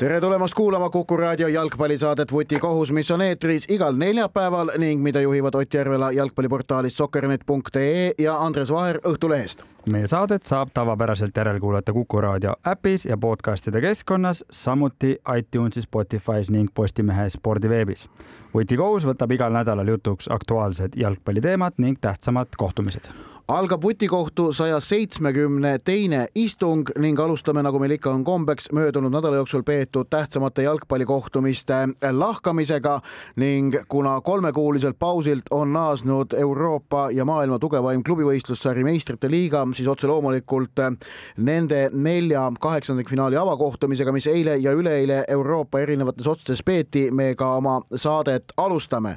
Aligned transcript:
tere 0.00 0.20
tulemast 0.20 0.54
kuulama 0.54 0.90
Kuku 0.90 1.16
raadio 1.16 1.48
jalgpallisaadet 1.48 2.32
Vutikohus, 2.32 2.92
mis 2.92 3.10
on 3.10 3.22
eetris 3.22 3.66
igal 3.68 3.96
neljapäeval 3.96 4.70
ning 4.78 5.02
mida 5.02 5.20
juhivad 5.20 5.54
Ott 5.54 5.74
Järvela 5.74 6.12
jalgpalliportaalist 6.12 6.96
sokkernet.ee 6.96 8.12
ja 8.18 8.38
Andres 8.38 8.72
Vaher 8.72 8.96
Õhtulehest. 8.96 9.64
meie 9.86 10.06
saadet 10.06 10.42
saab 10.42 10.68
tavapäraselt 10.74 11.36
järelkuulata 11.36 11.92
Kuku 11.92 12.20
raadio 12.20 12.54
äpis 12.68 13.04
ja 13.06 13.16
podcastide 13.16 13.80
keskkonnas, 13.80 14.44
samuti 14.50 15.16
iTunesis, 15.38 15.84
Spotify's 15.84 16.50
ning 16.50 16.68
Postimehe 16.74 17.28
spordiveebis. 17.28 18.08
vutikohus 18.54 19.06
võtab 19.06 19.32
igal 19.32 19.52
nädalal 19.52 19.88
jutuks 19.88 20.28
aktuaalsed 20.30 20.96
jalgpalliteemad 20.96 21.72
ning 21.76 21.98
tähtsamad 22.00 22.48
kohtumised 22.56 23.12
algab 23.50 23.82
vutikohtu 23.82 24.52
saja 24.52 24.80
seitsmekümne 24.80 25.78
teine 25.84 26.26
istung 26.34 26.86
ning 27.02 27.18
alustame, 27.20 27.62
nagu 27.66 27.80
meil 27.82 27.96
ikka 27.96 28.12
on 28.12 28.22
kombeks, 28.24 28.68
möödunud 28.72 29.10
nädala 29.10 29.40
jooksul 29.40 29.64
peetud 29.66 30.06
tähtsamate 30.10 30.62
jalgpallikohtumiste 30.62 31.80
lahkamisega 32.12 33.00
ning 33.42 33.74
kuna 33.88 34.20
kolmekuuliselt 34.20 34.98
pausilt 34.98 35.50
on 35.50 35.72
naasnud 35.72 36.38
Euroopa 36.38 37.08
ja 37.10 37.24
maailma 37.26 37.58
tugevaim 37.58 38.04
klubivõistlussari 38.06 38.86
meistrite 38.86 39.30
liiga, 39.30 39.66
siis 39.74 39.88
otse 39.90 40.06
loomulikult 40.06 40.84
nende 41.36 41.88
nelja 41.92 42.46
kaheksandikfinaali 42.60 43.36
avakohtumisega, 43.36 44.14
mis 44.14 44.30
eile 44.30 44.60
ja 44.62 44.72
üleeile 44.78 45.24
Euroopa 45.28 45.82
erinevates 45.82 46.26
otsustes 46.26 46.62
peeti, 46.62 47.08
me 47.10 47.34
ka 47.34 47.56
oma 47.58 47.80
saadet 47.96 48.54
alustame. 48.56 49.16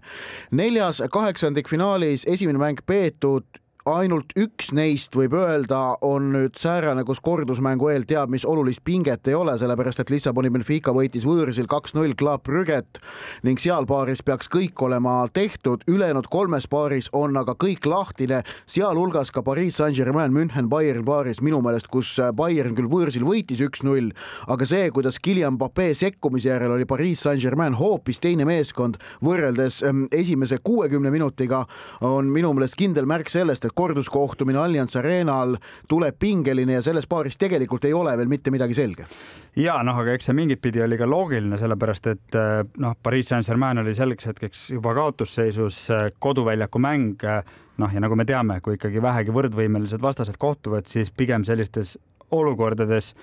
neljas 0.51 1.03
kaheksandikfinaalis 1.11 2.25
esimene 2.25 2.59
mäng 2.59 2.81
peetud 2.85 3.62
ainult 3.89 4.31
üks 4.39 4.69
neist 4.75 5.15
võib 5.17 5.33
öelda, 5.35 5.97
on 6.05 6.29
nüüd 6.31 6.55
säärane, 6.59 7.03
kus 7.03 7.19
kordusmängu 7.23 7.89
eel 7.91 8.05
teab, 8.07 8.31
mis 8.31 8.45
olulist 8.47 8.79
pinget 8.87 9.27
ei 9.27 9.35
ole, 9.35 9.57
sellepärast 9.59 9.99
et 9.99 10.11
Lissaboni 10.13 10.51
Benfica 10.53 10.93
võitis 10.95 11.25
võõrsil 11.27 11.67
kaks-null 11.71 12.15
Club 12.19 12.45
Brügget 12.47 13.01
ning 13.43 13.59
seal 13.59 13.87
paaris 13.89 14.23
peaks 14.23 14.47
kõik 14.51 14.79
olema 14.85 15.17
tehtud, 15.35 15.83
ülejäänud 15.91 16.29
kolmes 16.31 16.67
paaris 16.71 17.09
on 17.11 17.35
aga 17.39 17.57
kõik 17.59 17.83
lahtine, 17.89 18.43
sealhulgas 18.71 19.33
ka 19.35 19.43
Pariis 19.43 19.81
Saint-Germain 19.81 20.31
München 20.31 20.69
Bayern 20.71 21.03
paaris 21.07 21.43
minu 21.43 21.59
meelest, 21.65 21.91
kus 21.91 22.15
Bayern 22.37 22.77
küll 22.79 22.87
võõrsil 22.91 23.27
võitis 23.27 23.59
üks-null, 23.67 24.13
aga 24.47 24.69
see, 24.69 24.87
kuidas 24.95 25.19
Guillaume 25.23 25.59
Pape 25.59 25.89
sekkumise 25.99 26.53
järel 26.53 26.77
oli 26.77 26.87
Pariis 26.87 27.25
Saint-Germain 27.27 27.75
hoopis 27.81 28.23
teine 28.23 28.47
meeskond 28.47 29.01
võrreldes 29.23 29.81
ehm, 29.83 30.07
esimese 30.15 30.61
kuuekümne 30.63 31.11
minutiga, 31.11 31.65
on 31.99 32.31
minu 32.31 32.55
meelest 32.55 32.79
kindel 32.79 33.09
märk 33.09 33.31
sellest, 33.33 33.67
et 33.67 33.72
korduskohtumine 33.73 34.59
Allianz 34.59 34.95
Arenal 34.99 35.57
tuleb 35.89 36.17
pingeline 36.19 36.77
ja 36.77 36.83
selles 36.85 37.07
paaris 37.09 37.37
tegelikult 37.41 37.85
ei 37.85 37.93
ole 37.93 38.15
veel 38.17 38.31
mitte 38.31 38.51
midagi 38.53 38.77
selge. 38.77 39.07
ja 39.55 39.79
noh, 39.83 39.99
aga 40.03 40.15
eks 40.15 40.29
see 40.29 40.37
mingit 40.37 40.61
pidi 40.61 40.81
oli 40.83 40.97
ka 40.97 41.07
loogiline, 41.09 41.57
sellepärast 41.59 42.09
et 42.13 42.39
eh, 42.39 42.63
noh, 42.83 42.95
Pariis 43.03 43.29
Saint-Germain 43.33 43.83
oli 43.83 43.93
selleks 43.93 44.29
hetkeks 44.31 44.63
juba 44.77 44.95
kaotusseisus, 44.97 45.83
eh, 45.89 46.07
koduväljaku 46.19 46.81
mäng 46.81 47.23
eh, 47.27 47.43
noh, 47.77 47.93
ja 47.93 48.01
nagu 48.03 48.17
me 48.17 48.25
teame, 48.25 48.59
kui 48.61 48.77
ikkagi 48.77 49.01
vähegi 49.01 49.33
võrdvõimelised 49.35 50.01
vastased 50.01 50.37
kohtuvad, 50.41 50.89
siis 50.89 51.11
pigem 51.11 51.45
sellistes 51.47 51.97
olukordades 52.33 53.13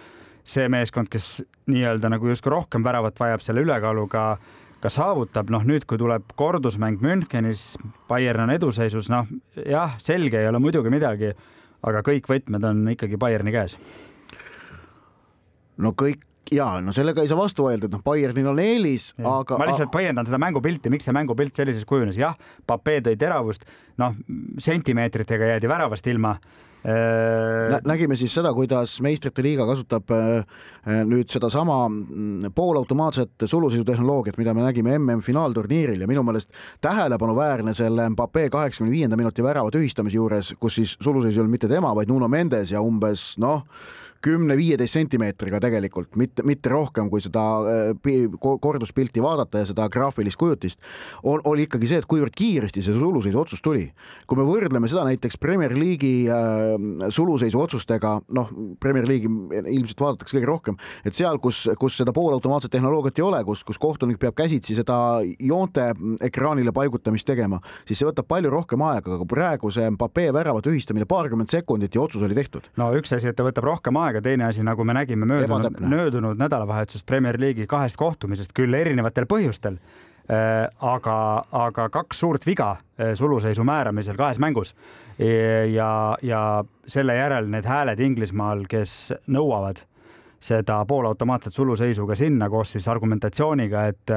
see 0.46 0.68
meeskond, 0.72 1.10
kes 1.12 1.42
nii-öelda 1.70 2.10
nagu 2.10 2.30
justkui 2.30 2.52
rohkem 2.54 2.84
väravat 2.84 3.18
vajab, 3.20 3.42
selle 3.44 3.62
ülekaaluga 3.66 4.24
ka 4.80 4.92
saavutab, 4.92 5.50
noh 5.52 5.64
nüüd, 5.66 5.84
kui 5.88 6.00
tuleb 6.00 6.32
kordusmäng 6.38 7.02
Münchenis, 7.04 7.74
Bayern 8.08 8.46
on 8.46 8.54
eduseisus, 8.54 9.10
noh 9.12 9.28
jah, 9.66 9.98
selge 10.00 10.40
ei 10.40 10.48
ole 10.48 10.62
muidugi 10.62 10.92
midagi, 10.92 11.34
aga 11.86 12.02
kõik 12.06 12.28
võtmed 12.30 12.64
on 12.64 12.82
ikkagi 12.94 13.20
Bayerni 13.20 13.54
käes. 13.54 13.76
no 15.80 15.92
kõik 15.96 16.24
ja 16.52 16.66
no 16.82 16.92
sellega 16.92 17.22
ei 17.22 17.30
saa 17.30 17.38
vastu 17.38 17.68
öelda, 17.70 17.86
et 17.86 17.94
noh, 17.94 18.02
Bayernil 18.04 18.48
on 18.50 18.58
eelis, 18.62 19.10
aga. 19.18 19.58
ma 19.60 19.68
lihtsalt 19.68 19.92
põhjendan 19.94 20.28
seda 20.28 20.40
mängupilti, 20.42 20.90
miks 20.92 21.06
see 21.08 21.14
mängupilt 21.14 21.56
sellises 21.56 21.86
kujunes, 21.88 22.18
jah, 22.20 22.36
Pape 22.66 22.98
tõi 23.06 23.16
teravust, 23.20 23.66
noh, 24.00 24.16
sentimeetritega 24.58 25.54
jäädi 25.54 25.70
väravast 25.70 26.10
ilma 26.10 26.36
Nä. 26.84 27.80
nägime 27.84 28.16
siis 28.16 28.32
seda, 28.34 28.54
kuidas 28.56 28.94
meistrite 29.04 29.42
liiga 29.44 29.66
kasutab 29.68 30.10
äh, 30.16 30.38
äh, 30.40 31.02
nüüd 31.04 31.28
sedasama 31.28 31.76
mm, 31.88 32.54
poolautomaatset 32.56 33.44
suluseisutehnoloogiat, 33.44 34.38
mida 34.40 34.54
me 34.56 34.64
nägime 34.64 34.96
MM-finaalturniiril 34.98 36.00
ja 36.00 36.08
minu 36.08 36.24
meelest 36.24 36.48
tähelepanuväärne 36.80 37.74
selle 37.76 38.08
Mbappe 38.14 38.48
kaheksakümne 38.50 38.94
viienda 38.94 39.20
minuti 39.20 39.44
värava 39.44 39.72
tühistamise 39.74 40.16
juures, 40.16 40.54
kus 40.60 40.80
siis 40.80 40.96
suluseis 41.04 41.36
ei 41.36 41.44
olnud 41.44 41.58
mitte 41.58 41.68
tema, 41.68 41.92
vaid 41.96 42.08
Nuno 42.08 42.28
Mendes 42.32 42.72
ja 42.72 42.80
umbes 42.80 43.34
noh 43.38 43.66
kümne-viieteist 44.24 44.98
sentimeetriga 44.98 45.60
tegelikult, 45.62 46.14
mitte, 46.20 46.44
mitte 46.46 46.72
rohkem, 46.72 47.08
kui 47.12 47.22
seda 47.24 47.44
äh, 47.64 48.38
korduspilti 48.40 49.22
vaadata 49.24 49.62
ja 49.62 49.68
seda 49.70 49.88
graafilist 49.92 50.38
kujutist, 50.40 50.80
on, 51.22 51.40
oli 51.48 51.66
ikkagi 51.68 51.88
see, 51.90 52.00
et 52.02 52.08
kuivõrd 52.10 52.34
kiiresti 52.36 52.84
see 52.84 52.96
suluseisu 52.96 53.40
otsus 53.40 53.62
tuli. 53.64 53.88
kui 54.26 54.38
me 54.38 54.44
võrdleme 54.46 54.88
seda 54.90 55.04
näiteks 55.08 55.38
Premier 55.40 55.72
League'i 55.76 56.26
äh, 56.28 57.08
suluseisu 57.12 57.60
otsustega, 57.60 58.18
noh, 58.36 58.50
Premier 58.80 59.08
League'i 59.08 59.62
ilmselt 59.74 60.04
vaadatakse 60.04 60.36
kõige 60.36 60.50
rohkem, 60.50 60.80
et 61.04 61.16
seal, 61.16 61.40
kus, 61.42 61.64
kus 61.80 61.96
seda 62.00 62.12
poolautomaatset 62.16 62.72
tehnoloogiat 62.74 63.18
ei 63.18 63.26
ole, 63.26 63.42
kus, 63.48 63.64
kus 63.66 63.80
kohtunik 63.80 64.20
peab 64.20 64.36
käsitsi 64.38 64.76
seda 64.78 64.98
joonte 65.38 65.90
ekraanile 66.24 66.72
paigutamist 66.76 67.28
tegema, 67.28 67.60
siis 67.88 68.00
see 68.00 68.08
võtab 68.08 68.28
palju 68.30 68.52
rohkem 68.52 68.82
aega, 68.84 69.16
aga 69.16 69.26
praegu 69.28 69.70
see 69.74 69.88
Mbappe 69.94 70.28
värava 70.34 70.62
tühistamine 70.64 71.06
paarkümmend 71.08 71.50
sekundit 71.52 71.94
ja 71.94 72.02
otsus 72.04 72.22
oli 72.26 72.36
tehtud. 72.36 72.68
no 72.80 72.90
üks 72.96 73.14
asi, 73.16 73.30
et 73.30 73.36
ta 73.38 73.46
võtab 73.46 73.66
rohkem 73.66 73.96
aega, 73.96 74.09
aega, 74.10 74.22
teine 74.24 74.46
asi, 74.50 74.64
nagu 74.66 74.84
me 74.84 74.94
nägime 74.96 75.26
möödunud, 75.28 75.80
möödunud 75.80 76.40
nädalavahetusest 76.40 77.06
Premier 77.06 77.38
League'i 77.40 77.68
kahest 77.70 77.98
kohtumisest, 78.00 78.54
küll 78.56 78.74
erinevatel 78.74 79.28
põhjustel. 79.30 79.80
Äh,, 80.30 80.68
aga, 80.86 81.16
aga 81.56 81.88
kaks 81.90 82.20
suurt 82.22 82.44
viga 82.46 82.76
äh, 82.76 83.14
suluseisu 83.18 83.64
määramisel 83.66 84.18
kahes 84.18 84.38
mängus. 84.38 84.74
Ja, 85.20 86.16
ja 86.22 86.64
selle 86.88 87.12
järel 87.18 87.50
need 87.52 87.66
hääled 87.68 88.00
Inglismaal, 88.00 88.62
kes 88.70 89.10
nõuavad 89.28 89.82
seda 90.40 90.78
poolautomaatset 90.88 91.52
suluseisuga 91.52 92.16
sinna 92.16 92.48
koos 92.48 92.72
siis 92.72 92.88
argumentatsiooniga, 92.88 93.84
et, 93.92 94.14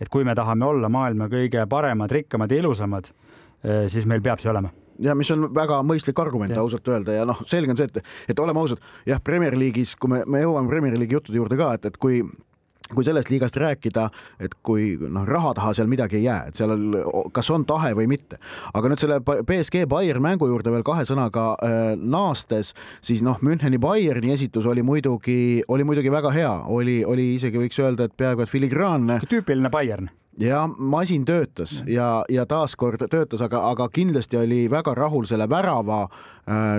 et 0.00 0.12
kui 0.12 0.22
me 0.24 0.36
tahame 0.38 0.68
olla 0.68 0.88
maailma 0.88 1.26
kõige 1.32 1.66
paremad, 1.66 2.14
rikkamad 2.14 2.54
ja 2.54 2.62
ilusamad, 2.62 3.10
äh, 3.10 3.84
siis 3.90 4.06
meil 4.06 4.22
peab 4.22 4.42
see 4.44 4.52
olema 4.54 4.70
ja 5.02 5.14
mis 5.18 5.30
on 5.34 5.48
väga 5.54 5.80
mõistlik 5.86 6.18
argument 6.22 6.56
ausalt 6.58 6.88
öelda 6.88 7.18
ja 7.18 7.28
noh, 7.28 7.42
selge 7.50 7.74
on 7.74 7.80
see, 7.80 7.90
et, 7.90 8.16
et 8.34 8.42
oleme 8.42 8.60
ausad, 8.60 8.82
jah, 9.08 9.22
Premier 9.24 9.56
League'is, 9.58 9.96
kui 9.98 10.12
me, 10.12 10.24
me 10.26 10.44
jõuame 10.44 10.70
Premier 10.70 10.98
League'i 10.98 11.18
juttude 11.18 11.40
juurde 11.40 11.58
ka, 11.60 11.74
et, 11.78 11.88
et 11.90 12.00
kui 12.00 12.22
kui 12.94 13.04
sellest 13.06 13.30
liigast 13.32 13.56
rääkida, 13.56 14.08
et 14.44 14.52
kui 14.62 14.94
noh, 15.00 15.24
raha 15.24 15.54
taha 15.56 15.70
seal 15.76 15.88
midagi 15.88 16.18
ei 16.18 16.26
jää, 16.26 16.50
et 16.50 16.58
seal 16.58 16.74
on, 16.74 16.98
kas 17.34 17.48
on 17.54 17.64
tahe 17.68 17.94
või 17.96 18.04
mitte, 18.10 18.36
aga 18.76 18.90
nüüd 18.92 19.00
selle 19.00 19.20
BSG 19.24 19.86
Bayern 19.90 20.22
mängu 20.24 20.48
juurde 20.50 20.72
veel 20.74 20.84
kahe 20.86 21.06
sõnaga 21.08 21.46
äh, 21.56 21.78
naastes, 21.96 22.74
siis 23.04 23.24
noh, 23.24 23.40
Müncheni 23.44 23.80
Bayerni 23.80 24.34
esitus 24.34 24.68
oli 24.68 24.84
muidugi, 24.84 25.62
oli 25.68 25.86
muidugi 25.88 26.12
väga 26.12 26.34
hea, 26.34 26.52
oli, 26.76 27.00
oli 27.08 27.32
isegi 27.38 27.62
võiks 27.62 27.80
öelda, 27.80 28.10
et 28.10 28.18
peaaegu 28.20 28.44
et 28.44 28.52
filigraanne. 28.52 29.22
tüüpiline 29.32 29.72
Bayern 29.72 30.12
ja 30.40 30.68
masin 30.78 31.24
töötas 31.24 31.82
ja, 31.86 32.24
ja 32.28 32.46
taaskord 32.46 33.06
töötas, 33.10 33.42
aga, 33.44 33.60
aga 33.70 33.88
kindlasti 33.88 34.36
oli 34.36 34.64
väga 34.70 34.94
rahul 34.94 35.26
selle 35.26 35.48
värava 35.50 36.08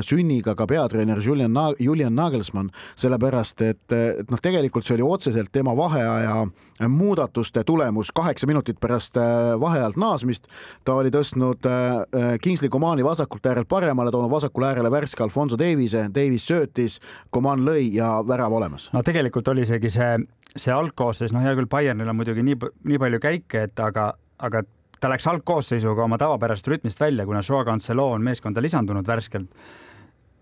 sünniga 0.05 0.55
ka 0.55 0.67
peatreener 0.69 1.19
Julian, 1.23 1.55
Julian 1.79 2.15
Nagelsmann, 2.15 2.69
sellepärast 2.95 3.61
et, 3.65 3.83
et 3.91 4.31
noh, 4.31 4.41
tegelikult 4.41 4.85
see 4.85 4.97
oli 4.97 5.07
otseselt 5.07 5.51
tema 5.51 5.73
vaheaja 5.77 6.45
muudatuste 6.89 7.63
tulemus 7.63 8.11
kaheksa 8.11 8.47
minutit 8.47 8.79
pärast 8.79 9.17
äh, 9.17 9.59
vaheajalt 9.59 9.97
naasmist. 9.97 10.47
ta 10.83 10.93
oli 10.93 11.09
tõstnud 11.09 11.65
äh, 11.65 12.37
Kingsley 12.41 12.69
Comani 12.69 13.03
vasakult 13.03 13.45
äärelt 13.45 13.67
paremale, 13.67 14.11
toonud 14.11 14.31
vasakule 14.31 14.67
äärele 14.67 14.91
värske 14.91 15.23
Alfonso 15.23 15.57
Davise, 15.57 16.09
Davis 16.15 16.47
söötis, 16.47 16.99
Coman 17.33 17.65
lõi 17.65 17.93
ja 17.95 18.19
värav 18.27 18.53
olemas. 18.53 18.89
no 18.93 19.03
tegelikult 19.03 19.47
oli 19.47 19.65
isegi 19.65 19.89
see 19.89 20.15
see 20.55 20.71
algkoosseis, 20.71 21.33
noh, 21.35 21.43
hea 21.43 21.55
küll, 21.57 21.67
Bayernil 21.67 22.09
on 22.09 22.15
muidugi 22.15 22.43
nii, 22.45 22.55
nii 22.87 22.99
palju 23.01 23.19
käike, 23.23 23.65
et 23.67 23.79
aga, 23.83 24.13
aga 24.39 24.63
ta 24.99 25.09
läks 25.11 25.27
algkoosseisuga 25.27 26.03
oma 26.05 26.17
tavapärasest 26.21 26.67
rütmist 26.67 26.99
välja, 26.99 27.25
kuna 27.25 27.41
Joao 27.49 27.65
Cancelo 27.65 28.11
on 28.11 28.23
meeskonda 28.23 28.61
lisandunud 28.61 29.07
värskelt, 29.07 29.49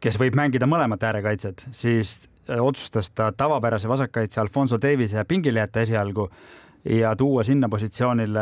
kes 0.03 0.19
võib 0.19 0.35
mängida 0.37 0.67
mõlemat 0.69 1.03
äärekaitset, 1.03 1.67
siis 1.71 2.19
äh, 2.49 2.59
otsustas 2.61 3.11
ta 3.11 3.31
tavapärase 3.31 3.89
vasakkaitse 3.89 4.41
Alfonso 4.41 4.81
Davise 4.81 5.23
pingile 5.27 5.63
jätta 5.63 5.81
esialgu 5.81 6.29
ja 6.83 7.15
tuua 7.15 7.43
sinna 7.43 7.69
positsioonile 7.69 8.39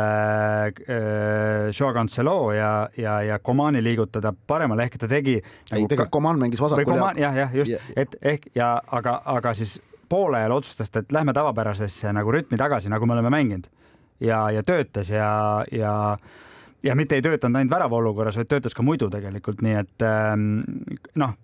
äh, 0.66 1.70
Joao 1.80 1.94
Cancelo 1.94 2.52
ja, 2.52 2.88
ja, 2.96 3.22
ja 3.22 3.38
Comani 3.38 3.82
liigutada 3.82 4.34
paremale, 4.46 4.88
ehk 4.88 4.98
ta 4.98 5.08
tegi. 5.08 5.38
ei 5.38 5.78
nagu,, 5.78 5.88
tegelikult 5.88 6.12
Coman 6.12 6.42
mängis 6.42 6.60
vasakul. 6.60 6.98
jah, 7.16 7.36
jah, 7.36 7.54
just, 7.54 7.72
et 7.96 8.16
ehk 8.22 8.50
ja 8.54 8.74
aga, 8.86 9.20
aga 9.24 9.54
siis 9.54 9.78
poolajal 10.08 10.52
otsustas 10.52 10.90
ta, 10.90 11.00
et 11.00 11.12
lähme 11.12 11.32
tavapärasesse 11.32 12.12
nagu 12.12 12.32
rütmi 12.34 12.58
tagasi, 12.58 12.90
nagu 12.92 13.06
me 13.06 13.14
oleme 13.14 13.30
mänginud 13.30 13.70
ja, 14.20 14.50
ja 14.50 14.62
töötas 14.62 15.10
ja, 15.10 15.64
ja 15.72 16.18
ja 16.82 16.94
mitte 16.98 17.14
ei 17.14 17.22
töötanud 17.22 17.60
ainult 17.60 17.70
värava 17.70 17.96
olukorras, 17.96 18.36
vaid 18.36 18.50
töötas 18.50 18.74
ka 18.74 18.82
muidu 18.82 19.08
tegelikult, 19.10 19.62
nii 19.62 19.74
et 19.78 20.04
ähm, 20.06 20.46
noh, 21.14 21.36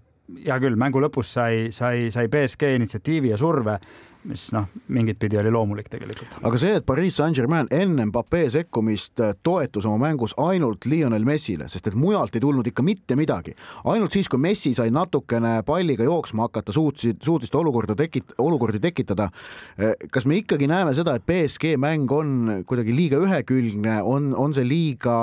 hea 0.45 0.59
küll, 0.63 0.77
mängu 0.81 1.01
lõpus 1.03 1.31
sai, 1.39 1.69
sai, 1.75 2.09
sai 2.15 2.29
BSG 2.33 2.75
initsiatiivi 2.77 3.33
ja 3.33 3.39
surve 3.41 3.79
mis 4.27 4.49
noh, 4.55 4.67
mingit 4.93 5.19
pidi 5.21 5.39
oli 5.39 5.51
loomulik 5.53 5.89
tegelikult. 5.93 6.39
aga 6.43 6.61
see, 6.61 6.75
et 6.81 6.87
Pariis 6.87 7.19
Saint-Germain 7.21 7.69
enne 7.75 8.09
Mbappe 8.09 8.41
sekkumist 8.53 9.23
äh, 9.23 9.35
toetus 9.47 9.87
oma 9.87 10.09
mängus 10.09 10.35
ainult 10.43 10.87
Lionel 10.91 11.27
Messile, 11.29 11.69
sest 11.71 11.91
et 11.91 11.97
mujalt 11.99 12.35
ei 12.35 12.43
tulnud 12.43 12.67
ikka 12.67 12.83
mitte 12.83 13.17
midagi. 13.19 13.55
ainult 13.85 14.17
siis, 14.17 14.29
kui 14.29 14.41
Messi 14.43 14.75
sai 14.75 14.91
natukene 14.95 15.63
palliga 15.67 16.07
jooksma 16.07 16.49
hakata, 16.49 16.75
suutsid, 16.75 17.23
suutis 17.25 17.53
ta 17.53 17.61
olukorda 17.63 17.95
tekit-, 17.99 18.35
olukordi 18.43 18.83
tekitada. 18.83 19.31
Äh, 19.79 19.95
kas 20.11 20.27
me 20.27 20.41
ikkagi 20.43 20.69
näeme 20.71 20.95
seda, 20.99 21.15
et 21.15 21.27
BSG 21.27 21.77
mäng 21.79 22.11
on 22.13 22.65
kuidagi 22.67 22.97
liiga 22.97 23.23
ühekülgne, 23.23 24.01
on, 24.03 24.35
on 24.35 24.55
see 24.57 24.67
liiga 24.67 25.19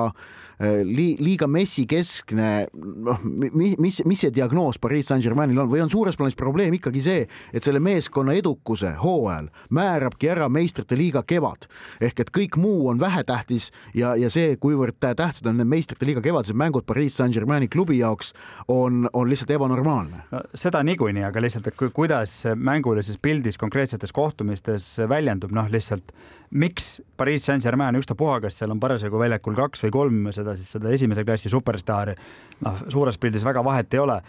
äh, 0.59 0.81
li-, 0.85 1.15
liiga 1.19 1.47
Messi 1.51 1.85
keskne, 1.89 2.67
noh, 2.73 3.23
mis, 3.25 3.75
mis, 3.81 4.01
mis 4.05 4.23
see 4.25 4.33
diagnoos 4.33 4.79
Pariis 4.81 5.09
Saint-Germainil 5.11 5.63
on 5.63 5.71
või 5.71 5.83
on 5.83 5.91
suures 5.91 6.17
plaanis 6.19 6.37
probleem 6.39 6.75
ikkagi 6.77 7.03
see, 7.03 7.25
et 7.53 7.65
selle 7.65 7.81
meeskonna 7.83 8.35
edukuse 8.37 8.95
hooajal 9.01 9.49
määrabki 9.75 10.29
ära 10.31 10.49
meistrite 10.51 10.97
liiga 10.99 11.23
kevad 11.27 11.67
ehk 12.03 12.23
et 12.25 12.31
kõik 12.35 12.59
muu 12.61 12.89
on 12.91 13.01
vähetähtis 13.01 13.71
ja, 13.97 14.15
ja 14.19 14.29
see, 14.33 14.55
kuivõrd 14.61 14.99
tähtsad 15.01 15.49
on 15.51 15.59
need 15.59 15.71
meistrite 15.71 16.07
liiga 16.07 16.23
kevadised 16.25 16.57
mängud 16.57 16.87
Pariis 16.87 17.17
Saint-Germaini 17.19 17.69
klubi 17.71 17.99
jaoks, 17.99 18.33
on, 18.71 19.09
on 19.13 19.29
lihtsalt 19.29 19.55
ebanormaalne 19.55 20.23
no,. 20.31 20.43
seda 20.55 20.83
niikuinii, 20.85 21.25
aga 21.27 21.43
lihtsalt, 21.43 21.69
et 21.71 21.83
kuidas 21.95 22.37
mängulises 22.55 23.19
pildis 23.21 23.59
konkreetsetes 23.61 24.13
kohtumistes 24.15 24.95
väljendub, 25.09 25.53
noh, 25.55 25.69
lihtsalt 25.71 26.13
miks 26.55 27.01
Pariis 27.17 27.45
Saint-Germain, 27.47 27.95
ükstapuha, 27.99 28.39
kas 28.43 28.59
seal 28.59 28.73
on 28.73 28.79
parasjagu 28.79 29.19
väljakul 29.19 29.55
kaks 29.57 29.85
või 29.85 29.93
kolm 29.93 30.25
seda 30.35 30.44
siis 30.53 30.69
seda 30.77 30.93
esimese 30.93 31.25
klassi 31.25 31.49
superstaari, 31.49 32.13
noh, 32.61 32.85
suures 32.93 33.17
pildis 33.17 33.45
väga 33.45 33.63
vahet 33.65 33.93
ei 33.93 33.99
ole. 33.99 34.21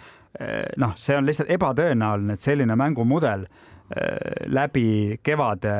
noh, 0.77 0.91
see 0.97 1.15
on 1.17 1.25
lihtsalt 1.25 1.49
ebatõenäoline, 1.53 2.35
et 2.37 2.45
selline 2.45 2.75
mängumudel 2.77 3.47
Äh, 3.87 4.49
läbi 4.51 5.15
kevade 5.23 5.73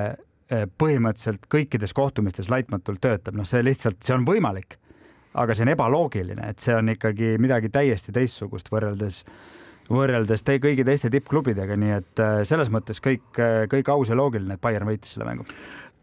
äh, 0.47 0.69
põhimõtteliselt 0.79 1.49
kõikides 1.51 1.91
kohtumistes 1.91 2.47
laitmatult 2.53 3.01
töötab, 3.03 3.35
noh, 3.35 3.47
see 3.49 3.65
lihtsalt, 3.67 3.99
see 3.99 4.15
on 4.15 4.23
võimalik, 4.29 4.77
aga 5.35 5.57
see 5.59 5.67
on 5.67 5.73
ebaloogiline, 5.73 6.53
et 6.53 6.63
see 6.63 6.77
on 6.79 6.93
ikkagi 6.93 7.33
midagi 7.43 7.73
täiesti 7.75 8.15
teistsugust 8.15 8.71
võrreldes 8.71 9.25
võrreldes 9.91 10.47
te 10.47 10.55
kõigi 10.63 10.87
teiste 10.87 11.11
tippklubidega, 11.11 11.75
nii 11.79 11.97
et 11.97 12.23
selles 12.47 12.71
mõttes 12.75 13.03
kõik, 13.03 13.27
kõik 13.71 13.91
aus 13.91 14.11
ja 14.11 14.19
loogiline, 14.19 14.55
et 14.55 14.63
Bayern 14.63 14.87
võitis 14.87 15.15
selle 15.15 15.27
mängu 15.27 15.47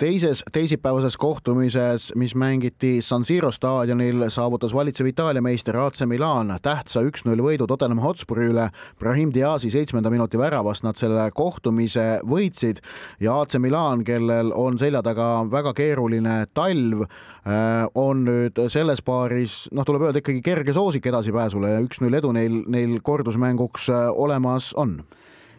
teises 0.04 0.44
teisipäevases 0.52 1.16
kohtumises, 1.18 2.12
mis 2.16 2.34
mängiti 2.36 3.02
San 3.02 3.24
Siro 3.24 3.52
staadionil, 3.52 4.26
saavutas 4.30 4.74
valitsev 4.76 5.08
Itaalia 5.08 5.42
meister 5.42 5.78
AC 5.80 6.02
Milan 6.06 6.52
tähtsa 6.62 7.00
üks-null 7.08 7.40
võidu 7.40 7.68
Tottenham 7.72 8.02
Hotspuri 8.04 8.50
üle. 8.52 8.66
Brahim 9.00 9.32
Diazi 9.32 9.72
seitsmenda 9.72 10.12
minuti 10.12 10.40
väravast 10.40 10.84
nad 10.84 11.00
selle 11.00 11.30
kohtumise 11.32 12.20
võitsid 12.28 12.84
ja 13.24 13.38
AC 13.46 13.56
Milan, 13.64 14.04
kellel 14.04 14.52
on 14.52 14.76
selja 14.82 15.00
taga 15.06 15.30
väga 15.48 15.72
keeruline 15.78 16.36
talv, 16.52 17.06
äh, 17.48 17.88
on 17.96 18.28
nüüd 18.28 18.60
selles 18.76 19.00
paaris, 19.08 19.70
noh, 19.72 19.88
tuleb 19.88 20.10
öelda 20.10 20.20
ikkagi 20.20 20.44
kerge 20.44 20.76
soosik 20.76 21.08
edasipääsule 21.14 21.78
ja 21.78 21.84
üks-null 21.88 22.20
edu 22.20 22.36
neil, 22.36 22.64
neil 22.68 23.00
kordusmänguks 23.08 23.88
äh, 23.94 24.10
olemas 24.12 24.74
on 24.76 25.00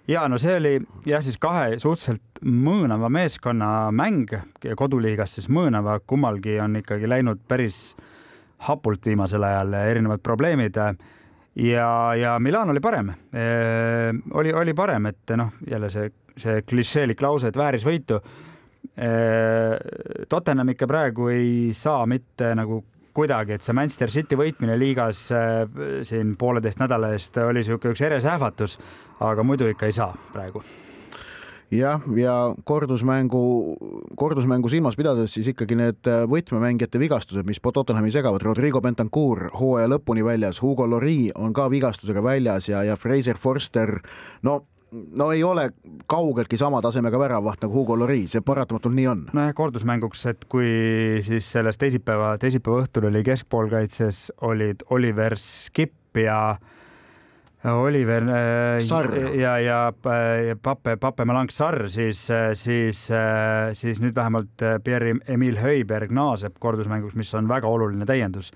ja 0.09 0.27
no 0.29 0.39
see 0.41 0.57
oli 0.59 0.75
jah, 1.09 1.23
siis 1.25 1.39
kahe 1.41 1.79
suhteliselt 1.79 2.43
mõõnava 2.45 3.09
meeskonna 3.13 3.91
mäng 3.95 4.33
koduliigas, 4.77 5.39
siis 5.39 5.49
mõõnava, 5.53 5.99
kummalgi 6.07 6.59
on 6.61 6.81
ikkagi 6.83 7.09
läinud 7.09 7.45
päris 7.49 7.95
hapult 8.69 9.07
viimasel 9.07 9.45
ajal 9.45 9.77
erinevad 9.81 10.23
probleemid. 10.25 10.77
ja, 11.57 12.15
ja 12.19 12.39
Milan 12.39 12.71
oli 12.71 12.81
parem 12.81 13.11
e,, 13.33 13.45
oli, 14.33 14.53
oli 14.53 14.75
parem, 14.75 15.07
et 15.07 15.37
noh, 15.37 15.53
jälle 15.71 15.91
see, 15.91 16.11
see 16.37 16.63
klišeelik 16.63 17.23
lause, 17.23 17.49
et 17.49 17.57
vääris 17.57 17.85
võitu 17.85 18.21
e,. 18.97 19.11
Tottenham 20.29 20.69
ikka 20.75 20.87
praegu 20.87 21.29
ei 21.33 21.71
saa 21.73 22.07
mitte 22.07 22.55
nagu 22.55 22.85
kuidagi, 23.15 23.55
et 23.55 23.63
see 23.63 23.77
Manchester 23.77 24.11
City 24.11 24.37
võitmine 24.37 24.75
liigas 24.79 25.29
siin 26.03 26.35
pooleteist 26.37 26.81
nädala 26.83 27.13
eest 27.15 27.37
oli 27.39 27.63
niisugune 27.63 27.95
üks 27.95 28.03
eresähvatus, 28.03 28.79
aga 29.21 29.45
muidu 29.47 29.69
ikka 29.71 29.87
ei 29.91 29.97
saa 29.97 30.15
praegu 30.33 30.65
jah, 31.75 32.03
ja 32.17 32.35
kordusmängu, 32.65 33.45
kordusmängu 34.17 34.71
silmas 34.73 34.97
pidades 34.97 35.35
siis 35.35 35.49
ikkagi 35.53 35.79
need 35.79 36.11
äh, 36.11 36.25
võtmemängijate 36.31 37.01
vigastused, 37.03 37.47
mis 37.47 37.61
Tottenhami 37.65 38.13
segavad, 38.15 38.43
Rodrigo 38.43 38.81
Bentancur 38.85 39.49
hooaja 39.59 39.89
lõpuni 39.91 40.25
väljas, 40.25 40.63
Hugo 40.63 40.87
Lori 40.87 41.33
on 41.35 41.53
ka 41.53 41.71
vigastusega 41.71 42.23
väljas 42.23 42.69
ja, 42.69 42.85
ja 42.85 42.97
Fraser 42.97 43.41
Forster, 43.41 43.99
no 44.43 44.63
no 44.95 45.33
ei 45.33 45.43
ole 45.43 45.71
kaugeltki 46.07 46.59
sama 46.59 46.79
tasemega 46.83 47.19
väravaht 47.19 47.65
nagu 47.65 47.75
Hugo 47.75 47.97
Lloris, 47.99 48.31
see 48.35 48.45
paratamatult 48.45 48.95
nii 48.95 49.07
on. 49.11 49.25
nojah, 49.35 49.55
kordusmänguks, 49.57 50.23
et 50.31 50.45
kui 50.51 50.69
siis 51.25 51.49
selles 51.57 51.81
teisipäeva, 51.81 52.37
teisipäeva 52.39 52.85
õhtul 52.85 53.09
oli 53.11 53.25
keskpoolkaitses 53.27 54.29
olid 54.47 54.87
Oliver 54.95 55.39
Skip 55.41 56.21
ja 56.21 56.57
Oliver 57.73 58.27
äh, 58.29 58.83
ja, 59.41 59.55
ja, 59.59 59.79
ja 60.45 60.57
Pape, 60.63 60.97
Pape 61.01 61.25
Malang 61.25 61.49
Sarr, 61.51 61.89
siis, 61.89 62.27
siis, 62.61 63.07
siis 63.81 64.01
nüüd 64.05 64.17
vähemalt 64.17 64.65
Pierre-Emil 64.85 65.61
Höiberg 65.63 66.13
naaseb 66.13 66.59
kordusmänguks, 66.61 67.17
mis 67.17 67.33
on 67.35 67.49
väga 67.49 67.71
oluline 67.71 68.05
täiendus 68.09 68.53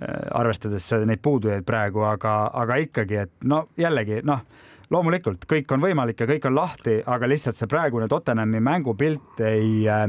arvestades 0.00 0.86
neid 1.04 1.20
puudujaid 1.20 1.66
praegu, 1.68 2.02
aga, 2.08 2.34
aga 2.56 2.78
ikkagi, 2.80 3.18
et 3.26 3.32
no 3.44 3.66
jällegi 3.78 4.22
noh 4.24 4.40
loomulikult 4.90 5.46
kõik 5.50 5.70
on 5.74 5.82
võimalik 5.84 6.20
ja 6.20 6.28
kõik 6.28 6.46
on 6.50 6.56
lahti, 6.58 6.98
aga 7.06 7.28
lihtsalt 7.30 7.58
see 7.58 7.70
praegune 7.70 8.08
Tottenhami 8.10 8.62
mängupilt 8.64 9.42
ei 9.46 9.86
äh, 9.88 10.08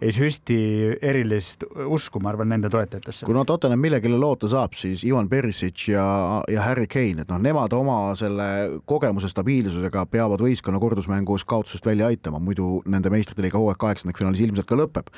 ei 0.00 0.12
süsti 0.16 0.56
erilist 1.02 1.66
usku, 1.68 2.20
ma 2.22 2.32
arvan, 2.32 2.48
nende 2.52 2.70
toetajatesse. 2.72 3.26
kui 3.28 3.36
no 3.36 3.44
Tottenham 3.48 3.80
millegile 3.82 4.16
loota 4.20 4.48
saab, 4.50 4.74
siis 4.78 5.02
Ivan 5.04 5.28
Perisic 5.28 5.88
ja, 5.92 6.04
ja 6.48 6.64
Harry 6.64 6.86
Kane, 6.90 7.24
et 7.24 7.32
noh, 7.32 7.40
nemad 7.42 7.72
oma 7.76 7.98
selle 8.18 8.80
kogemuse 8.88 9.28
stabiilsusega 9.30 10.06
peavad 10.10 10.40
võistkonna 10.40 10.80
kordusmängus 10.80 11.44
kaotusest 11.48 11.86
välja 11.86 12.08
aitama, 12.10 12.40
muidu 12.42 12.80
nende 12.88 13.12
meistrite 13.12 13.44
liiga 13.44 13.60
hooaeg 13.60 13.80
kaheksandikfinaalis 13.80 14.44
ilmselt 14.46 14.68
ka 14.70 14.78
lõpeb. 14.80 15.10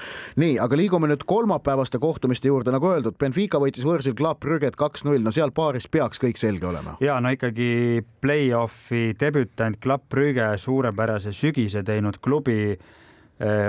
nii, 0.42 0.56
aga 0.62 0.78
liigume 0.78 1.10
nüüd 1.12 1.22
kolmapäevaste 1.30 2.00
kohtumiste 2.02 2.50
juurde, 2.50 2.74
nagu 2.74 2.90
öeldud, 2.90 3.18
Benfica 3.20 3.60
võitis 3.62 3.86
võõrsil 3.86 4.16
Club 4.18 4.40
Brügget 4.42 4.78
kaks-null, 4.80 5.22
no 5.22 5.34
seal 5.34 5.54
paaris 5.54 5.86
peaks 5.86 6.18
kõik 6.22 6.40
selge 6.40 6.66
olema. 6.66 6.96
ja 7.00 7.20
no 7.22 7.30
ikkagi 7.30 8.02
play-off'i 8.20 9.12
debütant 9.20 9.78
Club 9.82 10.08
Brügge, 10.10 10.56
suurepärase 10.58 11.32
sügise 11.36 11.84
teinud 11.86 12.18
klubi 12.22 12.74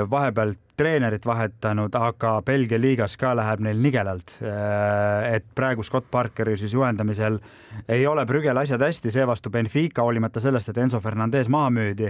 vahepeal 0.09 0.53
treenerit 0.77 1.25
vahetanud, 1.25 1.93
aga 1.95 2.33
Belgia 2.45 2.79
liigas 2.81 3.15
ka 3.17 3.33
läheb 3.37 3.61
neil 3.65 3.81
nigelalt. 3.81 4.37
Äh, 4.41 5.35
et 5.35 5.45
praegu 5.55 5.83
Scott 5.83 6.09
Parkeri 6.11 6.57
siis 6.57 6.73
juhendamisel 6.73 7.39
ei 7.89 8.07
ole 8.07 8.25
Brügel 8.25 8.57
asjad 8.57 8.81
hästi, 8.81 9.11
seevastu 9.13 9.49
Benfica, 9.53 10.03
hoolimata 10.03 10.41
sellest, 10.41 10.69
et 10.69 10.81
Enzo 10.81 11.01
Fernandez 11.01 11.49
maha 11.49 11.69
müüdi. 11.73 12.09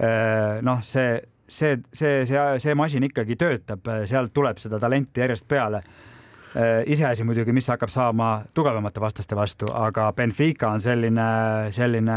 Äh, 0.00 0.60
noh, 0.66 0.80
see, 0.86 1.20
see, 1.48 1.76
see, 1.92 2.24
see, 2.28 2.46
see 2.64 2.76
masin 2.78 3.04
ikkagi 3.08 3.36
töötab, 3.36 3.92
sealt 4.08 4.32
tuleb 4.34 4.62
seda 4.62 4.80
talenti 4.80 5.24
järjest 5.24 5.48
peale 5.48 5.84
Äh, 5.84 6.09
iseasi 6.86 7.24
muidugi, 7.26 7.52
mis 7.54 7.68
hakkab 7.70 7.92
saama 7.92 8.30
tugevamate 8.54 9.02
vastaste 9.02 9.36
vastu, 9.38 9.68
aga 9.74 10.08
Benfica 10.16 10.72
on 10.74 10.82
selline, 10.82 11.28
selline 11.74 12.16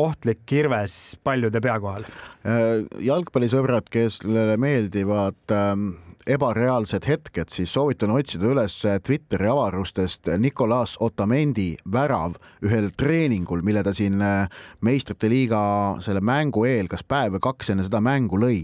ohtlik 0.00 0.44
kirves 0.48 1.18
paljude 1.24 1.60
pea 1.64 1.76
kohal. 1.82 2.08
Äh, 2.44 2.84
jalgpallisõbrad, 3.04 3.90
kellele 3.92 4.56
meeldivad 4.60 5.52
ähm, 5.52 5.90
ebareaalsed 6.26 7.04
hetked, 7.08 7.52
siis 7.52 7.72
soovitan 7.72 8.12
otsida 8.14 8.48
üles 8.48 8.76
Twitteri 9.04 9.48
avarustest 9.50 10.30
Nicolas 10.40 10.96
Otamendi 11.04 11.74
värav 11.92 12.38
ühel 12.64 12.90
treeningul, 12.96 13.64
mille 13.66 13.84
ta 13.84 13.92
siin 13.96 14.22
äh, 14.24 14.48
meistrite 14.84 15.28
liiga 15.28 15.60
selle 16.04 16.24
mängu 16.24 16.64
eel, 16.68 16.88
kas 16.88 17.04
päev 17.04 17.36
või 17.36 17.44
kaks 17.50 17.74
enne 17.74 17.84
seda 17.86 18.00
mängu 18.04 18.40
lõi 18.40 18.62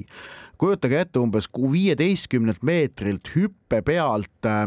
kujutage 0.61 0.99
ette 1.01 1.21
umbes 1.21 1.49
viieteistkümnelt 1.73 2.63
meetrilt 2.67 3.31
hüppe 3.35 3.81
pealt 3.87 4.49
äh, 4.49 4.67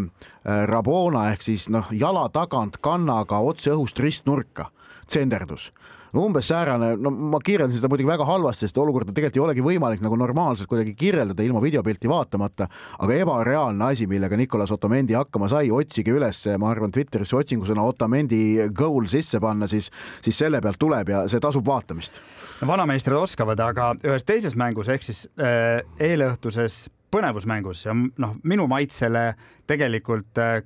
Rabona 0.70 1.28
ehk 1.32 1.46
siis 1.46 1.68
noh, 1.70 1.92
jala 1.94 2.26
tagant 2.34 2.80
kannaga 2.82 3.40
otse 3.46 3.76
õhust 3.76 4.02
ristnurka 4.02 4.72
tsenderdus 5.08 5.70
no 6.13 6.25
umbes 6.27 6.48
säärane, 6.48 6.93
no 7.01 7.12
ma 7.12 7.39
kirjeldasin 7.43 7.82
seda 7.82 7.89
muidugi 7.91 8.10
väga 8.10 8.25
halvasti, 8.27 8.67
sest 8.67 8.77
olukorda 8.82 9.13
tegelikult 9.13 9.39
ei 9.39 9.43
olegi 9.43 9.65
võimalik 9.65 10.03
nagu 10.05 10.17
normaalselt 10.20 10.70
kuidagi 10.70 10.93
kirjeldada 10.98 11.46
ilma 11.46 11.62
videopilti 11.63 12.10
vaatamata, 12.10 12.67
aga 13.00 13.17
ebareaalne 13.25 13.89
asi, 13.89 14.08
millega 14.10 14.38
Nicolas 14.38 14.72
Otamendi 14.75 15.17
hakkama 15.17 15.50
sai, 15.51 15.72
otsige 15.74 16.13
üles, 16.13 16.43
ma 16.62 16.70
arvan, 16.72 16.93
Twitterisse 16.93 17.38
otsingusõna 17.39 17.86
Otamendi 17.89 18.70
goal 18.75 19.10
sisse 19.12 19.41
panna, 19.43 19.67
siis, 19.72 19.89
siis 20.24 20.38
selle 20.46 20.62
pealt 20.62 20.82
tuleb 20.82 21.13
ja 21.13 21.25
see 21.32 21.41
tasub 21.43 21.65
vaatamist. 21.67 22.22
no 22.62 22.70
vanameistrid 22.70 23.17
oskavad, 23.17 23.60
aga 23.60 23.93
ühes 24.03 24.25
teises 24.27 24.58
mängus 24.60 24.91
ehk 24.93 25.05
siis 25.05 25.25
äh, 25.41 25.82
eelõhtuses 26.00 26.88
põnevusmängus 27.13 27.86
ja 27.88 27.93
noh, 27.93 28.38
minu 28.43 28.67
maitsele 28.70 29.34
tegelikult 29.70 30.41
äh, 30.41 30.60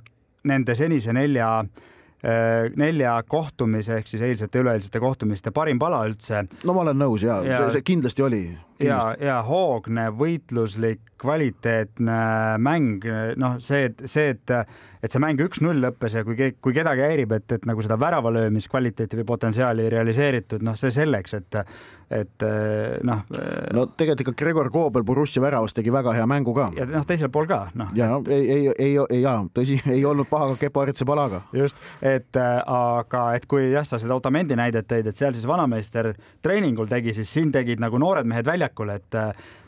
nende 0.48 0.76
senise 0.80 1.16
nelja 1.16 1.50
Äh, 1.66 1.97
nelja 2.18 3.12
kohtumise 3.30 4.00
ehk 4.00 4.08
siis 4.10 4.24
eilsete, 4.26 4.64
üleeilsete 4.64 5.00
kohtumiste 5.00 5.52
parim 5.54 5.78
pala 5.80 6.00
üldse. 6.08 6.48
no 6.66 6.74
ma 6.74 6.82
olen 6.82 6.98
nõus 6.98 7.22
ja, 7.22 7.38
ja 7.46 7.60
see, 7.62 7.78
see 7.78 7.86
kindlasti 7.92 8.26
oli. 8.26 8.42
ja, 8.82 9.14
ja 9.22 9.36
hoogne, 9.46 10.08
võitluslik, 10.18 11.04
kvaliteetne 11.22 12.18
mäng, 12.58 13.06
noh, 13.38 13.60
see, 13.62 13.92
see, 14.06 14.34
et, 14.34 14.56
et 15.04 15.14
see 15.14 15.22
mäng 15.24 15.42
üks-null 15.44 15.82
lõppes 15.84 16.18
ja 16.18 16.24
kui, 16.28 16.52
kui 16.62 16.76
kedagi 16.76 17.06
häirib, 17.06 17.36
et, 17.38 17.52
et 17.58 17.68
nagu 17.70 17.84
seda 17.86 18.00
väravalöömiskvaliteeti 18.02 19.22
või 19.22 19.30
potentsiaali 19.34 19.86
ei 19.86 19.94
realiseeritud, 19.98 20.66
noh, 20.66 20.78
see 20.80 20.94
selleks, 20.96 21.38
et 21.38 21.62
et 22.10 22.44
eh, 22.44 22.98
noh. 23.04 23.24
Eh, 23.36 23.68
no 23.76 23.84
tegelikult 23.92 24.24
ikka 24.24 24.34
Gregor 24.40 24.70
Koobel 24.72 25.04
Borussia 25.04 25.42
väravas 25.44 25.76
tegi 25.76 25.92
väga 25.92 26.14
hea 26.16 26.28
mängu 26.30 26.54
ka. 26.56 26.70
ja 26.78 26.88
noh, 26.88 27.04
teisel 27.08 27.30
pool 27.34 27.50
ka 27.50 27.66
noh. 27.76 27.92
ja 27.96 28.10
ei, 28.32 28.46
ei, 28.54 28.70
ei, 28.80 28.94
ei 29.10 29.22
ja 29.26 29.36
tõsi, 29.54 29.82
ei 29.92 30.06
olnud 30.08 30.30
paha 30.30 30.54
ka 30.54 30.62
Kepo 30.64 30.86
Aritsepalaga. 30.86 31.42
just, 31.54 31.78
et 32.02 32.40
äh, 32.40 32.62
aga 32.64 33.28
et 33.36 33.48
kui 33.52 33.72
jah, 33.74 33.86
sa 33.88 34.00
seda 34.00 34.16
Otamendi 34.16 34.56
näidet 34.56 34.88
tõid, 34.88 35.10
et 35.12 35.20
seal 35.20 35.36
siis 35.36 35.48
vanameister 35.48 36.14
treeningul 36.42 36.88
tegi, 36.88 37.14
siis 37.18 37.34
siin 37.34 37.52
tegid 37.52 37.84
nagu 37.84 38.00
noored 38.00 38.28
mehed 38.28 38.48
väljakul, 38.48 38.96
et 38.96 39.20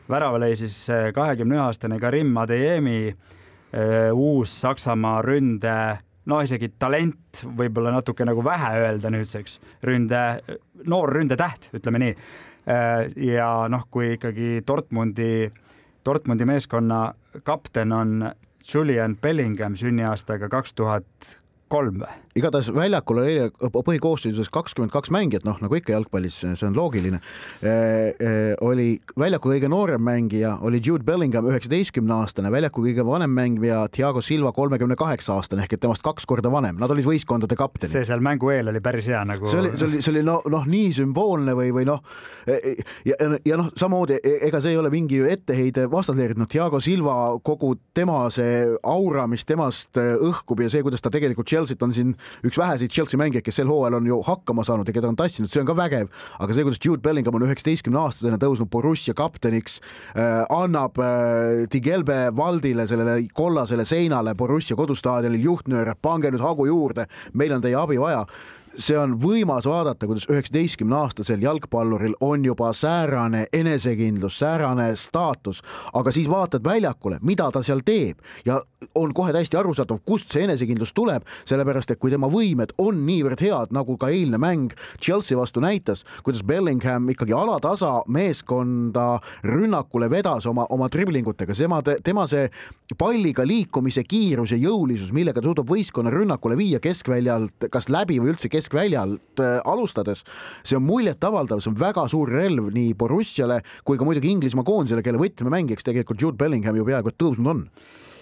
värava 0.09 0.39
lõi 0.39 0.55
siis 0.57 0.85
kahekümne 1.13 1.59
ühe 1.59 1.65
aastane 1.67 1.99
Karim 1.99 2.31
Adeyemi 2.39 3.11
uus 4.15 4.53
Saksamaa 4.61 5.21
ründe 5.21 5.75
no 6.29 6.39
isegi 6.45 6.71
talent 6.79 7.43
võib-olla 7.57 7.93
natuke 7.93 8.25
nagu 8.27 8.43
vähe 8.45 8.69
öelda 8.83 9.11
nüüdseks, 9.13 9.59
ründe, 9.87 10.21
noor 10.89 11.13
ründetäht, 11.15 11.69
ütleme 11.77 12.01
nii. 12.03 12.15
Äh, 12.69 13.07
ja 13.33 13.49
noh, 13.71 13.87
kui 13.91 14.13
ikkagi 14.17 14.59
Dortmundi, 14.67 15.49
Dortmundi 16.05 16.47
meeskonna 16.49 17.01
kapten 17.47 17.95
on 17.95 18.29
Julian 18.73 19.15
Bellingham 19.17 19.77
sünniaastaga 19.79 20.49
kaks 20.51 20.75
tuhat 20.77 21.37
kolm 21.71 22.03
või? 22.03 22.17
Igatahes 22.37 22.69
väljakul 22.73 23.21
oli 23.23 23.47
põhikoosseisus 23.73 24.51
kakskümmend 24.53 24.93
kaks 24.93 25.09
mängijat, 25.13 25.45
noh 25.47 25.57
nagu 25.63 25.77
ikka 25.77 25.95
jalgpallis, 25.95 26.37
see 26.45 26.67
on 26.67 26.77
loogiline 26.77 27.19
e,. 27.19 27.71
E, 28.19 28.31
oli 28.65 28.99
väljaku 29.19 29.53
kõige 29.53 29.69
noorem 29.71 30.03
mängija 30.03 30.55
oli 30.65 30.81
Jude 30.85 31.05
Bellingham, 31.07 31.47
üheksateistkümne 31.49 32.13
aastane, 32.19 32.51
väljaku 32.53 32.83
kõige 32.85 33.05
vanem 33.05 33.33
mängija 33.33 33.81
Thiago 33.93 34.21
Silva, 34.25 34.51
kolmekümne 34.55 34.97
kaheksa 34.99 35.35
aastane 35.39 35.65
ehk 35.65 35.77
et 35.77 35.83
temast 35.83 36.03
kaks 36.05 36.27
korda 36.29 36.51
vanem, 36.53 36.77
nad 36.81 36.91
olid 36.93 37.07
võistkondade 37.07 37.57
kaptenid. 37.59 37.91
see 37.93 38.05
seal 38.07 38.21
mängu 38.25 38.51
eel 38.53 38.69
oli 38.73 38.81
päris 38.83 39.09
hea 39.09 39.23
nagu. 39.27 39.49
see 39.49 39.61
oli, 39.63 39.73
see 39.77 39.87
oli, 39.87 40.03
see 40.05 40.13
oli 40.13 40.25
noh, 40.27 40.45
noh 40.53 40.69
nii 40.69 40.93
sümboolne 40.99 41.55
või, 41.57 41.73
või 41.75 41.87
noh 41.89 42.03
e, 42.45 42.75
ja, 43.09 43.17
ja 43.45 43.59
noh, 43.59 43.71
samamoodi 43.79 44.19
ega 44.37 44.61
see 44.61 44.75
ei 44.75 44.81
ole 44.81 44.93
mingi 44.93 45.23
etteheide 45.33 45.87
vastasleerinud, 45.91 46.43
noh 46.45 46.51
Thiago 46.51 46.81
Silva, 46.83 47.17
kogu 47.45 47.73
tema 47.97 48.21
see 48.33 48.67
aura, 48.83 49.25
mis 49.31 49.47
temast 49.49 49.97
õhkub 49.97 50.61
ja 50.63 50.69
see, 50.69 50.85
kuidas 50.85 51.01
ta 51.01 51.11
tegelikult 51.13 51.49
Chelsea't 51.49 51.83
on 51.85 51.95
siin 51.95 52.15
üks 52.45 52.59
väheseid 52.59 52.93
Chelsea 52.93 53.19
mängijaid, 53.19 53.45
kes 53.45 53.59
sel 53.61 53.69
hooajal 53.71 53.99
on 53.99 54.09
ju 54.09 54.19
hakkama 54.25 54.65
saanud 54.67 54.87
ja 54.89 54.95
keda 54.95 55.11
on 55.11 55.19
tassinud, 55.19 55.51
see 55.51 55.63
on 55.63 55.69
ka 55.69 55.77
vägev, 55.77 56.11
aga 56.39 56.55
see, 56.55 56.67
kuidas 56.67 56.81
Jude 56.85 57.03
Bellingham 57.05 57.39
on 57.39 57.47
üheksateistkümne 57.47 58.01
aastasena 58.03 58.39
tõusnud 58.41 58.71
Borussia 58.71 59.15
kapteniks 59.17 59.79
äh,, 60.15 60.43
annab 60.53 60.99
äh, 61.03 61.65
Tigelbe 61.71 62.29
Valdile, 62.37 62.87
sellele 62.89 63.21
kollasele 63.33 63.85
seinale 63.87 64.35
Borussia 64.35 64.77
kodustaadionil 64.79 65.43
juhtnööre, 65.49 65.97
pange 66.01 66.31
nüüd 66.33 66.43
hagu 66.45 66.69
juurde, 66.69 67.09
meil 67.33 67.53
on 67.55 67.65
teie 67.65 67.77
abi 67.79 67.99
vaja. 68.01 68.25
See 68.79 68.95
on 68.95 69.15
võimas 69.19 69.65
vaadata, 69.67 70.05
kuidas 70.07 70.27
üheksateistkümne 70.29 70.95
aastasel 71.01 71.41
jalgpalluril 71.41 72.13
on 72.23 72.45
juba 72.45 72.69
säärane 72.77 73.47
enesekindlus, 73.53 74.37
säärane 74.39 74.91
staatus, 74.95 75.63
aga 75.93 76.13
siis 76.13 76.29
vaatad 76.29 76.63
väljakule, 76.63 77.17
mida 77.25 77.49
ta 77.51 77.63
seal 77.65 77.81
teeb. 77.85 78.21
Ja 78.45 78.61
on 78.95 79.13
kohe 79.13 79.33
täiesti 79.35 79.57
arusaadav, 79.59 79.99
kust 80.07 80.31
see 80.31 80.45
enesekindlus 80.45 80.93
tuleb, 80.95 81.25
sellepärast 81.47 81.91
et 81.91 81.99
kui 81.99 82.11
tema 82.13 82.29
võimed 82.31 82.71
on 82.79 83.01
niivõrd 83.07 83.41
head, 83.43 83.73
nagu 83.75 83.97
ka 83.99 84.07
eilne 84.13 84.39
mäng 84.39 84.75
Chelsea 85.03 85.37
vastu 85.37 85.59
näitas, 85.63 86.05
kuidas 86.23 86.45
Bellingham 86.47 87.09
ikkagi 87.11 87.35
alatasa 87.35 88.05
meeskonda 88.07 89.19
rünnakule 89.43 90.09
vedas 90.11 90.47
oma, 90.47 90.65
oma 90.71 90.87
driblingutega, 90.91 91.57
tema, 91.59 91.81
tema 91.83 92.25
see 92.31 92.47
palliga 92.99 93.43
liikumise 93.47 94.05
kiirus 94.07 94.55
ja 94.55 94.61
jõulisus, 94.61 95.11
millega 95.15 95.41
ta 95.41 95.51
suudab 95.51 95.69
võistkonna 95.69 96.13
rünnakule 96.15 96.55
viia 96.59 96.79
keskväljalt 96.83 97.67
kas 97.73 97.91
läbi 97.91 98.21
või 98.23 98.33
üldse 98.33 98.51
keskväljalt 98.51 99.43
äh, 99.43 99.59
alustades, 99.67 100.23
see 100.63 100.79
on 100.79 100.87
muljetavaldav, 100.87 101.59
see 101.59 101.73
on 101.73 101.79
väga 101.79 102.07
suur 102.11 102.31
relv 102.31 102.71
nii 102.75 102.95
Borussiale 102.99 103.59
kui 103.83 103.99
ka 103.99 104.07
muidugi 104.07 104.31
Inglismaa 104.31 104.63
koondisele, 104.67 105.03
kelle 105.03 105.19
võtmemängijaks 105.19 105.87
tegelikult 105.87 106.21
Jude 106.21 106.39
Bellingham 106.39 106.79
ju 106.79 106.87
peaaegu 106.87 107.11
et 107.11 107.19
tõusnud 107.19 107.51
on 107.51 107.65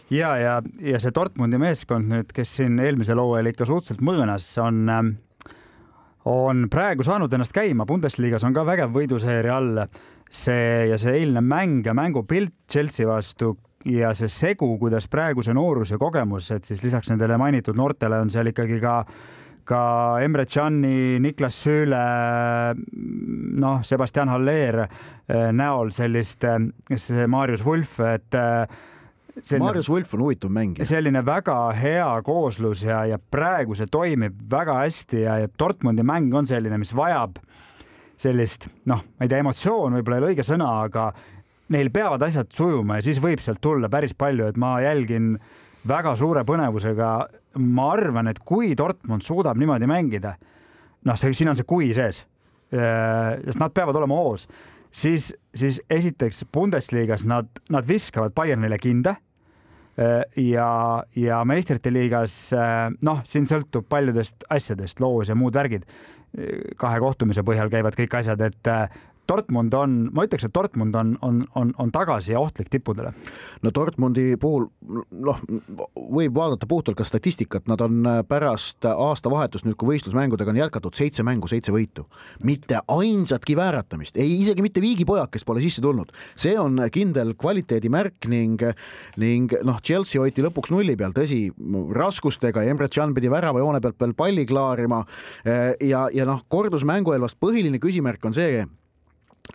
ja, 0.09 0.33
ja, 0.39 0.57
ja 0.81 0.99
see 1.01 1.13
Dortmundi 1.15 1.59
meeskond 1.61 2.09
nüüd, 2.11 2.33
kes 2.35 2.57
siin 2.59 2.79
eelmisel 2.83 3.21
hooajal 3.21 3.51
ikka 3.51 3.67
suhteliselt 3.69 4.03
mõõnas, 4.05 4.49
on, 4.63 4.83
ähm, 4.91 5.13
on 6.27 6.67
praegu 6.71 7.05
saanud 7.07 7.33
ennast 7.33 7.55
käima, 7.55 7.87
Bundesliga-s 7.87 8.47
on 8.47 8.55
ka 8.55 8.65
vägev 8.67 8.93
võiduseeria 8.95 9.57
all. 9.57 9.87
see 10.27 10.89
ja 10.89 10.97
see 10.99 11.13
eilne 11.21 11.39
mäng 11.39 11.85
ja 11.87 11.93
mängupilt 11.95 12.51
Chelsea 12.67 13.07
vastu 13.07 13.53
ja 13.87 14.09
see 14.13 14.27
segu, 14.27 14.73
kuidas 14.77 15.07
praegu 15.07 15.43
see 15.43 15.53
noorus 15.55 15.93
ja 15.93 15.97
kogemus, 15.97 16.51
et 16.51 16.65
siis 16.67 16.83
lisaks 16.83 17.07
nendele 17.09 17.37
mainitud 17.37 17.77
noortele 17.79 18.19
on 18.19 18.29
seal 18.29 18.51
ikkagi 18.51 18.81
ka 18.83 19.05
ka 19.67 20.19
Emre 20.23 20.45
Cani, 20.47 21.19
Niklas 21.19 21.57
Sööle, 21.65 22.01
noh, 23.59 23.81
Sebastian 23.83 24.31
Haller 24.31 24.85
eh, 24.85 25.49
näol 25.51 25.91
sellist, 25.91 26.45
kes 26.87 27.09
eh, 27.11 27.25
Marius 27.27 27.65
Wulf, 27.67 27.97
et 28.07 28.37
eh, 28.37 28.77
selline, 29.41 29.65
Marius 29.65 29.89
Wulf 29.89 30.13
on 30.17 30.23
huvitav 30.25 30.51
mängija. 30.53 30.85
selline 30.87 31.23
väga 31.25 31.57
hea 31.77 32.09
kooslus 32.25 32.83
ja, 32.83 33.03
ja 33.05 33.19
praegu 33.19 33.75
see 33.77 33.89
toimib 33.91 34.37
väga 34.49 34.79
hästi 34.83 35.23
ja, 35.23 35.37
ja 35.43 35.51
Dortmundi 35.59 36.05
mäng 36.07 36.33
on 36.35 36.47
selline, 36.49 36.79
mis 36.81 36.93
vajab 36.95 37.39
sellist, 38.17 38.69
noh, 38.89 39.03
ma 39.03 39.25
ei 39.25 39.29
tea, 39.29 39.41
emotsioon 39.43 39.99
võib-olla 39.99 40.17
ei 40.17 40.23
ole 40.23 40.31
õige 40.33 40.45
sõna, 40.47 40.69
aga 40.87 41.11
neil 41.73 41.91
peavad 41.93 42.23
asjad 42.25 42.49
sujuma 42.55 42.97
ja 42.97 43.05
siis 43.05 43.19
võib 43.21 43.43
sealt 43.43 43.61
tulla 43.61 43.89
päris 43.93 44.15
palju, 44.17 44.47
et 44.49 44.57
ma 44.57 44.77
jälgin 44.81 45.35
väga 45.87 46.15
suure 46.17 46.43
põnevusega 46.47 47.11
ma 47.61 47.91
arvan, 47.93 48.31
et 48.31 48.39
kui 48.45 48.73
Dortmund 48.77 49.25
suudab 49.25 49.59
niimoodi 49.59 49.89
mängida, 49.89 50.33
noh, 51.05 51.19
see, 51.19 51.35
siin 51.37 51.51
on 51.51 51.59
see 51.59 51.67
kui 51.67 51.91
sees, 51.95 52.23
äh, 52.73 53.37
sest 53.45 53.61
nad 53.61 53.75
peavad 53.75 53.99
olema 53.99 54.17
hoos, 54.17 54.47
siis, 54.91 55.31
siis 55.55 55.79
esiteks 55.89 56.45
Bundesliga-s 56.53 57.25
nad, 57.29 57.49
nad 57.73 57.87
viskavad 57.87 58.35
Bayernile 58.37 58.79
kinda 58.81 59.17
ja, 60.37 60.69
ja 61.15 61.41
meistrite 61.49 61.89
liigas 61.93 62.35
äh, 62.53 62.87
noh, 63.01 63.23
siin 63.25 63.47
sõltub 63.49 63.87
paljudest 63.89 64.45
asjadest, 64.53 65.01
loos 65.01 65.31
ja 65.31 65.35
muud 65.35 65.57
värgid. 65.57 65.87
kahe 66.77 66.99
kohtumise 66.99 67.41
põhjal 67.41 67.69
käivad 67.71 67.95
kõik 67.97 68.13
asjad, 68.19 68.41
et 68.45 68.67
Dortmund 69.27 69.73
on, 69.73 69.95
ma 70.15 70.25
ütleks, 70.27 70.47
et 70.47 70.53
Dortmund 70.55 70.95
on, 70.95 71.15
on, 71.25 71.41
on, 71.55 71.73
on 71.77 71.91
tagasi 71.91 72.33
ja 72.33 72.39
ohtlik 72.39 72.69
tippudele. 72.71 73.13
no 73.63 73.71
Dortmundi 73.75 74.37
puhul 74.39 74.67
noh, 75.11 75.41
võib 75.95 76.35
vaadata 76.35 76.67
puhtalt 76.69 76.97
ka 76.97 77.05
statistikat, 77.07 77.67
nad 77.67 77.81
on 77.83 78.05
äh, 78.07 78.21
pärast 78.27 78.85
aastavahetust 78.87 79.67
nüüd, 79.67 79.77
kui 79.79 79.93
võistlusmängudega 79.93 80.53
on 80.53 80.61
jätkatud, 80.61 80.95
seitse 80.97 81.25
mängu, 81.27 81.49
seitse 81.51 81.73
võitu, 81.75 82.07
mitte 82.47 82.81
ainsatki 82.87 83.57
vääratamist, 83.57 84.17
ei 84.21 84.39
isegi 84.41 84.65
mitte 84.65 84.83
viigipojakest 84.83 85.47
pole 85.47 85.63
sisse 85.63 85.83
tulnud, 85.83 86.13
see 86.37 86.55
on 86.59 86.79
kindel 86.93 87.35
kvaliteedimärk 87.39 88.29
ning, 88.31 88.63
ning 89.21 89.53
noh, 89.67 89.81
Chelsea 89.83 90.21
hoiti 90.21 90.45
lõpuks 90.45 90.71
nulli 90.73 90.97
peal, 90.99 91.15
tõsi, 91.15 91.47
raskustega 91.97 92.63
Emre 92.67 92.89
Can 92.93 93.13
pidi 93.17 93.31
väravajoone 93.31 93.81
pealt 93.83 93.99
veel 94.01 94.15
palli 94.17 94.47
klaarima 94.47 95.03
äh, 95.03 95.73
ja, 95.83 96.07
ja 96.13 96.27
noh, 96.29 96.43
kordusmänguelvast 96.47 97.39
põhiline 97.41 97.81
küsimärk 97.83 98.25
on 98.27 98.35
see, 98.37 98.65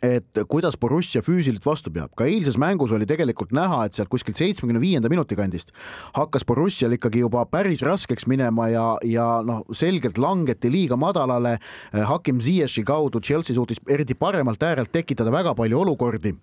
et 0.02 0.42
kuidas 0.48 0.78
Borussia 0.80 1.22
füüsiliselt 1.22 1.66
vastu 1.66 1.92
peab, 1.92 2.12
ka 2.16 2.26
eilses 2.28 2.58
mängus 2.60 2.92
oli 2.92 3.06
tegelikult 3.08 3.52
näha, 3.56 3.84
et 3.86 3.98
sealt 3.98 4.10
kuskilt 4.12 4.40
seitsmekümne 4.40 4.80
viienda 4.82 5.10
minuti 5.12 5.36
kandist 5.38 5.72
hakkas 6.16 6.46
Borussial 6.48 6.96
ikkagi 6.96 7.22
juba 7.22 7.44
päris 7.50 7.82
raskeks 7.86 8.26
minema 8.30 8.68
ja, 8.72 8.86
ja 9.06 9.26
noh, 9.46 9.64
selgelt 9.76 10.18
langeti 10.18 10.70
liiga 10.72 10.96
madalale. 10.96 11.58
Hakim 11.92 12.40
Ziyech'i 12.40 12.84
kaudu 12.86 13.20
Chelsea 13.20 13.56
suutis 13.56 13.80
eriti 13.88 14.14
paremalt 14.14 14.62
äärelt 14.62 14.92
tekitada 14.92 15.32
väga 15.32 15.54
palju 15.58 15.80
olukordi 15.84 16.34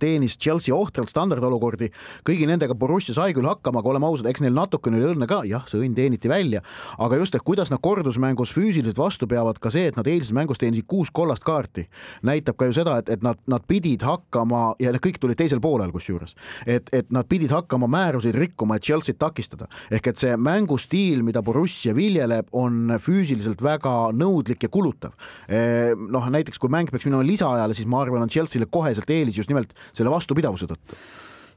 teenis 0.00 0.36
Chelsea 0.38 0.74
ohtralt 0.74 1.10
standardolukordi, 1.12 1.90
kõigi 2.26 2.48
nendega 2.48 2.74
Borussia 2.78 3.14
sai 3.16 3.34
küll 3.36 3.48
hakkama, 3.48 3.80
aga 3.80 3.92
oleme 3.92 4.08
ausad, 4.08 4.28
eks 4.30 4.42
neil 4.44 4.54
natukene 4.56 5.00
oli 5.00 5.12
õnne 5.14 5.28
ka, 5.30 5.42
jah, 5.48 5.64
see 5.70 5.82
õnn 5.82 5.96
teeniti 5.96 6.30
välja, 6.30 6.62
aga 6.98 7.18
just, 7.20 7.34
et 7.34 7.44
kuidas 7.46 7.72
nad 7.72 7.82
kordusmängus 7.84 8.54
füüsiliselt 8.54 8.98
vastu 8.98 9.28
peavad, 9.30 9.60
ka 9.62 9.72
see, 9.74 9.88
et 9.90 9.98
nad 9.98 10.08
eilses 10.10 10.34
mängus 10.36 10.60
teenisid 10.62 10.88
kuus 10.90 11.12
kollast 11.14 11.44
kaarti, 11.46 11.86
näitab 12.26 12.58
ka 12.60 12.68
ju 12.68 12.76
seda, 12.76 12.98
et, 13.02 13.10
et 13.16 13.24
nad, 13.24 13.38
nad 13.50 13.64
pidid 13.68 14.04
hakkama 14.06 14.74
ja 14.82 14.92
need 14.94 15.02
kõik 15.04 15.20
tulid 15.22 15.38
teisel 15.40 15.62
poolel 15.64 15.92
kusjuures, 15.94 16.34
et, 16.66 16.90
et 16.94 17.10
nad 17.14 17.28
pidid 17.28 17.52
hakkama 17.54 17.88
määruseid 17.90 18.36
rikkuma, 18.38 18.78
et 18.78 18.86
Chelsea't 18.86 19.20
takistada. 19.20 19.68
ehk 19.90 20.10
et 20.10 20.20
see 20.20 20.36
mängustiil, 20.36 21.22
mida 21.26 21.42
Borussia 21.42 21.94
viljeleb, 21.96 22.50
on 22.52 22.96
füüsiliselt 23.02 23.62
väga 23.64 23.94
nõudlik 24.16 24.66
ja 24.66 24.70
kulutav. 24.72 25.14
Eh, 25.48 25.92
noh, 25.94 26.28
näiteks 26.32 26.60
kui 26.60 26.72
mäng 26.72 26.90
peaks 26.92 27.06
minema 27.08 27.24
lisaajale, 27.26 27.76
siis 27.76 27.88
ma 27.90 28.02
arvan, 28.04 28.24
on 28.24 28.32
Chelsea'le 28.32 28.68
koheselt 28.70 29.10
eelis 29.10 29.38
just 29.38 29.52
nimelt 29.52 29.74
selle 29.92 30.12
vastupidavuse 30.12 30.70
tõttu 30.70 30.98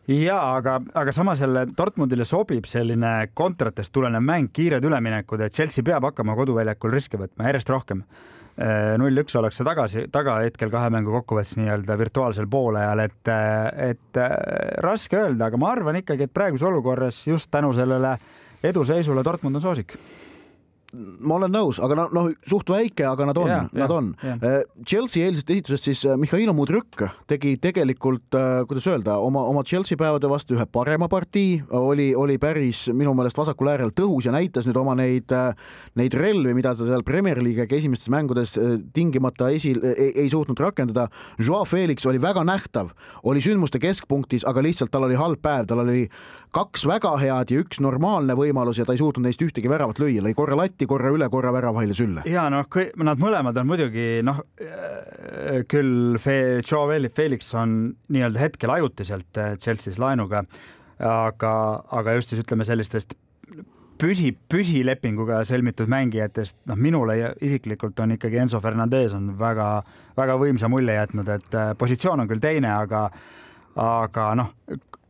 ja 0.08 0.38
aga, 0.56 0.80
aga 0.94 1.12
samas 1.12 1.42
jälle 1.42 1.68
Dortmundile 1.78 2.26
sobib 2.26 2.66
selline 2.70 3.30
kontratest 3.34 3.94
tulenev 3.94 4.24
mäng, 4.24 4.50
kiired 4.54 4.84
üleminekud, 4.88 5.42
et 5.44 5.54
Chelsea 5.54 5.84
peab 5.84 6.08
hakkama 6.08 6.36
koduväljakul 6.38 6.94
riske 6.94 7.20
võtma 7.20 7.50
järjest 7.50 7.72
rohkem. 7.74 8.04
Äh, 8.58 8.96
null-üks 8.98 9.36
ollakse 9.38 9.66
tagasi, 9.68 10.08
taga 10.12 10.40
hetkel 10.42 10.72
kahe 10.74 10.90
mängu 10.94 11.12
kokkuvõttes 11.20 11.58
nii-öelda 11.60 11.98
virtuaalsel 12.00 12.48
poolajal, 12.50 13.04
et, 13.04 13.34
et 13.92 14.22
äh, 14.24 14.32
raske 14.82 15.20
öelda, 15.20 15.52
aga 15.52 15.60
ma 15.62 15.74
arvan 15.76 16.00
ikkagi, 16.02 16.26
et 16.26 16.34
praeguses 16.34 16.66
olukorras 16.66 17.20
just 17.28 17.52
tänu 17.54 17.70
sellele 17.76 18.16
eduseisule 18.66 19.22
Dortmund 19.28 19.60
on 19.60 19.68
soosik 19.68 20.00
ma 20.96 21.36
olen 21.36 21.52
nõus, 21.52 21.82
aga 21.84 21.98
noh 21.98 22.14
no,, 22.16 22.24
suht 22.48 22.70
väike, 22.72 23.04
aga 23.10 23.28
nad 23.28 23.40
on, 23.42 23.50
nad 23.76 23.92
on. 23.92 24.10
Äh, 24.24 24.62
Chelsea 24.88 25.26
eilsest 25.28 25.50
esitusest 25.52 25.90
siis 25.90 26.04
äh, 26.08 26.16
Mihhailo 26.20 26.54
Mudrõk 26.56 27.04
tegi 27.28 27.56
tegelikult, 27.62 28.26
äh, 28.38 28.62
kuidas 28.70 28.88
öelda, 28.88 29.18
oma, 29.24 29.44
oma 29.52 29.66
Chelsea 29.68 30.00
päevade 30.00 30.30
vastu 30.32 30.56
ühe 30.56 30.66
parema 30.72 31.10
partii, 31.12 31.60
oli, 31.76 32.10
oli 32.16 32.38
päris 32.40 32.86
minu 32.96 33.12
meelest 33.18 33.40
vasakul 33.40 33.72
äärel 33.74 33.92
tõhus 33.98 34.30
ja 34.30 34.36
näitas 34.36 34.68
nüüd 34.70 34.80
oma 34.80 34.96
neid, 34.98 35.34
neid 36.00 36.18
relvi, 36.18 36.56
mida 36.56 36.72
ta 36.78 36.88
seal 36.88 37.04
Premier 37.08 37.42
League'iga 37.44 37.78
esimestes 37.78 38.12
mängudes 38.14 38.56
tingimata 38.96 39.52
esi, 39.54 39.76
ei, 39.92 40.14
ei 40.24 40.32
suutnud 40.32 40.60
rakendada. 40.64 41.10
Joao 41.42 41.68
Felix 41.68 42.08
oli 42.08 42.22
väga 42.24 42.46
nähtav, 42.48 42.94
oli 43.28 43.44
sündmuste 43.44 43.82
keskpunktis, 43.84 44.48
aga 44.48 44.64
lihtsalt 44.64 44.94
tal 44.94 45.10
oli 45.10 45.20
halb 45.20 45.44
päev, 45.44 45.68
tal 45.68 45.84
oli 45.84 46.08
kaks 46.56 46.86
väga 46.88 47.12
head 47.20 47.52
ja 47.52 47.62
üks 47.64 47.82
normaalne 47.84 48.36
võimalus 48.38 48.80
ja 48.80 48.86
ta 48.88 48.96
ei 48.96 49.02
suutnud 49.02 49.26
neist 49.26 49.42
ühtegi 49.44 49.70
väravat 49.70 50.00
lüüa, 50.00 50.24
lõi 50.24 50.36
korra 50.38 50.56
latti, 50.60 50.77
korra 50.86 51.10
üle, 51.16 51.30
korra 51.34 51.52
väravahile 51.56 51.96
sülle. 51.98 52.24
ja 52.30 52.48
noh, 52.54 52.68
nad 53.04 53.22
mõlemad 53.22 53.58
on 53.58 53.70
muidugi 53.70 54.08
noh, 54.26 54.44
äh, 54.62 55.64
küll 55.70 56.20
Fe-, 56.22 56.62
Joe 56.62 57.00
Felix 57.16 57.54
on 57.58 57.96
nii-öelda 58.14 58.44
hetkel 58.44 58.76
ajutiselt 58.78 59.42
äh, 59.42 59.56
Chelsea's 59.58 59.98
laenuga, 59.98 60.44
aga, 61.00 61.54
aga 61.94 62.18
just 62.18 62.34
siis 62.34 62.44
ütleme 62.44 62.66
sellistest 62.66 63.18
püsi, 64.02 64.32
püsilepinguga 64.50 65.42
sõlmitud 65.48 65.90
mängijatest, 65.92 66.58
noh, 66.70 66.78
minule 66.80 67.18
isiklikult 67.44 68.00
on 68.04 68.16
ikkagi 68.18 68.42
Enzo 68.44 68.62
Fernandez 68.64 69.16
on 69.18 69.32
väga-väga 69.40 70.38
võimsa 70.42 70.70
mulje 70.72 70.98
jätnud, 70.98 71.32
et 71.38 71.58
äh, 71.58 71.74
positsioon 71.80 72.24
on 72.24 72.30
küll 72.30 72.44
teine, 72.44 72.72
aga 72.76 73.08
aga 73.78 74.32
noh, 74.38 74.54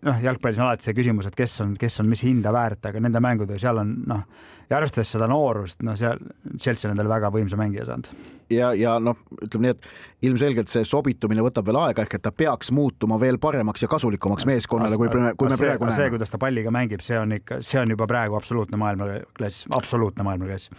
noh, 0.03 0.21
jalgpallis 0.23 0.59
on 0.59 0.67
alati 0.67 0.89
see 0.89 0.97
küsimus, 0.97 1.29
et 1.29 1.37
kes 1.37 1.61
on, 1.63 1.73
kes 1.79 2.01
on 2.03 2.09
mis 2.11 2.23
hinda 2.25 2.51
väärt, 2.55 2.83
aga 2.89 3.01
nende 3.03 3.21
mängude 3.23 3.59
seal 3.61 3.79
on 3.83 3.93
noh, 4.09 4.23
ja 4.69 4.77
arvestades 4.77 5.13
seda 5.15 5.27
noorust, 5.31 5.83
no 5.83 5.95
seal 5.95 6.19
Chelsea 6.57 6.89
on 6.89 6.95
endale 6.95 7.15
väga 7.17 7.31
võimsa 7.33 7.59
mängija 7.59 7.87
saanud 7.87 8.35
ja, 8.49 8.73
ja 8.73 8.97
noh, 8.99 9.17
ütleme 9.43 9.67
nii, 9.67 9.75
et 9.75 10.27
ilmselgelt 10.27 10.71
see 10.71 10.81
sobitumine 10.87 11.43
võtab 11.45 11.67
veel 11.67 11.77
aega, 11.77 12.01
ehk 12.01 12.15
et 12.17 12.23
ta 12.25 12.31
peaks 12.33 12.71
muutuma 12.73 13.19
veel 13.21 13.37
paremaks 13.41 13.83
ja 13.83 13.89
kasulikumaks 13.91 14.47
meeskonnale, 14.49 14.97
kui, 14.97 15.09
kui 15.11 15.49
me 15.49 15.57
see, 15.57 15.67
praegu 15.67 15.85
näeme. 15.85 15.97
see, 15.97 16.09
kuidas 16.13 16.33
ta 16.33 16.39
palliga 16.41 16.73
mängib, 16.73 17.03
see 17.05 17.19
on 17.19 17.35
ikka, 17.37 17.59
see 17.65 17.79
on 17.81 17.93
juba 17.93 18.07
praegu 18.09 18.37
absoluutne 18.39 18.79
maailmaklass, 18.81 19.67
absoluutne 19.77 20.25
maailmaklass. 20.25 20.71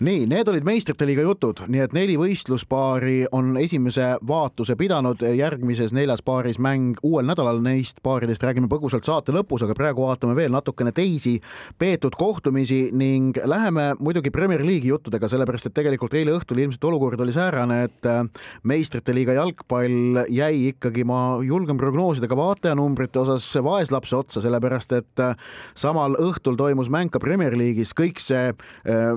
nii, 0.00 0.24
need 0.30 0.48
olid 0.48 0.64
meistrite 0.64 1.08
liiga 1.08 1.26
jutud, 1.26 1.66
nii 1.68 1.84
et 1.84 1.96
neli 1.96 2.16
võistluspaari 2.20 3.18
on 3.36 3.58
esimese 3.60 4.14
vaatuse 4.28 4.76
pidanud, 4.80 5.24
järgmises 5.36 5.92
neljas 5.96 6.24
paaris 6.24 6.56
mäng 6.62 7.02
uuel 7.02 7.28
nädalal, 7.28 7.60
neist 7.64 8.00
paaridest 8.02 8.46
räägime 8.46 8.72
põgusalt 8.72 9.04
saate 9.08 9.36
lõpus, 9.36 9.66
aga 9.66 9.76
praegu 9.76 10.06
vaatame 10.08 10.36
veel 10.38 10.54
natukene 10.54 10.94
teisi 10.96 11.36
peetud 11.78 12.16
kohtumisi 12.16 12.88
ning 12.96 13.27
läheme 13.36 13.94
muidugi 13.98 14.30
Premier 14.30 14.62
League'i 14.64 14.90
juttudega, 14.90 15.28
sellepärast 15.30 15.68
et 15.68 15.74
tegelikult 15.76 16.14
eile 16.18 16.34
õhtul 16.36 16.60
ilmselt 16.62 16.84
olukord 16.88 17.20
oli 17.20 17.32
säärane, 17.34 17.82
et 17.88 18.08
äh, 18.08 18.22
meistrite 18.68 19.14
liiga 19.14 19.36
jalgpall 19.36 20.22
jäi 20.32 20.68
ikkagi, 20.70 21.04
ma 21.08 21.38
julgen 21.44 21.78
prognoosida 21.80 22.28
ka 22.30 22.38
vaatajanumbrite 22.38 23.20
osas 23.22 23.46
vaeslapse 23.64 24.16
otsa, 24.18 24.42
sellepärast 24.44 24.94
et 24.98 25.22
äh, 25.24 25.36
samal 25.78 26.16
õhtul 26.22 26.58
toimus 26.58 26.90
mäng 26.92 27.12
ka 27.12 27.20
Premier 27.22 27.56
League'is, 27.58 27.94
kõik 27.96 28.22
see 28.22 28.52
äh, 28.52 29.08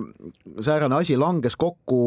säärane 0.61 0.99
asi 1.01 1.17
langes 1.19 1.57
kokku 1.59 2.01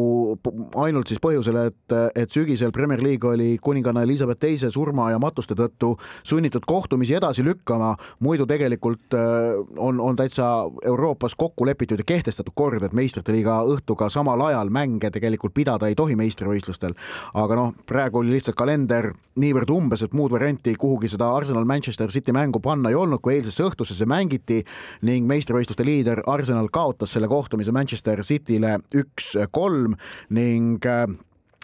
ainult 0.81 1.11
siis 1.11 1.21
põhjusel, 1.23 1.59
et, 1.69 1.97
et 2.15 2.31
sügisel 2.31 2.73
Premier 2.75 3.03
League 3.03 3.29
oli 3.29 3.55
kuninganna 3.61 4.05
Elizabeth 4.05 4.41
teise 4.43 4.71
surma 4.73 5.09
ja 5.13 5.19
matuste 5.21 5.57
tõttu 5.57 5.95
sunnitud 6.23 6.65
kohtumisi 6.67 7.17
edasi 7.17 7.45
lükkama, 7.45 7.95
muidu 8.23 8.47
tegelikult 8.49 9.15
on, 9.15 9.99
on 10.01 10.17
täitsa 10.17 10.47
Euroopas 10.85 11.35
kokku 11.35 11.65
lepitud 11.67 11.94
ja 12.01 12.07
kehtestatud 12.07 12.55
kord, 12.55 12.83
et 12.83 12.93
meistrite 12.93 13.31
liiga 13.35 13.61
õhtuga 13.67 14.09
samal 14.13 14.41
ajal 14.49 14.69
mänge 14.73 15.11
tegelikult 15.11 15.53
pidada 15.53 15.65
pidada 15.65 15.89
ei 15.89 15.95
tohi 15.95 16.15
meistrivõistlustel. 16.15 16.93
aga 17.33 17.55
noh, 17.55 17.73
praegu 17.85 18.19
oli 18.19 18.35
lihtsalt 18.35 18.55
kalender 18.57 19.11
niivõrd 19.35 19.69
umbes, 19.69 20.03
et 20.03 20.13
muud 20.13 20.31
varianti 20.31 20.75
kuhugi 20.75 21.09
seda 21.09 21.31
Arsenal 21.35 21.65
Manchester 21.65 22.11
City 22.11 22.31
mängu 22.31 22.59
panna 22.59 22.89
ei 22.89 22.95
olnud, 22.95 23.21
kui 23.21 23.35
eilsesse 23.35 23.63
õhtusse 23.63 23.95
see 23.95 24.05
mängiti 24.05 24.63
ning 25.01 25.27
meistrivõistluste 25.27 25.85
liider 25.85 26.23
Arsenal 26.27 26.69
kaotas 26.69 27.13
selle 27.15 27.27
kohtumise 27.27 27.71
Manchester 27.71 28.23
Cityle 28.23 28.79
üks-kolm 28.93 29.97
ning 30.29 30.85
äh, 30.85 31.07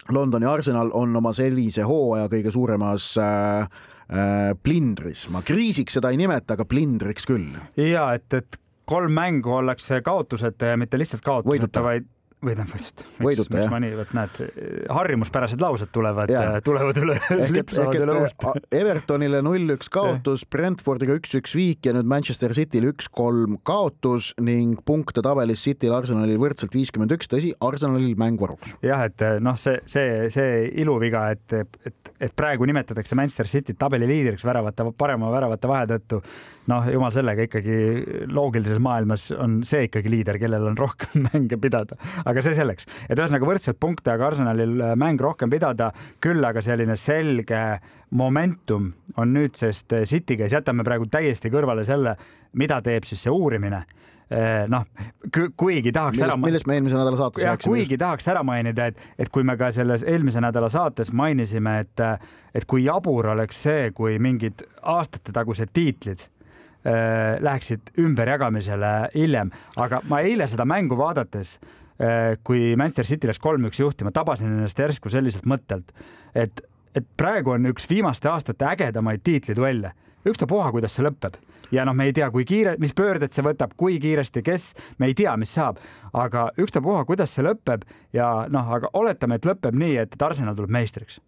Londoni 0.10 0.46
Arsenal 0.46 0.91
on 0.94 1.15
oma 1.15 1.34
sellise 1.34 1.86
hooaja 1.88 2.28
kõige 2.32 2.52
suuremas 2.52 3.13
äh, 3.22 3.67
äh, 4.10 4.52
plindris, 4.63 5.28
ma 5.30 5.44
kriisiks 5.46 6.00
seda 6.00 6.12
ei 6.12 6.20
nimeta, 6.20 6.58
aga 6.58 6.65
plindriks 6.65 7.30
küll. 7.30 7.54
ja 7.78 8.12
et, 8.17 8.34
et 8.34 8.61
kolm 8.86 9.13
mängu 9.15 9.54
ollakse 9.60 10.02
kaotuseta 10.06 10.74
ja 10.74 10.80
mitte 10.80 11.00
lihtsalt 11.00 11.24
kaotuseta, 11.26 11.84
vaid 11.84 12.10
võidan 12.41 12.70
võiduta. 12.70 13.06
võiduta 13.22 13.60
jah. 13.62 13.74
nii, 13.84 13.94
vot 14.00 14.13
näed, 14.17 14.38
harjumuspärased 14.98 15.62
laused 15.62 15.91
tulevad, 15.94 16.32
tulevad 16.65 16.98
üle, 17.02 17.17
lipsavad 17.54 17.98
üle 18.02 18.15
ust. 18.26 18.46
Evertonile 18.74 19.44
null-üks 19.46 19.91
kaotus, 19.94 20.46
Brentfordiga 20.50 21.15
üks-üks 21.20 21.54
viik 21.58 21.86
ja 21.86 21.94
nüüd 21.96 22.10
Manchester 22.10 22.56
Cityl 22.58 22.89
üks-kolm 22.91 23.60
kaotus 23.67 24.32
ning 24.41 24.82
punkte 24.88 25.24
tabelis 25.26 25.62
Cityl 25.67 25.94
Arsenalil 25.96 26.41
võrdselt 26.41 26.74
viiskümmend 26.76 27.13
üks, 27.13 27.30
tõsi, 27.32 27.54
Arsenalil 27.62 28.17
mäng 28.20 28.41
varuks. 28.41 28.74
jah, 28.86 29.06
et 29.06 29.26
noh, 29.44 29.60
see, 29.62 29.78
see, 29.89 30.26
see 30.34 30.65
iluviga, 30.82 31.28
et, 31.36 31.46
et, 31.62 32.13
et 32.17 32.36
praegu 32.38 32.65
nimetatakse 32.70 33.17
Manchester 33.17 33.50
Cityt 33.52 33.78
tabeli 33.82 34.10
liidriks 34.10 34.46
väravate, 34.48 34.89
parema 34.98 35.30
väravate 35.34 35.70
vahe 35.70 35.86
tõttu. 35.94 36.24
Noh, 36.71 36.88
jumal 36.95 37.13
sellega 37.13 37.47
ikkagi 37.49 37.77
loogilises 38.31 38.81
maailmas 38.84 39.29
on 39.36 39.62
see 39.67 39.89
ikkagi 39.89 40.12
liider, 40.12 40.39
kellel 40.41 40.71
on 40.71 40.79
rohkem 40.79 41.27
mänge 41.29 41.60
pidada 41.62 41.99
aga 42.25 42.43
see 42.43 42.55
selleks, 42.57 42.88
et 43.07 43.19
ühesõnaga 43.19 43.47
võrdseid 43.47 43.79
punkte, 43.81 44.13
aga 44.13 44.29
Arsenalil 44.31 44.75
äh, 44.81 44.93
mäng 44.99 45.21
rohkem 45.21 45.51
pidada, 45.51 45.91
küll 46.23 46.43
aga 46.45 46.63
selline 46.65 46.97
selge 46.99 47.63
momentum 48.17 48.91
on 49.21 49.34
nüüdsest 49.36 49.95
äh, 49.97 50.05
City 50.10 50.38
käes, 50.39 50.53
jätame 50.55 50.86
praegu 50.88 51.10
täiesti 51.12 51.51
kõrvale 51.53 51.86
selle, 51.88 52.15
mida 52.57 52.81
teeb 52.86 53.07
siis 53.07 53.23
see 53.25 53.34
uurimine 53.34 53.84
äh, 53.84 54.65
noh, 54.71 54.86
kuigi 55.31 55.93
tahaks 55.93 56.19
millest, 56.19 56.27
ära 56.27 56.39
millest 56.41 56.69
me 56.69 56.77
eelmise 56.79 56.99
nädala 56.99 57.21
saates 57.23 57.45
rääkisime. 57.45 57.71
kuigi 57.71 57.95
just. 57.95 58.03
tahaks 58.03 58.29
ära 58.34 58.43
mainida, 58.47 58.91
et, 58.91 59.07
et 59.19 59.31
kui 59.34 59.47
me 59.47 59.57
ka 59.60 59.71
selles 59.75 60.05
eelmise 60.07 60.43
nädala 60.43 60.69
saates 60.71 61.13
mainisime, 61.15 61.79
et, 61.86 62.05
et 62.55 62.67
kui 62.67 62.86
jabur 62.88 63.34
oleks 63.36 63.65
see, 63.67 63.89
kui 63.95 64.19
mingid 64.21 64.65
aastatetagused 64.81 65.73
tiitlid 65.73 66.27
läheksid 66.84 67.91
ümberjagamisele 68.02 69.12
hiljem, 69.13 69.52
aga 69.78 70.00
ma 70.10 70.24
eile 70.26 70.48
seda 70.50 70.65
mängu 70.65 70.98
vaadates 70.98 71.60
äh, 71.60 71.70
Äh, 72.02 72.38
kui 72.44 72.76
Manchester 72.78 73.06
City 73.06 73.30
läks 73.30 73.39
kolm-üks 73.44 73.78
juhtima, 73.78 74.10
tabasin 74.15 74.50
ennast 74.50 74.80
järsku 74.80 75.12
selliselt 75.13 75.46
mõttelt, 75.46 75.91
et, 76.34 76.63
et 76.98 77.06
praegu 77.20 77.54
on 77.54 77.67
üks 77.70 77.86
viimaste 77.89 78.30
aastate 78.32 78.65
ägedamaid 78.65 79.22
tiitliduelle, 79.28 79.91
ükstapuha, 80.26 80.72
kuidas 80.74 80.96
see 80.98 81.06
lõpeb. 81.06 81.38
Ja 81.72 81.86
noh, 81.86 81.94
me 81.96 82.08
ei 82.10 82.15
tea, 82.15 82.32
kui 82.34 82.48
kiire, 82.48 82.74
mis 82.82 82.96
pöörded 82.98 83.32
see 83.32 83.46
võtab, 83.46 83.76
kui 83.78 84.00
kiiresti, 84.02 84.41
kes, 84.44 84.72
me 84.98 85.12
ei 85.12 85.13
tea, 85.15 85.36
mis 85.38 85.54
saab, 85.54 85.78
aga 86.17 86.48
ükstapuha, 86.60 87.04
kuidas 87.06 87.36
see 87.36 87.46
lõpeb 87.46 87.86
ja 88.17 88.32
noh, 88.50 88.74
aga 88.80 88.89
oletame, 88.98 89.38
et 89.38 89.46
lõpeb 89.46 89.78
nii, 89.78 90.00
et, 90.02 90.17
et 90.17 90.26
Arsenal 90.26 90.58
tuleb 90.58 90.74
meistriks. 90.74 91.22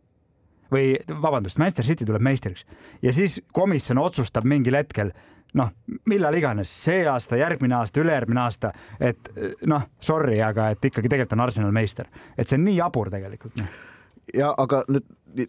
Või 0.74 0.96
vabandust, 1.06 1.60
Manchester 1.62 1.86
City 1.86 2.10
tuleb 2.10 2.24
meistriks. 2.26 2.66
Ja 3.06 3.14
siis 3.14 3.38
komisjon 3.54 4.02
otsustab 4.02 4.48
mingil 4.50 4.80
hetkel 4.80 5.14
noh, 5.60 5.72
millal 6.10 6.36
iganes, 6.38 6.72
see 6.84 7.06
aasta, 7.10 7.38
järgmine 7.38 7.78
aasta, 7.78 8.02
ülejärgmine 8.02 8.42
aasta, 8.42 8.74
et 9.00 9.32
noh, 9.70 9.88
sorry, 10.02 10.42
aga 10.42 10.72
et 10.74 10.92
ikkagi 10.92 11.12
tegelikult 11.12 11.38
on 11.38 11.48
Arsenal 11.48 11.74
meister, 11.76 12.10
et 12.38 12.48
see 12.48 12.60
on 12.60 12.66
nii 12.68 12.78
jabur 12.80 13.12
tegelikult 13.14 13.60
noh 13.62 13.82
ja 14.34 14.54
aga 14.58 14.84
nüüd 14.88 15.06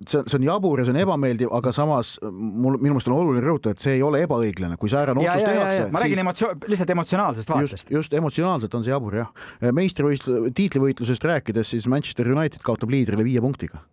see 0.09 0.19
on, 0.19 0.29
see 0.29 0.39
on 0.39 0.47
jabur 0.47 0.81
ja 0.81 0.87
see 0.87 0.95
on 0.95 1.01
ebameeldiv, 1.03 1.51
aga 1.55 1.73
samas 1.77 2.15
mul 2.23 2.79
minu 2.81 2.95
meelest 2.95 3.11
on 3.11 3.17
oluline 3.17 3.45
rõhutada, 3.45 3.77
et 3.77 3.85
see 3.85 3.97
ei 3.99 4.03
ole 4.05 4.23
ebaõiglane, 4.25 4.79
kui 4.81 4.91
säärane 4.93 5.21
otsus 5.23 5.45
tehakse. 5.47 5.89
ma 5.95 6.03
räägin 6.03 6.19
siis... 6.19 6.25
emotsioon, 6.25 6.63
lihtsalt 6.73 6.95
emotsionaalsest 6.97 7.53
vaatest. 7.53 7.77
just, 7.77 7.93
just 7.99 8.17
emotsionaalselt 8.19 8.75
on 8.75 8.87
see 8.87 8.95
jabur 8.95 9.19
jah. 9.21 9.45
meistrivõistluse, 9.77 10.55
tiitlivõitlusest 10.59 11.29
rääkides, 11.31 11.75
siis 11.77 11.89
Manchester 11.91 12.31
United 12.33 12.65
kaotab 12.67 12.93
liidrile 12.95 13.27
viie 13.27 13.45
punktiga 13.45 13.85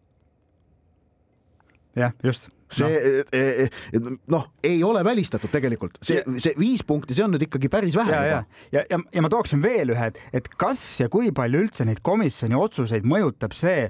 jah, 2.00 2.16
just 2.26 2.50
see 2.76 2.88
noh, 2.88 3.26
eh, 3.36 3.64
eh, 3.64 4.10
noh, 4.32 4.48
ei 4.64 4.82
ole 4.84 5.04
välistatud 5.06 5.52
tegelikult, 5.54 6.00
see, 6.06 6.24
see 6.42 6.56
viis 6.60 6.84
punkti, 6.88 7.16
see 7.18 7.26
on 7.26 7.36
nüüd 7.36 7.46
ikkagi 7.48 7.72
päris 7.72 7.98
vähe 8.00 8.14
ja, 8.14 8.22
ja, 8.28 8.44
ja, 8.72 8.86
ja, 8.90 9.00
ja 9.14 9.24
ma 9.24 9.32
tooksin 9.32 9.64
veel 9.64 9.94
ühe, 9.96 10.12
et, 10.12 10.22
et 10.42 10.50
kas 10.60 10.82
ja 11.04 11.10
kui 11.12 11.34
palju 11.36 11.66
üldse 11.66 11.88
neid 11.88 12.02
komisjoni 12.06 12.58
otsuseid 12.58 13.08
mõjutab 13.08 13.56
see, 13.58 13.90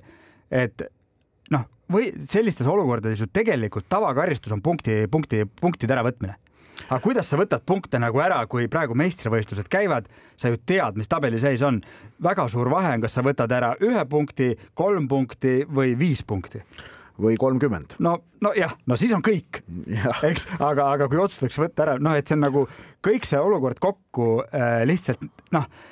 et 0.51 0.85
noh, 1.53 1.67
või 1.91 2.11
sellistes 2.25 2.69
olukordades 2.69 3.21
ju 3.21 3.29
tegelikult 3.31 3.89
tavakaristus 3.91 4.53
on 4.55 4.63
punkti, 4.65 5.03
punkti, 5.11 5.45
punktide 5.61 5.97
äravõtmine. 5.97 6.37
Aga 6.87 6.97
kuidas 7.03 7.27
sa 7.29 7.37
võtad 7.37 7.61
punkte 7.67 7.99
nagu 8.01 8.17
ära, 8.23 8.39
kui 8.49 8.65
praegu 8.71 8.95
meistrivõistlused 8.97 9.67
käivad, 9.69 10.07
sa 10.39 10.49
ju 10.49 10.57
tead, 10.65 10.97
mis 10.97 11.11
tabeliseis 11.11 11.61
on. 11.67 11.81
väga 12.23 12.47
suur 12.49 12.71
vahe 12.71 12.95
on, 12.95 13.03
kas 13.03 13.13
sa 13.13 13.21
võtad 13.21 13.51
ära 13.53 13.75
ühe 13.83 14.01
punkti, 14.09 14.55
kolm 14.73 15.07
punkti 15.11 15.61
või 15.69 15.93
viis 15.99 16.23
punkti 16.25 16.63
või 17.21 17.37
kolmkümmend. 17.39 17.97
no, 18.03 18.17
nojah, 18.43 18.75
no 18.87 18.97
siis 18.99 19.13
on 19.15 19.23
kõik, 19.25 19.63
eks, 20.31 20.47
aga, 20.59 20.91
aga 20.97 21.07
kui 21.11 21.21
otsustatakse 21.21 21.63
võtta 21.63 21.87
ära, 21.87 21.97
noh, 22.01 22.17
et 22.17 22.27
see 22.27 22.37
on 22.39 22.45
nagu 22.47 22.67
kõik 23.05 23.25
see 23.29 23.41
olukord 23.41 23.81
kokku 23.81 24.43
äh, 24.49 24.81
lihtsalt 24.89 25.23
noh 25.55 25.65
äh, 25.65 25.91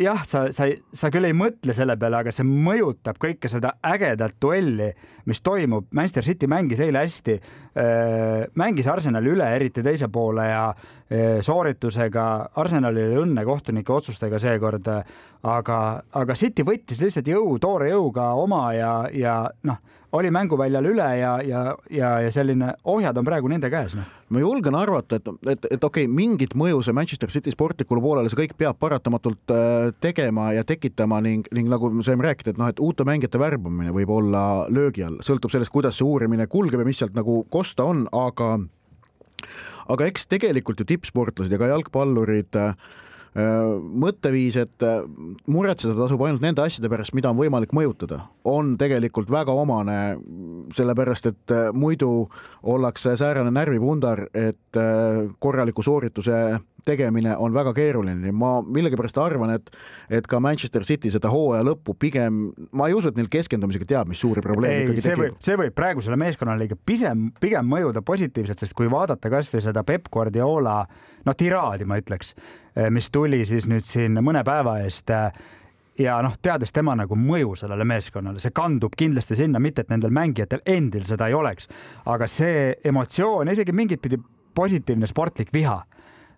jah, 0.00 0.22
sa, 0.26 0.46
sa, 0.54 0.66
sa 0.94 1.10
küll 1.12 1.28
ei 1.28 1.36
mõtle 1.36 1.74
selle 1.76 1.98
peale, 2.00 2.22
aga 2.22 2.32
see 2.34 2.46
mõjutab 2.46 3.18
kõike 3.20 3.50
seda 3.52 3.74
ägedat 3.84 4.38
duelli, 4.40 4.88
mis 5.28 5.42
toimub. 5.44 5.90
Manchester 5.94 6.24
City 6.26 6.48
mängis 6.50 6.80
eile 6.84 7.02
hästi, 7.04 7.36
äh, 7.76 8.46
mängis 8.58 8.88
Arsenali 8.90 9.34
üle, 9.34 9.50
eriti 9.58 9.84
teise 9.84 10.08
poole 10.12 10.48
ja 10.48 10.64
äh, 10.72 11.38
sooritusega. 11.44 12.24
Arsenalil 12.58 13.10
oli 13.10 13.20
õnne 13.26 13.44
kohtunike 13.46 13.92
otsustega 13.92 14.40
seekord, 14.42 14.88
aga, 15.42 15.78
aga 16.22 16.38
City 16.38 16.66
võttis 16.66 17.02
lihtsalt 17.02 17.28
jõu, 17.28 17.58
toore 17.62 17.92
jõuga 17.92 18.32
oma 18.40 18.66
ja, 18.76 18.92
ja 19.12 19.42
noh 19.68 19.84
oli 20.12 20.30
mänguväljal 20.32 20.86
üle 20.88 21.08
ja, 21.18 21.32
ja, 21.44 21.62
ja, 21.90 22.12
ja 22.24 22.30
selline 22.32 22.72
ohjad 22.88 23.16
on 23.20 23.26
praegu 23.26 23.50
nende 23.50 23.70
käes 23.72 23.96
no.. 23.98 24.04
ma 24.32 24.40
julgen 24.40 24.76
arvata, 24.78 25.18
et, 25.18 25.28
et, 25.52 25.68
et 25.76 25.84
okei 25.84 26.06
okay,, 26.06 26.12
mingit 26.12 26.54
mõju 26.58 26.80
see 26.84 26.96
Manchester 26.96 27.32
City 27.32 27.52
sportlikule 27.52 28.02
poolele, 28.04 28.30
see 28.32 28.40
kõik 28.40 28.56
peab 28.60 28.78
paratamatult 28.80 29.54
äh, 29.54 29.90
tegema 30.00 30.50
ja 30.56 30.64
tekitama 30.68 31.20
ning, 31.24 31.48
ning 31.54 31.68
nagu 31.72 31.92
me 31.92 32.06
saime 32.06 32.24
rääkida, 32.24 32.54
et 32.54 32.60
noh, 32.60 32.70
et 32.72 32.80
uute 32.80 33.04
mängijate 33.08 33.40
värbamine 33.40 33.92
võib 33.96 34.14
olla 34.16 34.44
löögi 34.72 35.04
all, 35.04 35.20
sõltub 35.24 35.52
sellest, 35.52 35.72
kuidas 35.74 36.00
see 36.00 36.08
uurimine 36.08 36.48
kulgeb 36.48 36.80
ja 36.82 36.88
mis 36.88 37.02
sealt 37.02 37.16
nagu 37.18 37.42
kosta 37.52 37.88
on, 37.88 38.06
aga 38.16 38.56
aga 39.88 40.08
eks 40.08 40.26
tegelikult 40.28 40.80
ju 40.80 40.88
tippsportlased 40.88 41.52
ja 41.52 41.60
ka 41.60 41.70
jalgpallurid 41.70 42.56
Äh, 42.58 42.74
mõtteviis, 43.36 44.56
et 44.56 44.84
äh, 44.86 45.02
muretseda 45.50 45.94
tasub 45.98 46.22
ainult 46.24 46.42
nende 46.42 46.62
asjade 46.64 46.90
pärast, 46.90 47.14
mida 47.14 47.30
on 47.30 47.38
võimalik 47.38 47.74
mõjutada, 47.76 48.22
on 48.48 48.76
tegelikult 48.80 49.30
väga 49.30 49.54
omane, 49.54 49.98
sellepärast 50.74 51.30
et 51.30 51.54
äh, 51.54 51.68
muidu 51.72 52.28
ollakse 52.62 53.16
säärane 53.20 53.52
närvipundar, 53.54 54.26
et 54.34 54.78
korraliku 55.38 55.82
soorituse 55.82 56.58
tegemine 56.88 57.36
on 57.36 57.54
väga 57.54 57.74
keeruline. 57.76 58.32
ma 58.32 58.58
millegipärast 58.64 59.18
arvan, 59.22 59.52
et, 59.58 59.70
et 60.20 60.26
ka 60.26 60.40
Manchester 60.40 60.86
City 60.88 61.12
seda 61.14 61.30
hooaja 61.32 61.66
lõppu 61.68 61.94
pigem, 62.00 62.48
ma 62.72 62.88
ei 62.88 62.96
usu, 62.96 63.12
et 63.12 63.20
neil 63.20 63.30
keskendumisega 63.32 63.88
teab, 63.88 64.08
mis 64.12 64.22
suuri 64.22 64.44
probleeme 64.44 64.86
ikkagi 64.86 65.04
see 65.04 65.12
tekib. 65.14 65.24
võib, 65.24 65.42
see 65.44 65.60
võib 65.60 65.76
praegusele 65.76 66.18
meeskonnale 66.20 66.68
ikka 66.68 66.80
pisem, 66.88 67.28
pigem 67.40 67.68
mõjuda 67.68 68.02
positiivselt, 68.06 68.64
sest 68.64 68.76
kui 68.78 68.90
vaadata 68.92 69.30
kasvõi 69.32 69.62
seda 69.64 69.84
Peep 69.86 70.08
Guardiola 70.12 70.80
noh, 71.28 71.36
tiraadi 71.36 71.86
ma 71.88 72.00
ütleks, 72.00 72.34
mis 72.94 73.10
tuli 73.14 73.44
siis 73.48 73.68
nüüd 73.70 73.86
siin 73.86 74.18
mõne 74.24 74.44
päeva 74.46 74.78
eest 74.84 75.12
ja 75.98 76.18
noh, 76.22 76.36
teades 76.42 76.72
tema 76.74 76.94
nagu 76.98 77.16
mõju 77.18 77.56
sellele 77.58 77.86
meeskonnale, 77.88 78.40
see 78.42 78.54
kandub 78.54 78.94
kindlasti 78.98 79.38
sinna, 79.38 79.60
mitte 79.62 79.84
et 79.84 79.92
nendel 79.92 80.14
mängijatel 80.14 80.62
endil 80.66 81.06
seda 81.08 81.28
ei 81.28 81.36
oleks, 81.36 81.68
aga 82.06 82.28
see 82.30 82.72
emotsioon, 82.88 83.50
isegi 83.52 83.74
mingit 83.74 84.02
pidi 84.04 84.20
positiivne 84.58 85.06
sportlik 85.10 85.52
viha 85.54 85.80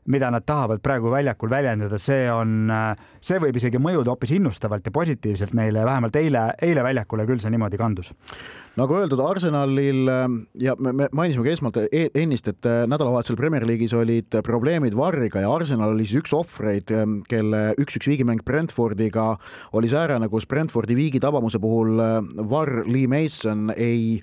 mida 0.07 0.31
nad 0.31 0.47
tahavad 0.47 0.81
praegu 0.83 1.11
väljakul 1.13 1.51
väljendada, 1.51 1.99
see 2.01 2.25
on, 2.33 2.71
see 3.21 3.41
võib 3.43 3.57
isegi 3.61 3.81
mõjuda 3.83 4.15
hoopis 4.15 4.33
innustavalt 4.37 4.87
ja 4.87 4.95
positiivselt 4.95 5.55
neile, 5.55 5.85
vähemalt 5.85 6.17
eile, 6.17 6.51
eile 6.63 6.85
väljakule 6.87 7.27
küll 7.29 7.43
see 7.43 7.53
niimoodi 7.53 7.81
kandus. 7.81 8.13
Nagu 8.79 8.95
öeldud, 8.95 9.21
Arsenalil 9.21 10.07
ja 10.63 10.77
me, 10.79 10.93
me 10.95 11.09
mainisime 11.13 11.45
ka 11.45 11.53
esmalt 11.53 11.79
e 11.83 12.05
ennist, 12.17 12.47
et 12.53 12.69
äh, 12.69 12.85
nädalavahetusel 12.89 13.39
Premier 13.39 13.67
League'is 13.67 13.95
olid 13.99 14.37
probleemid 14.47 14.95
Varriga 14.97 15.43
ja 15.43 15.51
Arsenal 15.53 15.97
oli 15.97 16.07
siis 16.07 16.23
üks 16.23 16.35
ohvreid, 16.37 16.93
ähm, 16.95 17.19
kelle 17.29 17.75
üks-üks 17.83 18.09
viigimäng 18.09 18.45
Brentfordiga 18.47 19.33
oli 19.77 19.91
säärane, 19.91 20.31
kus 20.31 20.47
Brentfordi 20.49 20.97
viigi 20.99 21.21
tabamuse 21.23 21.61
puhul 21.63 21.99
äh, 22.01 22.21
Varr 22.51 22.87
Lee 22.87 23.11
Mason 23.11 23.75
ei 23.77 24.21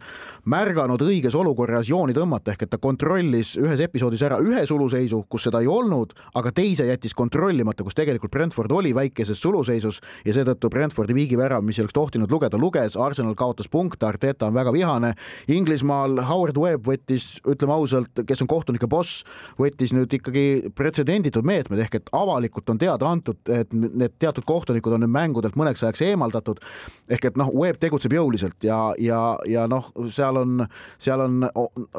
märganud 0.48 1.02
õiges 1.04 1.36
olukorras 1.36 1.90
jooni 1.90 2.16
tõmmata, 2.16 2.54
ehk 2.54 2.64
et 2.64 2.72
ta 2.72 2.80
kontrollis 2.80 3.56
ühes 3.60 3.82
episoodis 3.84 4.22
ära 4.24 4.38
ühe 4.44 4.64
suluseisu, 4.68 5.26
kus 5.30 5.48
seda 5.48 5.60
ei 5.64 5.68
olnud, 5.68 6.14
aga 6.40 6.54
teise 6.56 6.86
jättis 6.88 7.16
kontrollimata, 7.18 7.84
kus 7.84 7.98
tegelikult 7.98 8.32
Brentford 8.32 8.72
oli 8.72 8.94
väikeses 8.96 9.42
suluseisus 9.44 10.00
ja 10.26 10.36
seetõttu 10.36 10.70
Brentfordi 10.72 11.16
viigivärav, 11.18 11.66
mis 11.68 11.80
ei 11.80 11.84
oleks 11.84 11.98
tohtinud 11.98 12.32
lugeda, 12.32 12.60
luges, 12.60 12.96
Arsenal 12.96 13.36
kaotas 13.36 13.68
punkte, 13.72 14.08
Arteta 14.08 14.48
on 14.48 14.56
väga 14.56 14.72
vihane. 14.76 15.14
Inglismaal 15.52 16.22
Howard 16.30 16.60
Webb 16.62 16.88
võttis, 16.88 17.28
ütleme 17.48 17.76
ausalt, 17.76 18.24
kes 18.28 18.44
on 18.46 18.52
kohtunike 18.52 18.88
boss, 18.88 19.26
võttis 19.60 19.92
nüüd 19.96 20.16
ikkagi 20.16 20.72
pretsedenditud 20.76 21.48
meetmed 21.48 21.84
ehk 21.84 22.00
et 22.00 22.12
avalikult 22.16 22.72
on 22.72 22.80
teada 22.80 23.12
antud, 23.12 23.42
et 23.52 23.74
need 23.76 24.16
teatud 24.20 24.48
kohtunikud 24.48 24.96
on 24.96 25.04
nüüd 25.04 25.12
mängudelt 25.12 25.60
mõneks 25.60 25.84
ajaks 25.84 26.06
eemaldatud. 26.08 26.64
ehk 27.10 27.26
et 27.26 27.38
noh, 27.38 27.52
Webb 27.52 27.82
tegutseb 27.84 28.14
jõuliselt 28.16 28.64
ja, 28.64 28.94
ja, 29.02 29.38
ja 29.48 29.68
noh, 29.68 29.92
seal 30.12 30.37
seal 30.38 30.44
on, 30.44 30.68
seal 31.02 31.24
on, 31.24 31.42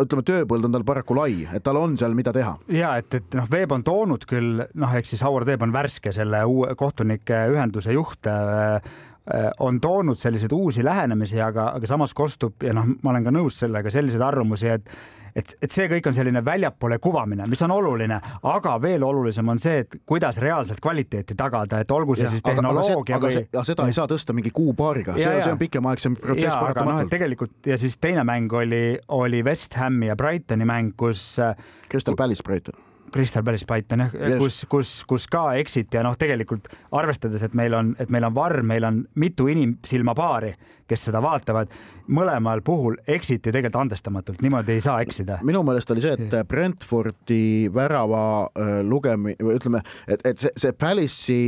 ütleme, 0.05 0.25
tööpõld 0.31 0.69
on 0.69 0.77
tal 0.77 0.87
paraku 0.89 1.17
lai, 1.19 1.43
et 1.53 1.65
tal 1.65 1.81
on 1.81 1.97
seal, 2.01 2.17
mida 2.19 2.33
teha. 2.37 2.57
ja 2.75 2.95
et, 3.01 3.21
et 3.21 3.39
noh, 3.39 3.49
Veeb 3.51 3.75
on 3.75 3.85
toonud 3.87 4.27
küll 4.29 4.63
noh, 4.63 4.97
ehk 4.97 5.11
siis 5.11 5.23
Howard 5.27 5.49
Veeb 5.49 5.63
on 5.67 5.75
värske 5.75 6.13
selle 6.17 6.45
uue 6.49 6.75
kohtunike 6.79 7.47
ühenduse 7.53 7.95
juht 7.97 8.29
äh, 8.31 8.81
on 9.61 9.81
toonud 9.81 10.17
selliseid 10.17 10.53
uusi 10.57 10.85
lähenemisi, 10.85 11.41
aga, 11.45 11.73
aga 11.77 11.87
samas 11.87 12.15
kostub 12.17 12.65
ja 12.65 12.73
noh, 12.77 12.89
ma 13.03 13.13
olen 13.13 13.29
ka 13.29 13.35
nõus 13.35 13.59
sellega, 13.61 13.93
selliseid 13.93 14.25
arvamusi, 14.25 14.71
et 14.79 14.89
et, 15.39 15.55
et 15.63 15.73
see 15.73 15.87
kõik 15.91 16.09
on 16.11 16.17
selline 16.17 16.43
väljapoole 16.45 16.99
kuvamine, 17.03 17.47
mis 17.51 17.63
on 17.67 17.75
oluline, 17.75 18.19
aga 18.51 18.75
veel 18.83 19.05
olulisem 19.07 19.53
on 19.53 19.61
see, 19.63 19.85
et 19.85 19.99
kuidas 20.09 20.41
reaalselt 20.43 20.83
kvaliteeti 20.85 21.37
tagada, 21.39 21.83
et 21.85 21.95
olgu 21.95 22.17
see 22.19 22.27
ja, 22.27 22.33
siis 22.33 22.45
tehnoloogia 22.47 23.19
aga, 23.19 23.31
või. 23.31 23.45
aga 23.53 23.65
seda 23.69 23.89
ei 23.89 23.97
saa 23.97 24.09
tõsta 24.11 24.37
mingi 24.37 24.53
kuu-paariga, 24.55 25.17
see, 25.19 25.39
see 25.45 25.55
on 25.55 25.61
pikemaaegsem 25.61 26.19
protsess 26.19 26.57
paratamatult 26.57 27.07
no,. 27.07 27.15
tegelikult 27.15 27.73
ja 27.73 27.79
siis 27.81 27.99
teine 28.03 28.27
mäng 28.29 28.53
oli, 28.53 28.83
oli 29.15 29.45
West 29.47 29.79
Hami 29.79 30.11
ja 30.11 30.19
Brightoni 30.19 30.69
mäng, 30.69 30.97
kus. 30.99 31.31
Crystal 31.89 32.19
Palace 32.19 32.45
Brighton 32.45 32.89
Crystal 33.13 33.43
Palace 33.43 33.65
Python 33.65 34.05
jah 34.05 34.15
yes., 34.15 34.39
kus, 34.39 34.59
kus, 34.69 34.91
kus 35.09 35.27
ka 35.31 35.45
exit 35.61 35.95
ja 35.95 36.03
noh, 36.05 36.17
tegelikult 36.19 36.69
arvestades, 36.97 37.43
et 37.45 37.55
meil 37.59 37.77
on, 37.77 37.95
et 38.01 38.11
meil 38.13 38.27
on 38.29 38.35
varr, 38.37 38.63
meil 38.67 38.85
on 38.89 39.01
mitu 39.21 39.49
inimsilmapaari, 39.49 40.53
kes 40.89 41.09
seda 41.09 41.23
vaatavad, 41.25 41.73
mõlemal 42.13 42.63
puhul 42.65 42.97
exit'i 43.09 43.53
tegelikult 43.53 43.79
andestamatult, 43.83 44.41
niimoodi 44.45 44.77
ei 44.77 44.83
saa 44.85 45.01
eksida. 45.05 45.39
minu 45.47 45.63
meelest 45.67 45.91
oli 45.93 46.03
see, 46.05 46.15
et 46.17 46.37
Brentfordi 46.49 47.69
värava 47.75 48.23
äh, 48.49 48.73
lugemi-, 48.87 49.37
või 49.43 49.59
ütleme, 49.59 49.83
et, 50.09 50.25
et 50.27 50.41
see, 50.41 50.53
see 50.59 50.73
Palace'i, 50.73 51.43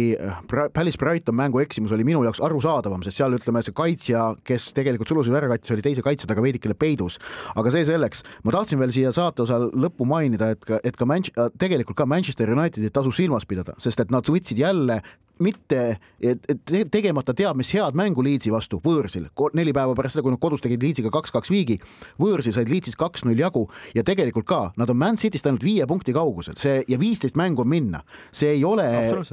Palace 0.50 1.00
Brighton 1.00 1.36
mängu 1.38 1.62
eksimus 1.62 1.94
oli 1.96 2.06
minu 2.06 2.22
jaoks 2.26 2.42
arusaadavam, 2.44 3.04
sest 3.06 3.20
seal 3.20 3.36
ütleme, 3.36 3.62
see 3.64 3.76
kaitsja, 3.76 4.26
kes 4.46 4.70
tegelikult 4.76 5.12
sulusid 5.12 5.36
ära 5.36 5.50
kaitses, 5.54 5.74
oli 5.76 5.86
teise 5.86 6.04
kaitse 6.04 6.28
taga 6.30 6.44
veidikene 6.44 6.76
peidus. 6.78 7.18
aga 7.56 7.72
see 7.72 7.86
selleks, 7.88 8.24
ma 8.44 8.54
tahtsin 8.54 8.80
veel 8.80 8.92
siia 8.94 9.14
saate 9.16 9.44
osa 9.46 9.58
lõppu 9.60 10.06
mainida, 10.08 10.52
et 10.54 10.64
ka, 10.66 10.80
et 10.84 10.96
ka 10.96 11.08
Manch-, 11.08 11.32
tegelikult 11.60 11.98
ka 11.98 12.06
Manchester 12.06 12.52
Unitedit 12.52 12.94
tasub 12.94 13.16
silmas 13.16 13.48
pidada, 13.48 13.74
sest 13.82 14.00
et 14.04 14.12
nad 14.12 14.26
võtsid 14.28 14.60
jälle 14.60 15.00
mitte 15.44 15.80
et, 16.20 16.44
et 16.52 16.90
tegemata 16.92 17.34
teab 17.36 17.58
mis 17.60 17.72
head 17.74 17.96
mängu 17.98 18.24
Leedsi 18.24 18.52
vastu 18.52 18.80
võõrsil, 18.84 19.28
neli 19.56 19.74
päeva 19.76 19.96
pärast 19.98 20.16
seda, 20.16 20.24
kui 20.26 20.34
nad 20.34 20.42
kodus 20.42 20.62
tegid 20.64 20.82
Leedsiga 20.84 21.12
kaks-kaks 21.14 21.52
viigi, 21.52 21.78
võõrsil 22.20 22.54
said 22.56 22.70
Leedsis 22.70 22.98
kaks-null 23.00 23.40
jagu 23.40 23.66
ja 23.96 24.04
tegelikult 24.06 24.48
ka 24.48 24.60
nad 24.80 24.92
on 24.92 25.00
Man 25.00 25.18
Cityst 25.20 25.48
ainult 25.48 25.64
viie 25.64 25.86
punkti 25.90 26.14
kaugusel, 26.16 26.58
see 26.60 26.84
ja 26.88 27.00
viisteist 27.00 27.38
mängu 27.40 27.64
on 27.64 27.72
minna, 27.72 28.02
see 28.32 28.54
ei 28.56 28.64
ole, 28.66 28.86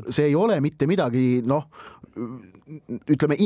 see 0.09 0.29
ei 0.29 0.35
ole 0.37 0.59
mitte 0.63 0.87
midagi 0.89 1.41
noh, 1.47 1.67
ütleme 3.13 3.37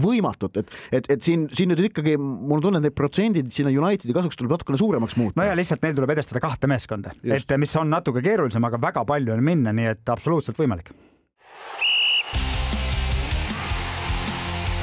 võimatut, 0.00 0.60
et, 0.62 0.72
et, 0.92 1.10
et 1.16 1.24
siin, 1.24 1.48
siin 1.54 1.72
nüüd 1.72 1.90
ikkagi 1.90 2.16
mul 2.20 2.58
on 2.58 2.64
tunne, 2.64 2.80
et 2.80 2.88
need 2.88 2.96
protsendid 2.96 3.50
sinna 3.54 3.72
Unitedi 3.74 4.14
kasuks 4.16 4.38
tuleb 4.38 4.54
natukene 4.54 4.80
suuremaks 4.80 5.18
muuta. 5.20 5.40
no 5.40 5.46
ja 5.48 5.56
lihtsalt 5.58 5.84
neil 5.84 5.96
tuleb 5.98 6.14
edestada 6.14 6.42
kahte 6.42 6.70
meeskonda, 6.70 7.14
et 7.24 7.56
mis 7.60 7.76
on 7.80 7.90
natuke 7.92 8.22
keerulisem, 8.24 8.64
aga 8.68 8.80
väga 8.82 9.06
palju 9.08 9.34
on 9.34 9.46
minna, 9.46 9.74
nii 9.76 9.94
et 9.94 10.12
absoluutselt 10.14 10.58
võimalik 10.60 10.92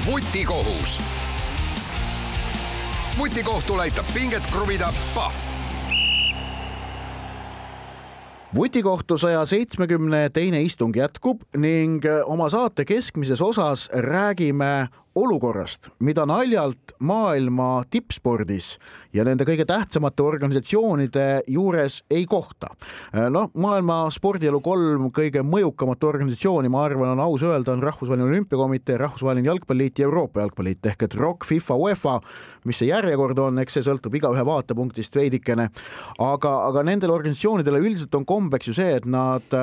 vutikohus. 0.08 1.02
vutikohtul 3.18 3.80
aitab 3.80 4.06
pinget 4.14 4.44
kruvida 4.52 4.94
Pahv 5.16 5.36
vutikohtu 8.56 9.18
saja 9.18 9.46
seitsmekümne 9.46 10.30
teine 10.30 10.62
istung 10.62 10.96
jätkub 10.96 11.42
ning 11.58 12.06
oma 12.26 12.50
saate 12.50 12.86
keskmises 12.86 13.42
osas 13.42 13.90
räägime 13.94 14.88
olukorrast, 15.18 15.90
mida 16.06 16.26
naljalt 16.30 16.94
maailma 17.00 17.84
tippspordis 17.90 18.76
ja 19.16 19.26
nende 19.26 19.48
kõige 19.48 19.66
tähtsamate 19.68 20.24
organisatsioonide 20.24 21.26
juures 21.50 22.02
ei 22.14 22.26
kohta. 22.30 22.70
noh, 23.34 23.50
maailma 23.58 24.04
spordielu 24.14 24.60
kolm 24.62 25.10
kõige 25.16 25.42
mõjukamat 25.46 26.04
organisatsiooni, 26.10 26.70
ma 26.70 26.84
arvan, 26.86 27.16
on 27.16 27.24
aus 27.24 27.46
öelda, 27.46 27.74
on 27.74 27.84
Rahvusvaheline 27.84 28.28
Olümpiakomitee, 28.28 28.98
Rahvusvaheline 28.98 29.48
Jalgpalliliit 29.48 30.00
ja 30.00 30.06
Euroopa 30.10 30.44
Jalgpalliliit 30.44 30.86
ehk 30.92 31.08
et 31.08 31.16
ROK, 31.16 31.48
FIFA, 31.50 31.80
UEFA, 31.82 32.20
mis 32.68 32.78
see 32.78 32.92
järjekord 32.92 33.40
on, 33.42 33.62
eks 33.64 33.80
see 33.80 33.88
sõltub 33.88 34.16
igaühe 34.20 34.46
vaatepunktist 34.46 35.16
veidikene. 35.16 35.70
aga, 36.20 36.54
aga 36.68 36.84
nendel 36.84 37.16
organisatsioonidel 37.16 37.80
üldiselt 37.82 38.16
on 38.16 38.26
kombeks 38.26 38.70
ju 38.70 38.78
see, 38.78 38.98
et 39.00 39.06
nad 39.06 39.58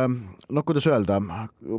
noh, 0.53 0.65
kuidas 0.67 0.87
öelda, 0.87 1.19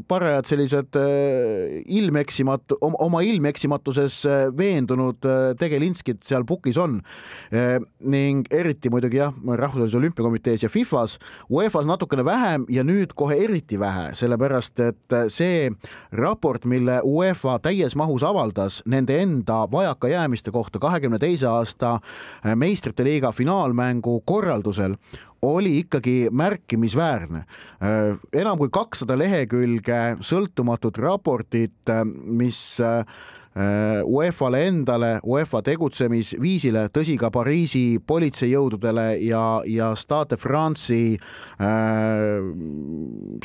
parajad 0.08 0.47
sellised 0.49 0.97
äh, 0.99 1.82
ilmeksimatu, 1.86 2.78
oma 2.82 3.21
ilmeksimatuses 3.25 4.17
äh, 4.25 4.45
veendunud 4.58 5.25
äh, 5.25 5.54
tegelinskid 5.60 6.23
seal 6.25 6.45
pukis 6.47 6.78
on. 6.82 7.01
ning 7.99 8.45
eriti 8.54 8.89
muidugi 8.89 9.19
jah, 9.19 9.34
Rahvusvahelises 9.34 9.97
Olümpiakomitees 9.97 10.63
ja 10.63 10.69
Fifas, 10.69 11.17
UEFA-s 11.49 11.88
natukene 11.88 12.25
vähem 12.25 12.65
ja 12.69 12.84
nüüd 12.84 13.13
kohe 13.15 13.38
eriti 13.43 13.78
vähe, 13.80 14.10
sellepärast 14.17 14.82
et 14.84 15.15
see 15.34 15.69
raport, 16.15 16.65
mille 16.65 16.99
UEFA 17.04 17.58
täies 17.63 17.95
mahus 17.95 18.23
avaldas 18.25 18.82
nende 18.86 19.17
enda 19.21 19.63
vajakajäämiste 19.71 20.51
kohta 20.56 20.82
kahekümne 20.82 21.19
teise 21.21 21.47
aasta 21.49 21.99
meistrite 22.56 23.06
liiga 23.08 23.32
finaalmängu 23.36 24.21
korraldusel, 24.25 24.97
oli 25.46 25.78
ikkagi 25.84 26.30
märkimisväärne. 26.32 27.46
Äh, 27.82 28.18
enam 28.34 28.60
kui 28.62 28.74
kakssada 28.74 29.18
lehekülge 29.20 30.18
sõltumatut 30.26 31.00
raportit, 31.02 31.78
äh, 31.90 32.04
mis 32.06 32.80
äh, 32.84 33.04
UEFA-le 34.04 34.60
endale, 34.68 35.10
UEFA 35.24 35.62
tegutsemisviisile, 35.64 36.90
tõsi 36.92 37.16
ka 37.20 37.30
Pariisi 37.32 38.02
politseijõududele 38.04 39.06
ja, 39.24 39.62
ja 39.64 39.94
Stade 39.96 40.36
France'i 40.38 41.16
äh, 41.16 42.42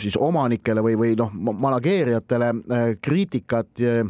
siis 0.03 0.19
omanikele 0.19 0.83
või, 0.83 0.97
või 0.99 1.15
noh, 1.19 1.31
manageerijatele 1.35 2.51
äh, 2.51 2.89
kriitikat 3.03 3.85
äh, 3.87 4.03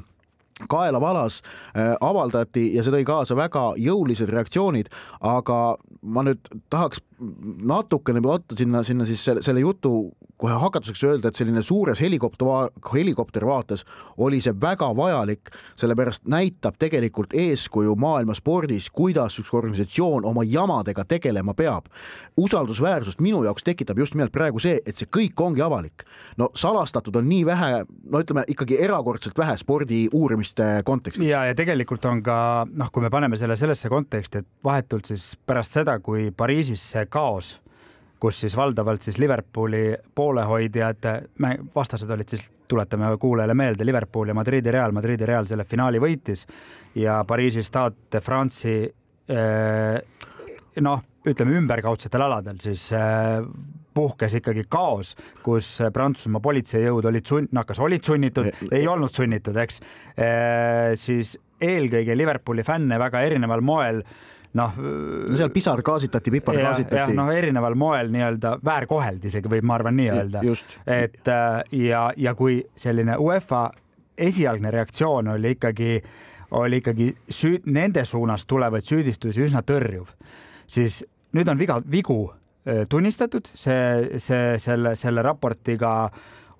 kaela 0.68 1.00
valas 1.00 1.40
äh, 1.42 1.94
avaldati 2.00 2.74
ja 2.74 2.84
see 2.84 2.94
tõi 2.94 3.04
kaasa 3.08 3.36
väga 3.38 3.72
jõulised 3.80 4.32
reaktsioonid, 4.32 4.90
aga 5.20 5.60
ma 6.02 6.24
nüüd 6.26 6.52
tahaks 6.72 7.02
natukene 7.20 8.22
võtta 8.24 8.56
sinna, 8.56 8.82
sinna 8.86 9.06
siis 9.08 9.24
selle, 9.24 9.42
selle 9.44 9.60
jutu 9.60 10.10
kohe 10.40 10.56
hakatuseks 10.56 11.02
öelda, 11.04 11.28
et 11.28 11.36
selline 11.36 11.62
suures 11.62 12.00
helikopter, 12.00 12.70
helikoptervaates 12.94 13.84
oli 14.24 14.40
see 14.40 14.54
väga 14.60 14.88
vajalik, 14.96 15.50
sellepärast 15.80 16.24
näitab 16.32 16.78
tegelikult 16.80 17.34
eeskuju 17.36 17.96
maailma 18.00 18.34
spordis, 18.38 18.88
kuidas 18.90 19.36
üks 19.42 19.52
organisatsioon 19.56 20.24
oma 20.24 20.44
jamadega 20.48 21.04
tegelema 21.04 21.54
peab. 21.54 21.90
usaldusväärsust 22.36 23.20
minu 23.20 23.44
jaoks 23.44 23.64
tekitab 23.64 23.98
just 23.98 24.14
nimelt 24.14 24.32
praegu 24.32 24.58
see, 24.58 24.80
et 24.86 24.96
see 24.96 25.08
kõik 25.16 25.44
ongi 25.44 25.62
avalik. 25.62 26.04
no 26.36 26.48
salastatud 26.54 27.16
on 27.16 27.28
nii 27.28 27.44
vähe, 27.46 27.84
no 28.10 28.20
ütleme 28.24 28.44
ikkagi 28.48 28.80
erakordselt 28.80 29.38
vähe 29.38 29.56
spordi 29.58 30.08
uurimiste 30.50 30.82
kontekstis. 30.84 31.28
ja, 31.28 31.44
ja 31.46 31.54
tegelikult 31.54 32.04
on 32.04 32.22
ka 32.22 32.66
noh, 32.66 32.90
kui 32.92 33.02
me 33.02 33.10
paneme 33.10 33.36
selle 33.36 33.56
sellesse 33.56 33.88
konteksti, 33.88 34.38
et 34.38 34.46
vahetult 34.64 35.04
siis 35.06 35.36
pärast 35.46 35.72
seda, 35.72 35.98
kui 36.00 36.30
Pariisis 36.30 36.80
see 36.92 37.06
kaos, 37.06 37.60
kus 38.20 38.40
siis 38.40 38.56
valdavalt 38.56 39.02
siis 39.02 39.18
Liverpooli 39.18 39.96
poolehoidjad, 40.14 41.06
vastased 41.74 42.10
olid 42.10 42.28
siis, 42.28 42.50
tuletame 42.68 43.16
kuulajale 43.18 43.54
meelde, 43.54 43.84
Liverpool 43.84 44.28
ja 44.28 44.34
Madridi 44.34 44.70
Real, 44.70 44.92
Madridi 44.92 45.26
Real 45.26 45.46
selle 45.46 45.64
finaali 45.64 45.98
võitis 45.98 46.46
ja 46.94 47.24
Pariisi 47.26 47.62
Stade 47.62 48.10
de 48.12 48.20
France'i 48.20 48.76
eh, 49.28 50.00
noh, 50.80 51.02
ütleme 51.26 51.56
ümberkaudsetel 51.58 52.22
aladel 52.22 52.60
siis 52.62 52.92
eh, 52.92 53.40
puhkes 53.94 54.38
ikkagi 54.40 54.66
kaos, 54.68 55.14
kus 55.44 55.78
Prantsusmaa 55.92 56.42
politseijõud 56.44 57.10
olid 57.10 57.28
sunn-, 57.28 57.50
no 57.52 57.64
kas 57.68 57.80
olid 57.82 58.06
sunnitud, 58.06 58.50
ei 58.70 58.88
olnud 58.88 59.14
sunnitud, 59.14 59.56
eks, 59.60 59.80
eh, 60.16 60.90
siis 61.00 61.36
eelkõige 61.60 62.16
Liverpooli 62.16 62.64
fänne 62.64 62.98
väga 62.98 63.20
erineval 63.26 63.60
moel 63.64 64.00
äh, 64.00 64.12
noh. 64.52 64.72
no 65.28 65.36
seal 65.38 65.52
pisar 65.54 65.82
gaasitati, 65.84 66.32
pipar 66.34 66.58
ja, 66.58 66.70
gaasitati. 66.70 67.14
noh, 67.16 67.30
erineval 67.34 67.76
moel 67.78 68.10
nii-öelda 68.12 68.56
väärkoheldi 68.64 69.30
isegi 69.30 69.52
võib, 69.52 69.66
ma 69.66 69.76
arvan, 69.78 69.96
nii 70.00 70.10
öelda. 70.14 70.42
et 70.86 71.30
äh, 71.30 71.60
ja, 71.86 72.08
ja 72.16 72.34
kui 72.38 72.60
selline 72.76 73.18
UEFA 73.20 73.68
esialgne 74.20 74.72
reaktsioon 74.74 75.32
oli 75.36 75.54
ikkagi, 75.56 75.94
oli 76.58 76.82
ikkagi 76.82 77.12
süü-, 77.30 77.62
nende 77.70 78.04
suunas 78.04 78.46
tulevaid 78.46 78.86
süüdistusi 78.86 79.46
üsna 79.46 79.62
tõrjuv, 79.66 80.10
siis 80.66 81.02
nüüd 81.36 81.48
on 81.48 81.60
viga, 81.60 81.80
vigu 81.90 82.20
äh, 82.28 82.39
tunnistatud, 82.88 83.48
see, 83.54 84.18
see, 84.20 84.58
selle, 84.60 84.94
selle 84.98 85.22
raportiga 85.24 86.10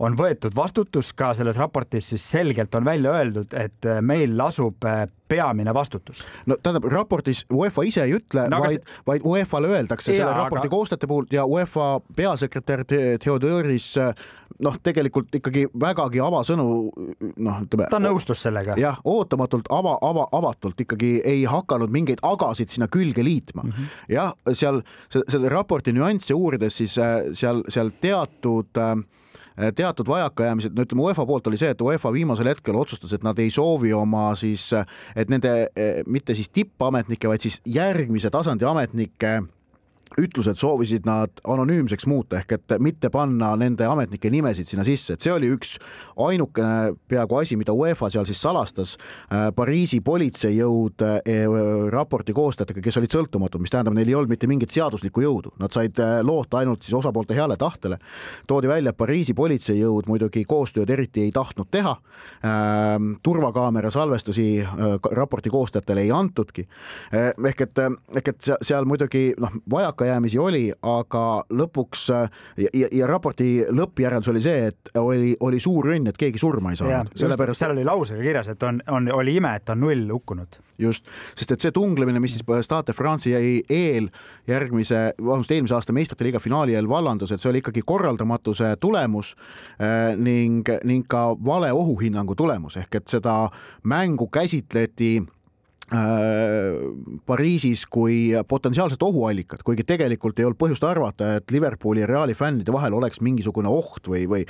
on 0.01 0.17
võetud 0.17 0.55
vastutus 0.57 1.13
ka 1.17 1.33
selles 1.37 1.59
raportis 1.61 2.11
siis 2.13 2.25
selgelt 2.33 2.75
on 2.75 2.87
välja 2.89 3.13
öeldud, 3.19 3.53
et 3.57 3.89
äh, 3.89 4.01
meil 4.01 4.33
lasub 4.39 4.87
peamine 5.31 5.75
vastutus. 5.77 6.25
no 6.47 6.57
tähendab, 6.63 6.89
raportis 6.93 7.45
UEFA 7.53 7.85
ise 7.87 8.05
ei 8.07 8.17
ütle 8.17 8.47
no,, 8.51 8.63
vaid 8.65 8.81
kas..., 8.81 8.99
vaid 9.07 9.27
UEFA-le 9.29 9.73
öeldakse 9.77 10.15
ja, 10.15 10.23
selle 10.23 10.37
raporti 10.37 10.67
aga... 10.67 10.75
koostajate 10.77 11.11
puhul 11.11 11.29
ja 11.31 11.45
UEFA 11.47 11.91
peasekretär 12.17 12.85
Theodoris 13.21 13.93
noh, 14.65 14.77
tegelikult 14.83 15.35
ikkagi 15.41 15.67
vägagi 15.81 16.23
avasõnu 16.25 16.67
noh, 17.37 17.61
ütleme. 17.67 17.89
ta 17.93 18.01
nõustus 18.03 18.43
sellega. 18.47 18.77
jah, 18.81 18.99
ootamatult 19.05 19.71
ava, 19.73 19.97
ava, 20.07 20.27
avatult 20.37 20.81
ikkagi 20.87 21.21
ei 21.27 21.45
hakanud 21.49 21.93
mingeid 21.93 22.25
agasid 22.27 22.73
sinna 22.73 22.89
külge 22.89 23.25
liitma 23.25 23.65
mm. 23.65 23.71
-hmm. 23.71 23.95
jah, 24.17 24.35
seal 24.53 24.83
selle 25.11 25.49
raporti 25.53 25.93
nüansse 25.97 26.35
uurides 26.35 26.77
siis 26.83 26.99
äh, 26.99 27.33
seal, 27.35 27.65
seal 27.69 27.93
teatud 28.01 28.79
äh, 28.79 29.01
Äh, 29.63 29.73
teatud 29.75 30.09
vajakajäämised, 30.09 30.73
no 30.77 30.85
ütleme 30.87 31.03
UEFA 31.03 31.27
poolt 31.27 31.47
oli 31.51 31.59
see, 31.61 31.73
et 31.75 31.81
UEFA 31.85 32.13
viimasel 32.15 32.49
hetkel 32.49 32.77
otsustas, 32.79 33.13
et 33.13 33.25
nad 33.27 33.39
ei 33.39 33.51
soovi 33.51 33.93
oma 33.93 34.31
siis, 34.39 34.71
et 35.19 35.29
nende 35.29 35.51
äh, 35.67 36.01
mitte 36.07 36.37
siis 36.39 36.49
tippametnikke, 36.55 37.29
vaid 37.29 37.45
siis 37.45 37.59
järgmise 37.67 38.31
tasandi 38.31 38.65
ametnikke 38.65 39.41
ütlused 40.19 40.59
soovisid 40.59 41.07
nad 41.07 41.43
anonüümseks 41.47 42.07
muuta 42.11 42.41
ehk 42.41 42.57
et 42.57 42.75
mitte 42.83 43.11
panna 43.15 43.53
nende 43.59 43.87
ametnike 43.87 44.31
nimesid 44.31 44.67
sinna 44.67 44.85
sisse, 44.87 45.15
et 45.15 45.23
see 45.23 45.33
oli 45.33 45.51
üks 45.55 45.77
ainukene 46.21 46.97
peaaegu 47.11 47.39
asi, 47.41 47.59
mida 47.61 47.75
UEFA 47.77 48.11
seal 48.11 48.27
siis 48.29 48.41
salastas. 48.43 48.97
Äh, 49.31 49.49
Pariisi 49.57 50.01
politseijõud 50.05 51.05
äh, 51.07 51.21
raporti 51.93 52.35
koostajatega, 52.37 52.83
kes 52.85 52.99
olid 53.01 53.15
sõltumatud, 53.15 53.63
mis 53.63 53.73
tähendab, 53.73 53.95
neil 53.97 54.11
ei 54.11 54.17
olnud 54.19 54.33
mitte 54.33 54.51
mingit 54.51 54.75
seaduslikku 54.75 55.25
jõudu, 55.25 55.55
nad 55.63 55.75
said 55.75 55.99
äh, 56.03 56.19
loota 56.27 56.61
ainult 56.61 56.87
siis 56.87 56.97
osapoolte 56.99 57.37
heale 57.39 57.59
tahtele. 57.61 58.01
toodi 58.51 58.69
välja, 58.71 58.93
Pariisi 58.93 59.35
politseijõud 59.35 60.11
muidugi 60.11 60.45
koostööd 60.49 60.91
eriti 60.91 61.25
ei 61.27 61.33
tahtnud 61.33 61.71
teha. 61.71 61.97
turvakaamera 63.23 63.91
salvestusi 63.91 64.65
raporti 65.13 65.51
koostajatele 65.51 66.01
ei 66.01 66.11
antudki. 66.11 66.67
ehk 67.13 67.61
et, 67.61 67.79
ehk 68.17 68.29
et 68.29 68.49
seal 68.63 68.85
muidugi 68.85 69.35
noh, 69.41 69.53
vajaka 69.71 70.00
vajakajäämisi 70.01 70.39
oli, 70.39 70.73
aga 70.83 71.45
lõpuks 71.53 72.09
ja, 72.57 72.69
ja, 72.75 72.89
ja 72.93 73.07
raporti 73.07 73.65
lõppjäreldus 73.69 74.31
oli 74.33 74.43
see, 74.43 74.71
et 74.71 74.91
oli, 74.99 75.35
oli 75.41 75.61
suur 75.61 75.91
õnn, 75.93 76.09
et 76.09 76.19
keegi 76.19 76.39
surma 76.41 76.73
ei 76.73 76.81
saanud. 76.81 77.13
Sellepärast... 77.17 77.61
seal 77.61 77.75
oli 77.75 77.85
lausega 77.85 78.23
kirjas, 78.23 78.49
et 78.49 78.63
on, 78.63 78.81
on, 78.89 79.11
oli 79.13 79.37
ime, 79.37 79.55
et 79.57 79.69
on 79.71 79.81
null 79.81 80.11
hukkunut. 80.13 80.61
just, 80.81 81.07
sest 81.37 81.51
et 81.53 81.61
see 81.61 81.73
tunglemine, 81.77 82.21
mis 82.21 82.33
siis 82.33 82.45
Stade 82.65 82.95
France'i 82.97 83.35
jäi 83.35 83.63
eel 83.69 84.09
järgmise, 84.49 85.13
vabandust, 85.21 85.53
eelmise 85.53 85.77
aasta 85.77 85.93
meistrite 85.93 86.25
liiga 86.25 86.41
finaali 86.41 86.75
eel 86.75 86.89
vallandus, 86.89 87.33
et 87.33 87.41
see 87.43 87.51
oli 87.51 87.61
ikkagi 87.61 87.83
korraldamatuse 87.87 88.77
tulemus 88.81 89.35
äh, 89.37 90.17
ning, 90.17 90.69
ning 90.85 91.05
ka 91.09 91.35
vale 91.45 91.73
ohuhinnangu 91.77 92.35
tulemus 92.35 92.79
ehk 92.81 93.03
et 93.03 93.13
seda 93.13 93.51
mängu 93.85 94.31
käsitleti 94.33 95.19
Pariisis 97.27 97.83
kui 97.91 98.31
potentsiaalset 98.49 99.03
ohuallikat, 99.03 99.65
kuigi 99.67 99.83
tegelikult 99.87 100.39
ei 100.39 100.47
olnud 100.47 100.59
põhjust 100.61 100.85
arvata, 100.87 101.33
et 101.41 101.51
Liverpooli 101.51 102.05
ja 102.05 102.07
Reali 102.07 102.37
fännide 102.39 102.73
vahel 102.73 102.95
oleks 102.95 103.19
mingisugune 103.25 103.69
oht 103.71 104.07
või, 104.07 104.23
või 104.31 104.45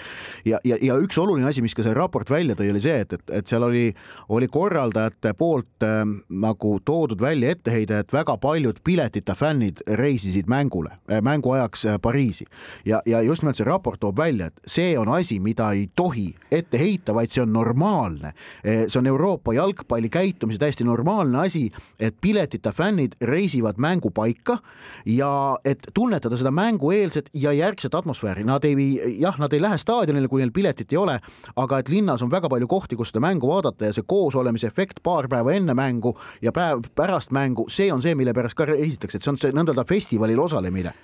ja, 0.44 0.60
ja, 0.64 0.76
ja 0.82 0.98
üks 1.00 1.16
oluline 1.20 1.48
asi, 1.48 1.62
mis 1.64 1.74
ka 1.76 1.84
see 1.86 1.94
raport 1.96 2.28
välja 2.30 2.56
tõi, 2.58 2.68
oli 2.74 2.82
see, 2.84 2.98
et, 3.06 3.14
et, 3.16 3.24
et 3.40 3.48
seal 3.48 3.64
oli, 3.64 3.86
oli 4.28 4.50
korraldajate 4.52 5.32
poolt 5.38 5.86
äh, 5.86 6.02
nagu 6.28 6.74
toodud 6.84 7.24
välja 7.24 7.54
etteheide, 7.56 8.02
et 8.04 8.12
väga 8.12 8.36
paljud 8.42 8.82
piletita 8.84 9.36
fännid 9.38 9.80
reisisid 10.00 10.50
mängule 10.50 10.92
äh,, 11.08 11.22
mängu 11.24 11.56
ajaks 11.56 11.86
äh, 11.86 11.98
Pariisi 12.02 12.44
ja, 12.84 13.00
ja 13.06 13.22
just 13.24 13.42
nimelt 13.42 13.56
see 13.56 13.68
raport 13.68 14.00
toob 14.00 14.20
välja, 14.20 14.50
et 14.50 14.60
see 14.68 14.92
on 14.98 15.08
asi, 15.14 15.40
mida 15.40 15.70
ei 15.76 15.88
tohi 15.96 16.28
ette 16.52 16.78
heita, 16.80 17.14
vaid 17.16 17.32
see 17.32 17.42
on 17.44 17.52
normaalne. 17.52 18.34
Äh, 18.64 18.86
see 18.88 19.00
on 19.00 19.08
Euroopa 19.10 19.54
jalgpalli 19.56 20.10
käitumise 20.12 20.60
täiesti 20.60 20.84
normaalne 20.84 21.29
normaalne 21.30 21.46
asi, 21.46 21.70
et 22.00 22.16
piletita 22.20 22.72
fännid 22.72 23.12
reisivad 23.22 23.78
mängupaika 23.78 24.58
ja 25.06 25.58
et 25.64 25.78
tunnetada 25.94 26.36
seda 26.36 26.50
mängueelset 26.50 27.30
ja 27.34 27.52
järgset 27.52 27.94
atmosfääri, 27.94 28.44
nad 28.44 28.64
ei, 28.64 29.00
jah, 29.20 29.38
nad 29.38 29.52
ei 29.52 29.62
lähe 29.62 29.78
staadionile, 29.78 30.28
kui 30.28 30.40
neil 30.40 30.52
piletit 30.52 30.92
ei 30.92 30.98
ole, 30.98 31.20
aga 31.56 31.78
et 31.78 31.88
linnas 31.88 32.22
on 32.22 32.30
väga 32.30 32.48
palju 32.48 32.68
kohti, 32.68 32.96
kus 32.96 33.12
seda 33.12 33.20
mängu 33.20 33.48
vaadata 33.48 33.90
ja 33.90 33.92
see 33.96 34.06
koosolemise 34.06 34.66
efekt 34.66 35.02
paar 35.02 35.28
päeva 35.28 35.52
enne 35.52 35.74
mängu 35.74 36.16
ja 36.42 36.52
päev 36.52 36.84
pärast 36.94 37.30
mängu, 37.30 37.68
see 37.68 37.92
on 37.92 38.02
see, 38.02 38.14
mille 38.14 38.34
pärast 38.34 38.58
ka 38.58 38.68
reisitakse, 38.68 39.18
et 39.18 39.24
see 39.24 39.32
on 39.32 39.40
see 39.40 39.54
nõnda 39.56 39.86
festivalil 39.88 40.40
osalemine 40.40 40.94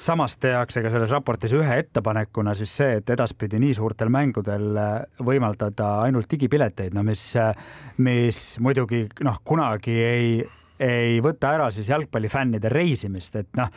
samas 0.00 0.36
tehakse 0.40 0.82
ka 0.82 0.92
selles 0.92 1.12
raportis 1.12 1.52
ühe 1.56 1.80
ettepanekuna 1.82 2.54
siis 2.58 2.72
see, 2.80 3.00
et 3.00 3.10
edaspidi 3.12 3.60
nii 3.60 3.74
suurtel 3.76 4.12
mängudel 4.12 4.70
äh, 4.80 4.94
võimaldada 5.26 5.98
ainult 6.06 6.30
digipileteid, 6.30 6.96
no 6.96 7.04
mis, 7.06 7.26
äh, 7.40 7.52
mis 8.00 8.56
muidugi 8.64 9.06
noh, 9.26 9.42
kunagi 9.44 9.98
ei 10.04 10.32
ei 10.80 11.18
võta 11.20 11.50
ära 11.52 11.66
siis 11.74 11.90
jalgpallifännide 11.90 12.70
reisimist, 12.72 13.34
et 13.36 13.48
noh, 13.58 13.68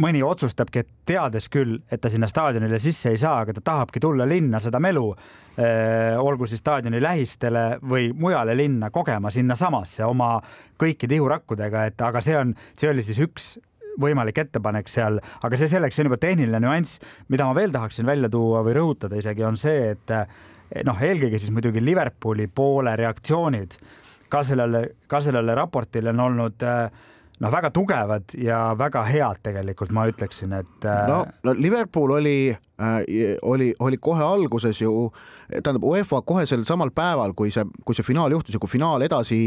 mõni 0.00 0.22
otsustabki, 0.24 0.80
et 0.80 0.88
teades 1.10 1.50
küll, 1.52 1.76
et 1.92 2.00
ta 2.00 2.08
sinna 2.08 2.28
staadionile 2.30 2.78
sisse 2.80 3.12
ei 3.12 3.20
saa, 3.20 3.42
aga 3.44 3.52
ta 3.58 3.64
tahabki 3.66 4.00
tulla 4.00 4.24
linna 4.28 4.56
seda 4.64 4.80
melu, 4.80 5.10
äh, 5.60 6.16
olgu 6.16 6.48
siis 6.48 6.64
staadioni 6.64 7.02
lähistele 7.02 7.64
või 7.84 8.08
mujale 8.16 8.56
linna 8.56 8.88
kogema 8.90 9.28
sinnasamasse 9.30 10.06
oma 10.08 10.38
kõikide 10.80 11.20
ihurakkudega, 11.20 11.90
et 11.90 12.08
aga 12.08 12.24
see 12.24 12.38
on, 12.40 12.56
see 12.72 12.88
oli 12.88 13.04
siis 13.04 13.20
üks 13.26 13.52
võimalik 14.00 14.38
ettepanek 14.44 14.88
seal, 14.88 15.20
aga 15.42 15.58
see 15.58 15.70
selleks, 15.72 15.96
see 15.96 16.04
on 16.04 16.12
juba 16.12 16.20
tehniline 16.22 16.62
nüanss, 16.62 17.00
mida 17.28 17.48
ma 17.48 17.56
veel 17.56 17.74
tahaksin 17.74 18.06
välja 18.08 18.30
tuua 18.32 18.64
või 18.66 18.76
rõhutada 18.78 19.18
isegi 19.18 19.46
on 19.46 19.58
see, 19.60 19.94
et 19.94 20.14
eh, 20.16 20.26
noh, 20.86 20.98
eelkõige 20.98 21.40
siis 21.40 21.54
muidugi 21.54 21.82
Liverpooli 21.84 22.46
poole 22.54 22.94
reaktsioonid 23.00 23.78
ka 24.30 24.42
sellele, 24.46 24.84
ka 25.10 25.20
sellele 25.24 25.54
raportile 25.58 26.12
on 26.14 26.26
olnud 26.28 26.62
äh, 26.66 26.84
noh, 27.40 27.52
väga 27.52 27.70
tugevad 27.74 28.34
ja 28.38 28.60
väga 28.78 29.04
head 29.08 29.42
tegelikult 29.44 29.92
ma 29.96 30.06
ütleksin, 30.10 30.54
et. 30.60 30.76
Äh, 30.84 31.06
no, 31.10 31.24
no 31.46 31.54
Liverpool 31.56 32.16
oli 32.20 32.36
oli, 33.42 33.74
oli 33.78 33.98
kohe 34.00 34.24
alguses 34.24 34.80
ju 34.80 35.10
tähendab 35.50 35.84
UEFA 35.84 36.20
kohe 36.26 36.44
sel 36.46 36.62
samal 36.66 36.92
päeval, 36.94 37.34
kui 37.38 37.50
see, 37.54 37.64
kui 37.86 37.96
see 37.96 38.06
finaal 38.06 38.32
juhtus 38.34 38.54
ja 38.54 38.60
kui 38.62 38.70
finaal 38.70 39.02
edasi, 39.02 39.38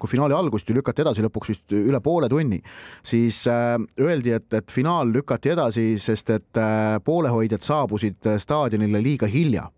kui 0.00 0.10
finaali 0.10 0.36
algust 0.36 0.68
ju 0.68 0.76
lükati 0.76 1.04
edasi 1.04 1.24
lõpuks 1.26 1.52
vist 1.52 1.74
üle 1.76 2.00
poole 2.04 2.30
tunni, 2.32 2.60
siis 3.06 3.42
äh, 3.50 3.76
öeldi, 4.00 4.32
et, 4.38 4.48
et 4.56 4.72
finaal 4.72 5.12
lükati 5.12 5.52
edasi, 5.52 5.86
sest 6.02 6.32
et 6.32 6.60
äh, 6.60 6.96
poolehoidjad 7.04 7.64
saabusid 7.66 8.30
staadionile 8.42 9.02
liiga 9.04 9.28
hilja 9.30 9.68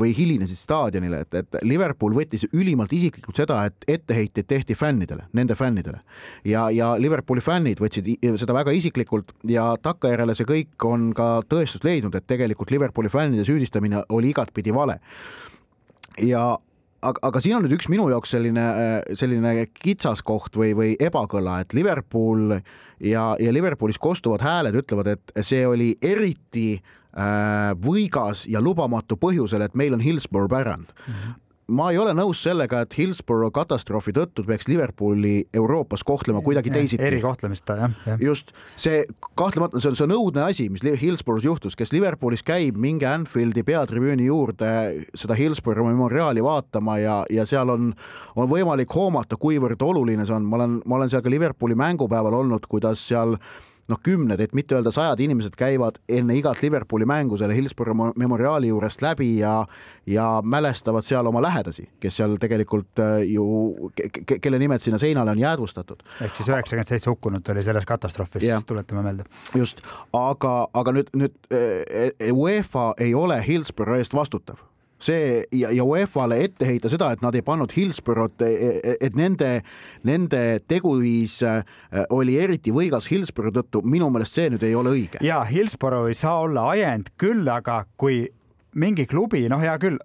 või 0.00 0.14
hilinesid 0.16 0.58
staadionile, 0.58 1.22
et, 1.26 1.34
et 1.42 1.60
Liverpool 1.68 2.14
võttis 2.16 2.46
ülimalt 2.52 2.92
isiklikult 2.96 3.38
seda, 3.38 3.60
et 3.68 3.86
etteheiteid 3.88 4.48
tehti 4.48 4.74
fännidele, 4.78 5.26
nende 5.36 5.54
fännidele. 5.58 6.00
Ja, 6.48 6.68
ja 6.72 6.94
Liverpooli 6.98 7.44
fännid 7.44 7.82
võtsid 7.82 8.08
seda 8.40 8.56
väga 8.56 8.72
isiklikult 8.74 9.34
ja 9.48 9.72
takkajärjele 9.82 10.34
see 10.38 10.48
kõik 10.48 10.88
on 10.88 11.10
ka 11.16 11.28
tõestust 11.48 11.84
leidnud, 11.86 12.16
et 12.16 12.26
tegelikult 12.26 12.41
Liverpooli 12.70 13.08
fännide 13.12 13.44
süüdistamine 13.48 14.04
oli 14.08 14.32
igatpidi 14.32 14.74
vale 14.74 14.98
ja 16.20 16.58
aga, 17.02 17.18
aga 17.28 17.42
siin 17.42 17.58
on 17.58 17.66
nüüd 17.66 17.76
üks 17.76 17.90
minu 17.92 18.08
jaoks 18.12 18.34
selline, 18.34 18.64
selline 19.18 19.66
kitsaskoht 19.74 20.56
või, 20.58 20.72
või 20.78 20.94
ebakõla, 21.02 21.60
et 21.62 21.76
Liverpool 21.76 22.56
ja, 22.56 23.32
ja 23.40 23.54
Liverpoolis 23.54 24.00
kostuvad 24.02 24.44
hääled 24.44 24.78
ütlevad, 24.82 25.14
et 25.16 25.46
see 25.46 25.64
oli 25.66 25.92
eriti 26.02 26.76
äh, 26.78 27.72
võigas 27.82 28.46
ja 28.50 28.62
lubamatu 28.62 29.18
põhjusel, 29.20 29.66
et 29.66 29.78
meil 29.78 29.96
on 29.96 30.04
Hillsborough 30.04 30.52
pärand 30.52 30.92
mm. 30.92 31.14
-hmm 31.14 31.40
ma 31.70 31.90
ei 31.92 31.98
ole 32.00 32.12
nõus 32.16 32.40
sellega, 32.42 32.82
et 32.82 32.94
Hillsborough 32.98 33.52
katastroofi 33.54 34.14
tõttu 34.16 34.44
peaks 34.46 34.68
Liverpooli 34.68 35.46
Euroopas 35.54 36.02
kohtlema 36.06 36.42
kuidagi 36.42 36.72
teisiti. 36.74 37.02
erikohtlemist 37.04 37.64
ta 37.68 37.76
jah 37.78 37.94
ja.. 38.06 38.16
just. 38.20 38.52
See 38.76 39.04
kahtlemata, 39.38 39.80
see 39.80 39.92
on, 39.92 39.96
see 39.98 40.06
on 40.08 40.14
õudne 40.16 40.44
asi, 40.48 40.68
mis 40.72 40.82
Hillsborough's 40.82 41.46
juhtus, 41.46 41.76
kes 41.78 41.94
Liverpoolis 41.94 42.42
käib, 42.46 42.76
minge 42.80 43.06
Anfieldi 43.08 43.64
peatribüüni 43.66 44.26
juurde 44.26 44.72
seda 45.14 45.38
Hillsborough 45.38 45.88
memoriaali 45.88 46.44
vaatama 46.44 46.98
ja, 46.98 47.18
ja 47.30 47.46
seal 47.48 47.70
on, 47.72 47.92
on 48.36 48.50
võimalik 48.50 48.92
hoomata, 48.94 49.38
kuivõrd 49.40 49.82
oluline 49.86 50.26
see 50.26 50.36
on, 50.36 50.48
ma 50.48 50.60
olen, 50.60 50.80
ma 50.86 50.98
olen 50.98 51.12
seal 51.12 51.24
ka 51.24 51.32
Liverpooli 51.32 51.78
mängupäeval 51.78 52.42
olnud, 52.42 52.66
kuidas 52.70 53.06
seal 53.08 53.38
noh, 53.88 53.98
kümned, 54.02 54.40
et 54.40 54.54
mitte 54.54 54.76
öelda 54.76 54.92
sajad 54.94 55.20
inimesed 55.20 55.56
käivad 55.58 55.98
enne 56.08 56.36
igat 56.38 56.62
Liverpooli 56.62 57.06
mängu 57.08 57.38
selle 57.40 57.56
Hillsborough 57.56 58.12
memoriaali 58.18 58.70
juurest 58.70 59.02
läbi 59.02 59.38
ja 59.38 59.66
ja 60.06 60.42
mälestavad 60.44 61.06
seal 61.06 61.26
oma 61.26 61.42
lähedasi, 61.42 61.88
kes 62.00 62.16
seal 62.16 62.36
tegelikult 62.42 62.98
äh, 62.98 63.22
ju 63.30 63.90
ke, 63.94 64.38
kelle 64.42 64.58
nimed 64.58 64.82
sinna 64.82 64.98
seinale 64.98 65.30
on 65.30 65.38
jäädvustatud. 65.38 66.02
ehk 66.20 66.36
siis 66.36 66.48
üheksakümmend 66.48 66.88
seitse 66.88 67.10
hukkunut 67.10 67.48
oli 67.48 67.62
selles 67.62 67.86
katastroofis, 67.86 68.48
tuletame 68.66 69.02
meelde. 69.02 69.24
just, 69.54 69.80
aga, 70.12 70.68
aga 70.74 70.92
nüüd, 70.98 71.14
nüüd 71.16 71.54
äh, 71.54 72.32
UEFA 72.32 72.92
ei 72.98 73.14
ole 73.14 73.42
Hillsborough 73.46 73.98
eest 73.98 74.14
vastutav 74.14 74.71
see 75.04 75.42
ja, 75.52 75.70
ja 75.74 75.84
UEFA-le 75.84 76.38
ette 76.44 76.66
heita 76.68 76.90
seda, 76.92 77.10
et 77.12 77.22
nad 77.24 77.34
ei 77.34 77.44
pannud 77.46 77.72
Hillsborough't, 77.76 78.42
e, 78.46 78.52
e, 78.82 78.96
et 79.00 79.16
nende, 79.18 79.50
nende 80.08 80.42
teguviis 80.70 81.38
äh, 81.46 81.62
oli 82.14 82.38
eriti 82.40 82.74
võigas 82.74 83.10
Hillsborough 83.10 83.56
tõttu, 83.58 83.82
minu 83.86 84.10
meelest 84.12 84.38
see 84.38 84.52
nüüd 84.52 84.66
ei 84.66 84.76
ole 84.78 84.94
õige. 84.96 85.22
ja 85.24 85.42
Hillsborough 85.48 86.12
ei 86.12 86.18
saa 86.18 86.38
olla 86.44 86.68
ajend, 86.74 87.12
küll 87.20 87.48
aga 87.48 87.82
kui 87.96 88.24
mingi 88.74 89.06
klubi, 89.06 89.44
noh, 89.52 89.60
hea 89.60 89.74
küll, 89.82 89.98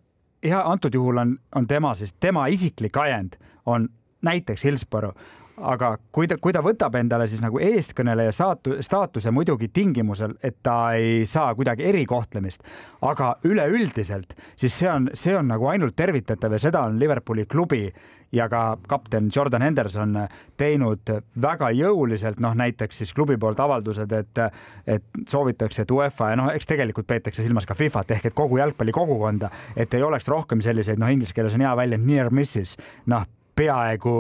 hea, 0.44 0.62
antud 0.64 0.96
juhul 0.96 1.24
on, 1.24 1.38
on 1.56 1.68
tema 1.68 1.94
siis, 1.96 2.14
tema 2.20 2.48
isiklik 2.52 2.98
ajend 2.98 3.40
on 3.66 3.90
näiteks 4.26 4.64
Hillsborough 4.64 5.16
aga 5.58 5.94
kui 6.14 6.28
ta, 6.30 6.38
kui 6.42 6.54
ta 6.54 6.62
võtab 6.66 6.96
endale 7.00 7.28
siis 7.30 7.42
nagu 7.42 7.60
eestkõneleja 7.64 8.34
saatu, 8.36 8.78
staatuse 8.84 9.32
muidugi 9.34 9.70
tingimusel, 9.74 10.36
et 10.44 10.60
ta 10.64 10.94
ei 10.98 11.26
saa 11.26 11.54
kuidagi 11.58 11.88
erikohtlemist, 11.90 12.66
aga 13.08 13.36
üleüldiselt, 13.48 14.38
siis 14.56 14.78
see 14.78 14.92
on, 14.92 15.10
see 15.18 15.36
on 15.38 15.50
nagu 15.50 15.68
ainult 15.72 15.98
tervitatav 15.98 16.54
ja 16.58 16.62
seda 16.68 16.86
on 16.86 17.00
Liverpooli 17.02 17.48
klubi 17.50 17.88
ja 18.32 18.50
ka 18.52 18.78
kapten 18.88 19.30
Jordan 19.36 19.64
Henderson 19.64 20.18
teinud 20.60 21.12
väga 21.42 21.70
jõuliselt, 21.72 22.42
noh 22.44 22.56
näiteks 22.60 23.02
siis 23.02 23.14
klubi 23.16 23.38
poolt 23.40 23.60
avaldused, 23.64 24.12
et, 24.12 24.42
et 24.88 25.22
soovitakse, 25.28 25.86
et 25.86 25.92
UEFA 25.92 26.34
ja 26.34 26.40
noh, 26.40 26.52
eks 26.54 26.68
tegelikult 26.68 27.08
peetakse 27.08 27.46
silmas 27.46 27.66
ka 27.66 27.78
Fifat 27.78 28.12
ehk 28.18 28.30
et 28.30 28.38
kogu 28.38 28.60
jalgpallikogukonda, 28.60 29.50
et 29.76 29.94
ei 29.94 30.04
oleks 30.04 30.28
rohkem 30.28 30.62
selliseid, 30.62 31.00
noh, 31.00 31.12
inglise 31.14 31.34
keeles 31.34 31.56
on 31.56 31.64
hea 31.66 31.74
väljend 31.80 32.08
near 32.08 32.34
misses, 32.36 32.76
noh 33.08 33.26
peaaegu, 33.58 34.14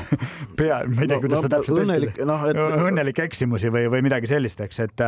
pea, 0.58 0.80
ma 0.88 1.04
ei 1.04 1.10
tea 1.10 1.16
no,, 1.16 1.20
kuidas 1.22 1.40
no, 1.40 1.44
ta 1.44 1.52
täpselt 1.58 1.82
õnnelik, 1.84 2.20
no, 2.28 2.38
et... 2.48 2.60
õnnelikke 2.88 3.26
eksimusi 3.28 3.72
või, 3.72 3.86
või 3.92 4.04
midagi 4.06 4.30
sellist, 4.30 4.60
eks, 4.64 4.82
et, 4.86 5.06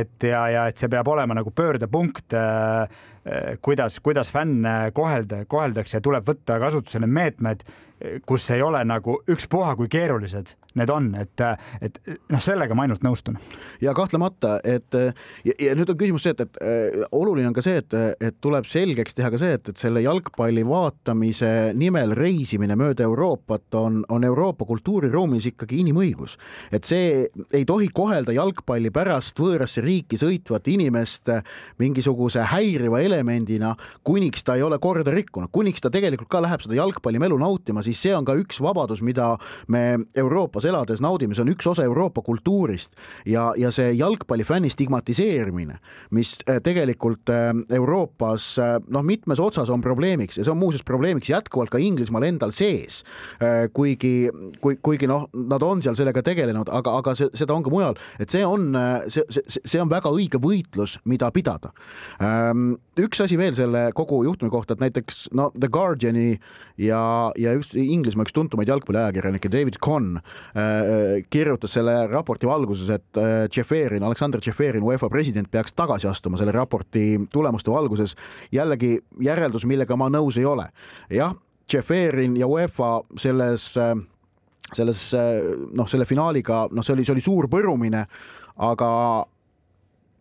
et 0.00 0.28
ja, 0.30 0.42
ja 0.54 0.66
et 0.70 0.80
see 0.80 0.90
peab 0.92 1.08
olema 1.12 1.36
nagu 1.36 1.52
pöördepunkt 1.54 2.36
äh, 2.38 3.00
kuidas, 3.62 4.00
kuidas 4.00 4.32
fänne 4.32 4.90
kohelda, 4.96 5.44
koheldakse 5.50 5.98
ja 5.98 6.04
tuleb 6.04 6.26
võtta 6.28 6.58
kasutusele 6.62 7.08
meetmed, 7.10 7.64
kus 8.26 8.50
ei 8.54 8.62
ole 8.62 8.82
nagu 8.88 9.20
ükspuha, 9.28 9.76
kui 9.76 9.88
keerulised 9.92 10.54
need 10.78 10.90
on, 10.92 11.10
et, 11.18 11.42
et 11.82 11.98
noh, 12.30 12.42
sellega 12.42 12.76
ma 12.78 12.84
ainult 12.86 13.02
nõustun. 13.04 13.38
ja 13.82 13.94
kahtlemata, 13.96 14.58
et 14.64 14.94
ja, 14.94 15.54
ja 15.58 15.74
nüüd 15.78 15.90
on 15.90 15.98
küsimus 15.98 16.26
see, 16.26 16.34
et, 16.36 16.44
et 16.44 16.60
äh, 16.62 17.06
oluline 17.16 17.50
on 17.50 17.56
ka 17.56 17.64
see, 17.64 17.80
et, 17.82 17.96
et 18.22 18.36
tuleb 18.42 18.68
selgeks 18.70 19.16
teha 19.18 19.32
ka 19.32 19.40
see, 19.40 19.56
et, 19.58 19.72
et 19.72 19.80
selle 19.80 20.02
jalgpalli 20.04 20.62
vaatamise 20.66 21.72
nimel 21.78 22.14
reisimine 22.18 22.76
mööda 22.78 23.06
Euroopat 23.08 23.78
on, 23.80 24.02
on 24.08 24.26
Euroopa 24.26 24.66
kultuuriruumis 24.68 25.50
ikkagi 25.50 25.80
inimõigus. 25.82 26.36
et 26.70 26.86
see 26.86 27.26
ei 27.56 27.66
tohi 27.66 27.90
kohelda 27.94 28.34
jalgpalli 28.36 28.92
pärast 28.94 29.38
võõrasse 29.40 29.82
riiki 29.84 30.20
sõitvat 30.20 30.70
inimest 30.70 31.32
mingisuguse 31.82 32.46
häiriva 32.52 33.00
elemendina, 33.02 33.74
kuniks 34.06 34.46
ta 34.46 34.54
ei 34.58 34.62
ole 34.62 34.78
korda 34.78 35.10
rikkunud, 35.10 35.50
kuniks 35.52 35.82
ta 35.82 35.90
tegelikult 35.90 36.30
ka 36.30 36.42
läheb 36.44 36.62
seda 36.62 36.78
jalgpallimelu 36.78 37.38
nautima, 37.40 37.82
siis 37.82 37.89
see 37.96 38.14
on 38.16 38.26
ka 38.28 38.36
üks 38.38 38.60
vabadus, 38.62 39.02
mida 39.02 39.36
me 39.68 40.00
Euroopas 40.14 40.60
Euroopas 40.60 40.64
elades 40.64 41.00
naudime, 41.00 41.34
see 41.34 41.44
on 41.44 41.52
üks 41.52 41.66
osa 41.70 41.84
Euroopa 41.86 42.22
kultuurist 42.24 42.94
ja, 43.28 43.50
ja 43.58 43.70
see 43.74 43.92
jalgpallifänni 43.98 44.70
stigmatiseerimine, 44.72 45.78
mis 46.16 46.36
äh, 46.48 46.60
tegelikult 46.64 47.30
äh, 47.30 47.52
Euroopas 47.76 48.58
äh, 48.58 48.78
noh, 48.88 49.04
mitmes 49.06 49.40
otsas 49.40 49.70
on 49.70 49.82
probleemiks 49.84 50.38
ja 50.38 50.44
see 50.44 50.52
on 50.52 50.60
muuseas 50.60 50.84
probleemiks 50.86 51.30
jätkuvalt 51.30 51.70
ka 51.70 51.78
Inglismaal 51.78 52.26
endal 52.28 52.52
sees. 52.54 53.02
kuigi, 53.72 54.30
kui, 54.60 54.76
kuigi 54.82 55.06
noh, 55.08 55.26
nad 55.32 55.62
on 55.64 55.80
seal 55.82 55.96
sellega 55.98 56.22
tegelenud, 56.24 56.68
aga, 56.72 56.92
aga 57.00 57.14
see, 57.18 57.30
seda 57.36 57.54
on 57.54 57.64
ka 57.64 57.72
mujal, 57.72 57.96
et 58.20 58.32
see 58.32 58.42
on, 58.46 58.74
see, 59.08 59.24
see, 59.32 59.62
see 59.64 59.80
on 59.80 59.90
väga 59.90 60.10
õige 60.12 60.40
võitlus, 60.42 60.98
mida 61.08 61.30
pidada. 61.34 61.72
Ähm, 62.22 62.74
üks 63.00 63.22
asi 63.24 63.38
veel 63.40 63.54
selle 63.56 63.88
kogu 63.96 64.22
juhtumi 64.26 64.52
kohta, 64.52 64.76
et 64.76 64.84
näiteks 64.84 65.30
no 65.36 65.50
The 65.56 65.70
Guardiani 65.72 66.34
ja, 66.80 67.02
ja 67.40 67.54
üks 67.58 67.72
Inglismaa 67.82 68.26
üks 68.26 68.34
tuntumaid 68.36 68.68
jalgpalliajakirjanikke 68.70 69.50
David 69.52 69.80
Conn 69.82 70.20
Äh, 70.50 71.22
kirjutas 71.30 71.72
selle 71.76 71.92
raporti 72.10 72.48
valguses, 72.48 72.88
et 72.90 73.18
äh, 73.20 73.46
Tšeferin, 73.48 74.02
Aleksandr 74.02 74.40
Tšeferin, 74.42 74.82
UEFA 74.82 75.08
president 75.08 75.46
peaks 75.50 75.72
tagasi 75.78 76.08
astuma 76.10 76.40
selle 76.40 76.52
raporti 76.52 77.20
tulemuste 77.32 77.70
valguses. 77.70 78.16
jällegi 78.52 78.98
järeldus, 79.20 79.64
millega 79.64 79.96
ma 79.96 80.08
nõus 80.10 80.38
ei 80.38 80.44
ole. 80.44 80.66
jah, 81.10 81.36
Tšeferin 81.66 82.36
ja 82.36 82.46
UEFA 82.46 83.00
selles 83.16 83.76
äh, 83.76 83.94
selles 84.74 85.12
noh, 85.74 85.88
selle 85.88 86.06
finaaliga, 86.06 86.68
noh, 86.70 86.84
see 86.86 86.94
oli, 86.94 87.04
see 87.04 87.14
oli 87.14 87.22
suur 87.24 87.48
põrumine, 87.50 88.04
aga 88.56 88.90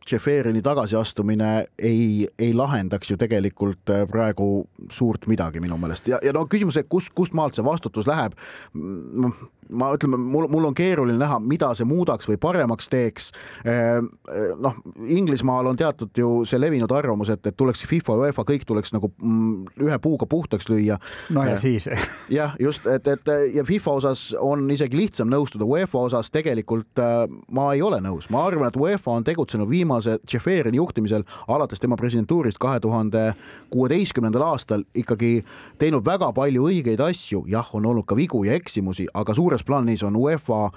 Tšeferini 0.09 0.63
tagasiastumine 0.65 1.49
ei, 1.85 2.27
ei 2.39 2.53
lahendaks 2.57 3.11
ju 3.11 3.17
tegelikult 3.21 3.91
äh, 3.93 4.07
praegu 4.09 4.65
suurt 4.89 5.27
midagi 5.29 5.61
minu 5.61 5.77
meelest 5.77 6.09
ja, 6.09 6.17
ja 6.25 6.33
no 6.33 6.47
küsimus, 6.49 6.79
et 6.81 6.89
kust, 6.89 7.11
kust 7.13 7.35
maalt 7.37 7.57
see 7.57 7.65
vastutus 7.65 8.09
läheb. 8.09 8.33
noh, 8.73 9.35
ma 9.69 9.91
ütleme, 9.93 10.17
mul, 10.17 10.47
mul 10.51 10.69
on 10.69 10.75
keeruline 10.77 11.19
näha, 11.19 11.39
mida 11.43 11.71
see 11.77 11.87
muudaks 11.87 12.27
või 12.29 12.39
paremaks 12.41 12.89
teeks. 12.89 13.29
Ehm, 13.65 14.09
eh, 14.31 14.53
noh, 14.59 14.77
Inglismaal 15.05 15.69
on 15.69 15.79
teatud 15.79 16.17
ju 16.17 16.31
see 16.49 16.59
levinud 16.61 16.91
arvamus, 16.95 17.29
et, 17.33 17.45
et 17.45 17.57
tuleks 17.57 17.83
FIFA 17.89 18.15
ja 18.15 18.25
UEFA 18.25 18.45
kõik 18.49 18.65
tuleks 18.67 18.93
nagu 18.95 19.11
mm, 19.17 19.79
ühe 19.85 19.99
puuga 20.01 20.27
puhtaks 20.29 20.69
lüüa. 20.69 20.99
no 21.29 21.45
ja 21.45 21.57
siis. 21.61 21.89
jah, 22.39 22.55
just, 22.59 22.87
et, 22.89 23.07
et 23.07 23.33
ja 23.53 23.63
FIFA 23.67 23.95
osas 24.01 24.25
on 24.39 24.65
isegi 24.73 24.97
lihtsam 24.97 25.29
nõustuda, 25.31 25.67
UEFA 25.69 26.05
osas 26.09 26.31
tegelikult 26.33 27.01
äh, 27.01 27.25
ma 27.53 27.69
ei 27.75 27.83
ole 27.85 28.01
nõus, 28.03 28.29
ma 28.33 28.43
arvan, 28.47 28.69
et 28.69 28.79
UEFA 28.79 29.19
on 29.19 29.27
tegutsenud 29.27 29.69
viimase 29.69 30.17
Tšeferini 30.25 30.79
juhtimisel 30.79 31.25
alates 31.47 31.79
tema 31.79 31.97
presidentuurist 31.99 32.59
kahe 32.61 32.79
tuhande 32.83 33.33
kuueteistkümnendal 33.73 34.43
aastal 34.49 34.83
ikkagi 34.97 35.43
teinud 35.79 36.05
väga 36.05 36.31
palju 36.35 36.67
õigeid 36.69 37.01
asju, 37.03 37.43
jah, 37.49 37.67
on 37.75 37.85
olnud 37.89 38.07
ka 38.09 38.17
vigu 38.17 38.43
ja 38.47 38.57
eksimusi, 38.57 39.07
aga 39.13 39.35
suures 39.37 39.58
suures 39.59 39.65
plaanis 39.65 40.03
on 40.03 40.15
UEFA 40.15 40.69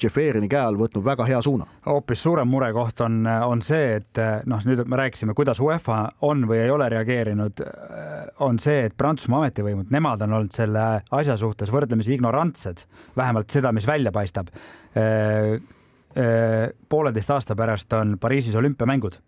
Tšeferini 0.00 0.48
käe 0.48 0.62
all 0.64 0.78
võtnud 0.80 1.04
väga 1.04 1.26
hea 1.28 1.42
suuna. 1.44 1.66
hoopis 1.84 2.22
suurem 2.22 2.48
murekoht 2.48 3.00
on, 3.04 3.26
on 3.26 3.60
see, 3.60 3.98
et 3.98 4.16
noh, 4.48 4.62
nüüd 4.64 4.86
me 4.88 4.96
rääkisime, 4.96 5.34
kuidas 5.36 5.60
UEFA 5.60 6.08
on 6.24 6.46
või 6.48 6.62
ei 6.62 6.70
ole 6.72 6.88
reageerinud, 6.88 7.60
on 8.40 8.58
see, 8.58 8.86
et 8.86 8.96
Prantsusmaa 8.96 9.42
ametivõimud, 9.42 9.90
nemad 9.92 10.22
on 10.24 10.32
olnud 10.38 10.56
selle 10.56 11.02
asja 11.10 11.36
suhtes 11.36 11.68
võrdlemisi 11.68 12.14
ignorantsed, 12.16 12.86
vähemalt 13.16 13.50
seda, 13.50 13.74
mis 13.76 13.86
välja 13.86 14.12
paistab. 14.12 14.48
pooleteist 16.88 17.30
aasta 17.30 17.56
pärast 17.56 17.92
on 17.92 18.16
Pariisis 18.18 18.54
olümpiamängud. 18.54 19.20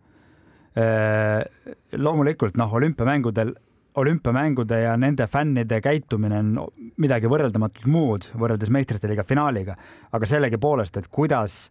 loomulikult 1.98 2.56
noh, 2.56 2.74
olümpiamängudel 2.74 3.52
olümpiamängude 3.95 4.80
ja 4.80 4.97
nende 4.97 5.26
fännide 5.26 5.80
käitumine 5.80 6.38
on 6.38 6.68
midagi 6.97 7.26
võrreldamatult 7.28 7.86
muud 7.93 8.24
võrreldes 8.38 8.70
meistrite 8.72 9.09
liiga 9.09 9.24
finaaliga, 9.28 9.76
aga 10.12 10.26
sellegipoolest, 10.26 10.97
et 10.97 11.09
kuidas, 11.12 11.70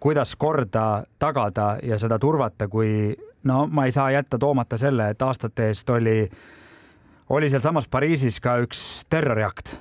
kuidas 0.00 0.36
korda 0.38 1.04
tagada 1.18 1.78
ja 1.82 1.98
seda 1.98 2.18
turvata, 2.22 2.68
kui 2.68 3.16
no 3.50 3.66
ma 3.66 3.84
ei 3.86 3.92
saa 3.92 4.10
jätta 4.14 4.38
toomata 4.38 4.78
selle, 4.78 5.10
et 5.10 5.22
aastate 5.22 5.68
eest 5.72 5.90
oli, 5.90 6.30
oli 7.34 7.50
sealsamas 7.50 7.88
Pariisis 7.90 8.40
ka 8.40 8.58
üks 8.62 9.04
terroriakt, 9.10 9.74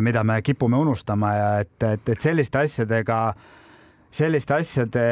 mida 0.00 0.24
me 0.24 0.42
kipume 0.42 0.76
unustama 0.76 1.34
ja 1.34 1.58
et, 1.64 1.82
et, 1.82 2.08
et 2.14 2.20
selliste 2.20 2.58
asjadega, 2.62 3.34
selliste 4.10 4.54
asjadega 4.54 5.02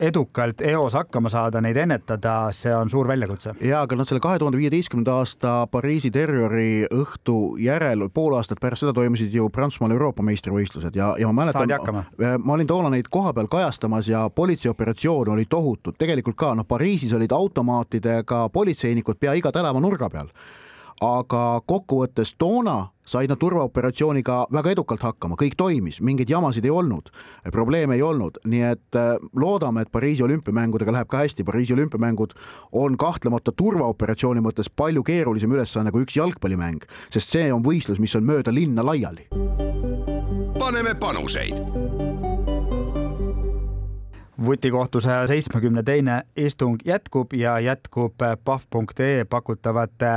edukalt 0.00 0.60
eos 0.60 0.94
hakkama 0.94 1.30
saada, 1.32 1.60
neid 1.60 1.76
ennetada, 1.76 2.52
see 2.54 2.74
on 2.74 2.90
suur 2.90 3.08
väljakutse. 3.08 3.54
ja, 3.60 3.82
aga 3.82 3.96
noh, 3.98 4.06
selle 4.06 4.22
kahe 4.22 4.38
tuhande 4.38 4.58
viieteistkümnenda 4.60 5.16
aasta 5.18 5.54
Pariisi 5.70 6.10
terroriõhtu 6.14 7.38
järel, 7.62 8.06
pool 8.14 8.36
aastat 8.38 8.60
pärast 8.62 8.84
seda 8.84 8.94
toimusid 8.94 9.34
ju 9.34 9.48
Prantsusmaal 9.50 9.96
Euroopa 9.96 10.22
meistrivõistlused 10.26 10.96
ja, 10.98 11.12
ja 11.18 11.30
ma 11.32 11.42
mäletan, 11.42 12.04
ma 12.44 12.54
olin 12.54 12.70
toona 12.70 12.92
neid 12.94 13.10
kohapeal 13.10 13.50
kajastamas 13.50 14.08
ja 14.08 14.28
politseioperatsioon 14.30 15.34
oli 15.34 15.48
tohutu, 15.50 15.92
tegelikult 15.98 16.38
ka 16.38 16.54
noh, 16.54 16.68
Pariisis 16.68 17.12
olid 17.18 17.34
automaatidega 17.34 18.46
politseinikud 18.54 19.18
pea 19.18 19.34
iga 19.38 19.52
tänavanurga 19.52 20.10
peal. 20.10 20.30
Aga 21.02 21.60
kokkuvõttes 21.66 22.32
toona 22.38 22.88
said 23.08 23.30
nad 23.30 23.40
turvaoperatsiooniga 23.40 24.46
väga 24.52 24.74
edukalt 24.76 25.02
hakkama, 25.02 25.38
kõik 25.40 25.56
toimis, 25.56 26.02
mingeid 26.04 26.30
jamasid 26.30 26.66
ei 26.68 26.72
olnud, 26.74 27.08
probleeme 27.52 27.96
ei 27.96 28.04
olnud, 28.04 28.40
nii 28.44 28.64
et 28.68 28.98
äh, 28.98 29.14
loodame, 29.36 29.86
et 29.86 29.92
Pariisi 29.92 30.22
olümpiamängudega 30.26 30.92
läheb 30.92 31.08
ka 31.08 31.22
hästi, 31.24 31.46
Pariisi 31.48 31.74
olümpiamängud 31.76 32.36
on 32.72 32.98
kahtlemata 33.00 33.52
turvaoperatsiooni 33.56 34.44
mõttes 34.44 34.68
palju 34.68 35.02
keerulisem 35.06 35.52
ülesanne 35.56 35.92
kui 35.94 36.04
üks 36.04 36.18
jalgpallimäng, 36.20 36.84
sest 37.14 37.32
see 37.32 37.52
on 37.52 37.64
võistlus, 37.64 38.00
mis 38.02 38.16
on 38.18 38.28
mööda 38.28 38.54
linna 38.54 38.84
laiali. 38.84 39.28
paneme 40.58 40.94
panuseid. 40.94 41.62
Vutikohtu 44.44 45.00
saja 45.00 45.26
seitsmekümne 45.26 45.82
teine 45.82 46.22
istung 46.36 46.78
jätkub 46.84 47.32
ja 47.32 47.56
jätkub 47.60 48.14
pahv.ee 48.44 49.24
pakutavate 49.24 50.12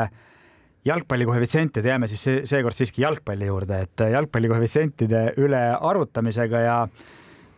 jalgpallikoefitsientide, 0.86 1.90
jääme 1.94 2.08
siis 2.10 2.24
seekord 2.50 2.78
siiski 2.78 3.04
jalgpalli 3.04 3.46
juurde, 3.46 3.84
et 3.86 4.06
jalgpallikoefitsientide 4.12 5.26
üle 5.42 5.62
arutamisega 5.78 6.62
ja 6.66 6.78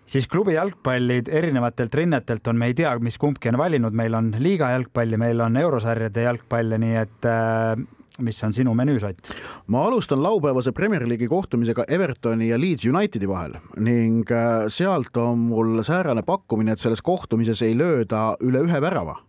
siis 0.05 0.27
klubi 0.27 0.57
jalgpallid 0.57 1.31
erinevatelt 1.31 1.95
rinnetelt 1.95 2.47
on, 2.47 2.59
me 2.59 2.71
ei 2.71 2.77
tea, 2.77 2.91
mis 2.99 3.17
kumbki 3.17 3.53
on 3.53 3.57
valinud, 3.57 3.95
meil 3.95 4.13
on 4.19 4.33
liiga 4.43 4.73
jalgpalli, 4.75 5.17
meil 5.17 5.41
on 5.43 5.57
eurosarjade 5.57 6.27
jalgpalli, 6.27 6.79
nii 6.83 6.95
et 6.99 7.29
äh, 7.29 7.83
mis 8.21 8.43
on 8.43 8.53
sinu 8.53 8.75
menüüsott? 8.77 9.31
ma 9.67 9.85
alustan 9.87 10.23
laupäevase 10.23 10.71
Premier 10.71 11.07
League'i 11.07 11.27
kohtumisega 11.27 11.85
Evertoni 11.87 12.49
ja 12.49 12.59
Leeds 12.59 12.85
Unitedi 12.85 13.27
vahel 13.29 13.55
ning 13.79 14.31
äh, 14.31 14.67
sealt 14.67 15.17
on 15.17 15.47
mul 15.49 15.79
säärane 15.83 16.25
pakkumine, 16.27 16.75
et 16.75 16.83
selles 16.83 17.01
kohtumises 17.01 17.63
ei 17.63 17.77
lööda 17.77 18.33
üle 18.43 18.67
ühe 18.67 18.81
värava 18.83 19.21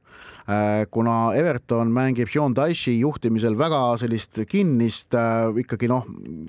kuna 0.92 1.14
Everton 1.38 1.92
mängib 1.95 2.28
Sean 2.28 2.53
Dyche'i 2.57 2.99
juhtimisel 3.01 3.57
väga 3.57 3.80
sellist 4.01 4.42
kinnist 4.51 5.16
äh, 5.16 5.49
ikkagi 5.64 5.88
noh, 5.88 6.05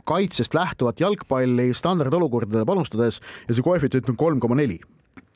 kaitsest 0.08 0.58
lähtuvat 0.58 1.00
jalgpalli 1.00 1.70
standardolukordadele 1.76 2.68
panustades 2.68 3.22
ja 3.48 3.56
see 3.56 3.64
koefitsient 3.64 4.12
on 4.12 4.20
kolm 4.20 4.44
koma 4.44 4.60
neli. 4.60 4.82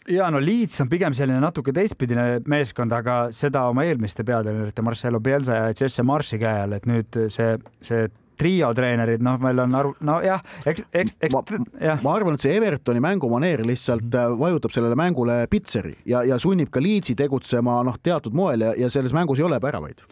Ja 0.10 0.30
no 0.34 0.40
Leeds 0.42 0.82
on 0.82 0.90
pigem 0.90 1.14
selline 1.14 1.40
natuke 1.44 1.72
teistpidine 1.76 2.40
meeskond, 2.50 2.92
aga 2.96 3.30
seda 3.36 3.68
oma 3.70 3.84
eelmiste 3.86 4.26
peatreenerite 4.26 4.84
Marcelo 4.84 5.20
Bielsa 5.22 5.60
ja 5.60 5.74
Jesse 5.76 6.04
Marshi 6.04 6.40
käe 6.42 6.64
all, 6.64 6.74
et 6.76 6.88
nüüd 6.90 7.20
see, 7.30 7.54
see 7.86 8.08
trio 8.40 8.72
treenerid, 8.76 9.24
noh, 9.26 9.38
meil 9.44 9.60
on 9.66 9.76
aru, 9.82 9.94
nojah, 10.08 10.42
eks, 10.70 10.86
eks, 10.96 11.18
eks 11.28 11.36
ma, 11.36 11.44
jah. 11.82 12.02
ma 12.06 12.16
arvan, 12.16 12.38
et 12.38 12.46
see 12.46 12.56
Evertoni 12.56 13.04
mängumaneer 13.04 13.66
lihtsalt 13.68 14.16
äh, 14.16 14.32
vajutab 14.40 14.74
sellele 14.76 14.98
mängule 15.00 15.42
pitseri 15.52 15.96
ja, 16.10 16.24
ja 16.28 16.40
sunnib 16.42 16.72
ka 16.74 16.84
Leedsi 16.84 17.18
tegutsema 17.20 17.80
noh, 17.86 18.00
teatud 18.04 18.36
moel 18.38 18.68
ja, 18.68 18.74
ja 18.80 18.92
selles 18.94 19.16
mängus 19.16 19.42
ei 19.42 19.48
ole 19.48 19.60
väravaid 19.62 20.06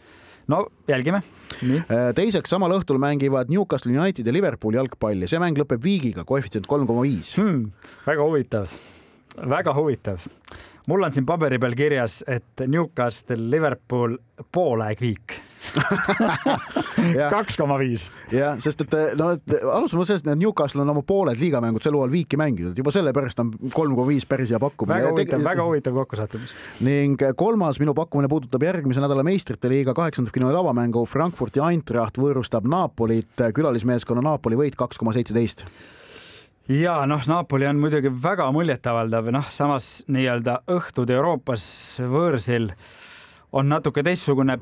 no 0.47 0.67
jälgime. 0.87 1.21
Äh, 1.63 2.11
teiseks, 2.15 2.51
samal 2.51 2.75
õhtul 2.77 2.99
mängivad 3.03 3.51
Newcastle 3.51 3.91
United 3.91 4.27
ja 4.27 4.35
Liverpool 4.35 4.77
jalgpalli, 4.79 5.27
see 5.27 5.41
mäng 5.43 5.59
lõpeb 5.59 5.83
viigiga, 5.83 6.23
koefitsient 6.27 6.67
kolm 6.69 6.87
koma 6.87 7.03
viis. 7.07 7.33
Hmm, 7.39 7.71
väga 8.07 8.27
huvitav, 8.27 8.77
väga 9.55 9.75
huvitav. 9.75 10.27
mul 10.87 11.03
on 11.03 11.15
siin 11.15 11.27
paberi 11.27 11.59
peal 11.59 11.75
kirjas, 11.75 12.21
et 12.27 12.67
Newcastle, 12.67 13.49
Liverpool 13.51 14.17
poolaeg 14.51 15.03
viik 15.03 15.39
kaks 17.33 17.57
koma 17.59 17.77
viis. 17.81 18.07
jah, 18.31 18.57
sest 18.61 18.83
et 18.85 18.95
no 19.19 19.31
et 19.35 19.55
alustame 19.73 20.05
sellest, 20.07 20.27
et 20.27 20.39
Newcastle 20.39 20.83
on 20.83 20.93
oma 20.93 21.03
pooled 21.07 21.39
liigamängud 21.41 21.83
sel 21.83 21.97
hooajal 21.97 22.13
viiki 22.13 22.39
mänginud, 22.39 22.77
juba 22.77 22.93
sellepärast 22.93 23.41
on 23.43 23.51
kolm 23.73 23.95
koma 23.97 24.07
viis 24.09 24.27
päris 24.29 24.53
hea 24.53 24.61
pakkumine. 24.61 24.99
väga 25.01 25.11
huvitav, 25.13 25.43
väga 25.49 25.67
huvitav 25.67 25.99
kokkusattumus. 26.01 26.55
ning 26.85 27.27
kolmas 27.35 27.81
minu 27.83 27.95
pakkumine 27.97 28.31
puudutab 28.31 28.63
järgmise 28.67 29.03
nädala 29.03 29.25
meistrite 29.27 29.71
liiga 29.71 29.95
kaheksandikfinaali 29.97 30.61
avamängu 30.61 31.05
Frankfurti 31.09 31.63
Eintracht 31.63 32.21
võõrustab 32.21 32.67
Napolit, 32.69 33.45
külalismeeskonna 33.53 34.23
Napoli 34.25 34.59
võit 34.59 34.79
kaks 34.79 35.01
koma 35.01 35.15
seitseteist 35.17 35.65
ja 36.69 36.99
noh, 37.07 37.23
Napoli 37.27 37.67
on 37.67 37.79
muidugi 37.79 38.11
väga 38.23 38.49
muljetavaldav, 38.51 39.29
noh, 39.31 39.45
samas 39.51 40.01
nii-öelda 40.11 40.61
õhtud 40.71 41.11
Euroopas 41.15 41.67
võõrsil 42.03 42.71
on 43.55 43.69
natuke 43.71 44.03
teistsugune 44.03 44.57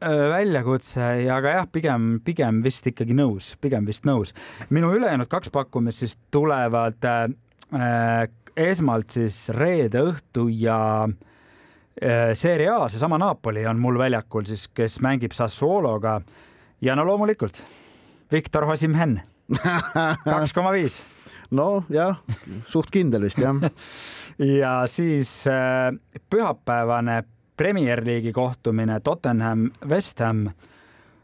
väljakutse 0.00 1.06
ja 1.24 1.38
aga 1.40 1.54
jah, 1.56 1.68
pigem, 1.72 2.08
pigem 2.24 2.60
vist 2.62 2.86
ikkagi 2.86 3.16
nõus, 3.18 3.54
pigem 3.60 3.86
vist 3.88 4.06
nõus. 4.06 4.34
minu 4.70 4.92
ülejäänud 4.94 5.28
kaks 5.28 5.50
pakkumist 5.50 6.04
siis 6.04 6.18
tulevad 6.30 7.04
äh, 7.04 8.28
esmalt 8.56 9.10
siis 9.10 9.48
reede 9.54 10.02
õhtu 10.10 10.48
ja 10.52 10.78
äh, 11.08 12.34
Serie 12.34 12.70
A, 12.70 12.88
seesama 12.88 13.18
Napoli 13.18 13.66
on 13.66 13.78
mul 13.78 13.98
väljakul 13.98 14.46
siis, 14.46 14.68
kes 14.68 15.00
mängib 15.04 15.34
Sassuologa 15.36 16.20
ja 16.80 16.96
no 16.96 17.06
loomulikult 17.06 17.62
Viktor 18.32 18.68
Osimhen, 18.68 19.20
kaks 20.24 20.52
koma 20.52 20.72
viis. 20.74 21.00
no 21.50 21.84
jah, 21.90 22.20
suht 22.68 22.90
kindel 22.92 23.26
vist 23.26 23.40
jah 23.42 23.56
ja 24.60 24.82
siis 24.86 25.40
äh, 25.50 25.90
pühapäevane 26.30 27.22
Premier 27.58 28.04
League'i 28.06 28.32
kohtumine 28.32 29.00
Tottenham, 29.00 29.70
West 29.88 30.20
Ham, 30.20 30.46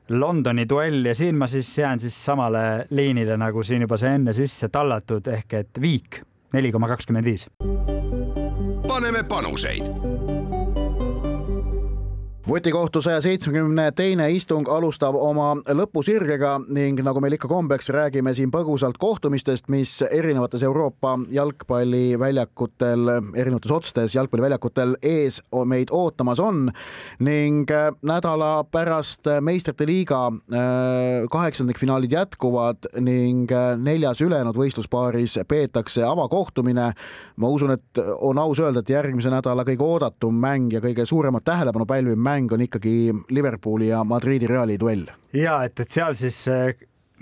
Londoni 0.09 0.67
duell 0.69 1.05
ja 1.07 1.15
siin 1.15 1.39
ma 1.39 1.47
siis 1.47 1.79
jään 1.79 2.01
siis 2.01 2.17
samale 2.25 2.87
liinile, 2.91 3.37
nagu 3.37 3.63
siin 3.63 3.87
juba 3.87 3.97
sai 3.97 4.19
enne 4.19 4.35
sisse 4.35 4.69
tallatud, 4.69 5.31
ehk 5.31 5.55
et 5.55 5.81
viik 5.81 6.25
neli 6.53 6.73
koma 6.73 6.91
kakskümmend 6.91 7.25
viis. 7.25 7.47
paneme 8.89 9.23
panuseid 9.23 10.14
vutikohtu 12.49 13.01
saja 13.03 13.21
seitsmekümne 13.25 13.93
teine 13.97 14.27
istung 14.37 14.69
alustab 14.69 15.17
oma 15.17 15.55
lõpusirgega 15.65 16.59
ning 16.77 17.01
nagu 17.01 17.21
meil 17.25 17.39
ikka 17.39 17.49
kombeks, 17.49 17.89
räägime 17.95 18.35
siin 18.37 18.51
põgusalt 18.53 18.99
kohtumistest, 19.01 19.71
mis 19.73 19.95
erinevates 20.05 20.63
Euroopa 20.67 21.15
jalgpalliväljakutel, 21.33 23.09
erinevates 23.33 23.73
otstes 23.73 24.17
jalgpalliväljakutel 24.19 24.93
ees 25.01 25.41
meid 25.65 25.93
ootamas 25.93 26.43
on 26.43 26.69
ning 27.25 27.71
äh, 27.73 27.89
nädala 28.05 28.67
pärast 28.69 29.31
meistrite 29.41 29.89
liiga 29.89 30.27
äh, 30.29 31.25
kaheksandikfinaalid 31.33 32.13
jätkuvad 32.13 32.91
ning 33.01 33.49
äh, 33.53 33.73
neljas 33.81 34.21
ülejäänud 34.21 34.61
võistluspaaris 34.61 35.39
peetakse 35.49 36.05
avakohtumine. 36.05 36.93
ma 37.37 37.49
usun, 37.49 37.71
et 37.71 38.05
on 38.21 38.39
aus 38.39 38.61
öelda, 38.61 38.85
et 38.85 38.91
järgmise 38.91 39.33
nädala 39.33 39.65
kõige 39.65 39.83
oodatum 39.83 40.37
mäng 40.37 40.73
ja 40.73 40.85
kõige 40.85 41.07
suuremat 41.09 41.45
tähelepanu 41.45 41.87
pälviv 41.87 42.21
mäng 42.21 42.34
mäng 42.35 42.53
on 42.53 42.67
ikkagi 42.67 43.13
Liverpooli 43.31 43.93
ja 43.93 44.05
Madridi 44.05 44.51
Reali 44.51 44.79
duell. 44.81 45.07
ja 45.33 45.63
et, 45.65 45.81
et 45.81 45.91
seal 45.91 46.19
siis 46.19 46.45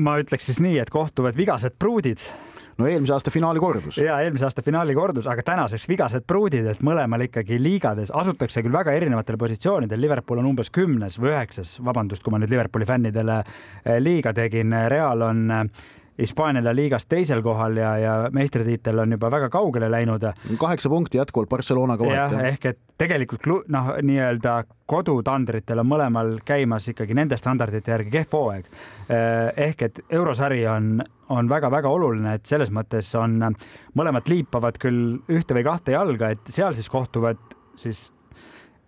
ma 0.03 0.17
ütleks 0.21 0.49
siis 0.49 0.61
nii, 0.65 0.79
et 0.83 0.91
kohtuvad 0.91 1.37
vigased 1.37 1.77
pruudid 1.79 2.25
no 2.79 2.89
eelmise 2.89 3.13
aasta 3.15 3.31
finaali 3.31 3.61
kordus. 3.61 3.99
ja 3.99 4.19
eelmise 4.25 4.47
aasta 4.49 4.63
finaali 4.63 4.95
kordus, 4.95 5.27
aga 5.31 5.43
tänaseks 5.47 5.89
vigased 5.89 6.27
pruudid, 6.27 6.67
et 6.73 6.83
mõlemal 6.85 7.27
ikkagi 7.27 7.59
liigades 7.63 8.13
asutakse 8.15 8.63
küll 8.65 8.75
väga 8.75 8.95
erinevatel 8.97 9.39
positsioonidel. 9.41 10.01
Liverpool 10.01 10.43
on 10.43 10.51
umbes 10.53 10.73
kümnes 10.73 11.19
või 11.21 11.33
üheksas, 11.35 11.77
vabandust, 11.85 12.25
kui 12.25 12.35
ma 12.35 12.41
nüüd 12.43 12.53
Liverpooli 12.53 12.89
fännidele 12.89 13.43
eh, 13.43 13.99
liiga 14.01 14.33
tegin. 14.37 14.75
Real 14.89 15.29
on 15.29 15.45
eh, 16.13 16.23
Hispaania 16.23 16.65
La 16.65 16.75
Ligas 16.75 17.07
teisel 17.07 17.43
kohal 17.43 17.77
ja, 17.77 17.97
ja 17.99 18.15
meistritiitel 18.33 18.99
on 18.99 19.13
juba 19.17 19.31
väga 19.31 19.49
kaugele 19.51 19.91
läinud. 19.91 20.27
kaheksa 20.59 20.89
punkti 20.89 21.19
jätkuvalt 21.19 21.49
Barcelonaga 21.49 22.05
vahet. 22.05 22.39
ehk 22.53 22.67
et 22.67 22.79
tegelikult 22.99 23.47
noh, 23.69 23.93
nii-öelda 24.03 24.63
kodutandritel 24.87 25.81
on 25.83 25.89
mõlemal 25.89 26.37
käimas 26.45 26.89
ikkagi 26.89 27.15
nende 27.15 27.37
standardite 27.37 27.91
järgi 27.91 28.11
kehv 28.11 28.33
hooaeg. 28.33 28.71
ehk 29.57 29.83
et 29.83 30.01
eurosari 30.11 30.67
on, 30.67 31.03
on 31.29 31.49
väga-väga 31.49 31.89
oluline, 31.89 32.35
et 32.35 32.47
selles 32.47 32.71
mõttes 32.71 33.15
on, 33.19 33.55
mõlemad 33.99 34.29
liipavad 34.29 34.79
küll 34.79 35.19
ühte 35.29 35.55
või 35.55 35.65
kahte 35.65 35.97
jalga, 35.97 36.31
et 36.31 36.53
seal 36.53 36.75
siis 36.75 36.89
kohtuvad 36.93 37.41
siis 37.77 38.11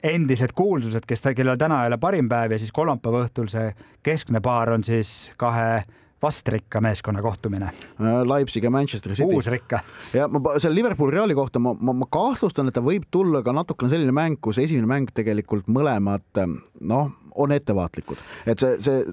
endised 0.05 0.53
kuulsused, 0.55 1.07
kes, 1.09 1.23
kellel 1.37 1.59
täna 1.61 1.83
ei 1.83 1.93
ole 1.93 1.99
parim 2.01 2.29
päev 2.29 2.55
ja 2.55 2.61
siis 2.61 2.73
kolmapäeva 2.77 3.25
õhtul 3.25 3.49
see 3.53 3.71
keskne 4.05 4.43
paar 4.45 4.75
on 4.75 4.85
siis 4.85 5.33
kahe 5.41 5.85
vastrikka 6.25 6.81
meeskonna 6.85 7.23
kohtumine. 7.25 7.71
Äh, 8.01 8.21
Leipzig 8.29 8.65
ja 8.65 8.73
Manchester 8.73 9.15
City. 9.15 9.29
uusrikka. 9.29 9.81
ja 10.15 10.29
ma 10.29 10.41
selle 10.59 10.75
Liverpooli 10.79 11.17
Reali 11.17 11.37
kohta 11.37 11.63
ma, 11.63 11.75
ma, 11.81 11.93
ma 12.05 12.09
kahtlustan, 12.11 12.69
et 12.69 12.77
ta 12.77 12.83
võib 12.85 13.07
tulla 13.13 13.43
ka 13.45 13.55
natukene 13.55 13.93
selline 13.93 14.15
mäng, 14.15 14.41
kus 14.41 14.59
esimene 14.63 14.89
mäng 14.91 15.13
tegelikult 15.15 15.69
mõlemad 15.69 16.45
noh, 16.81 17.13
on 17.35 17.53
ettevaatlikud, 17.53 18.21
et 18.47 18.63
see, 18.63 18.79
see. 18.83 19.05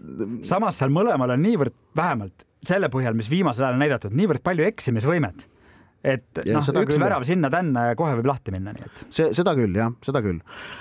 samas 0.46 0.78
seal 0.80 0.94
mõlemal 0.94 1.34
on 1.36 1.42
niivõrd 1.42 1.76
vähemalt 1.98 2.46
selle 2.66 2.92
põhjal, 2.94 3.16
mis 3.18 3.30
viimasel 3.30 3.66
ajal 3.66 3.78
on 3.78 3.82
näidatud, 3.82 4.14
niivõrd 4.16 4.44
palju 4.46 4.68
eksimisvõimet 4.70 5.48
et 6.02 6.42
noh, 6.48 6.66
üks 6.66 6.96
küll, 6.96 7.04
värav 7.04 7.26
sinna-tänna 7.28 7.92
ja 7.92 7.98
kohe 8.00 8.16
võib 8.18 8.30
lahti 8.32 8.54
minna, 8.54 8.74
nii 8.74 8.88
et. 8.88 9.04
see, 9.14 9.30
seda 9.38 9.54
küll 9.58 9.76
jah, 9.78 9.92
seda 10.06 10.22
küll. 10.26 10.40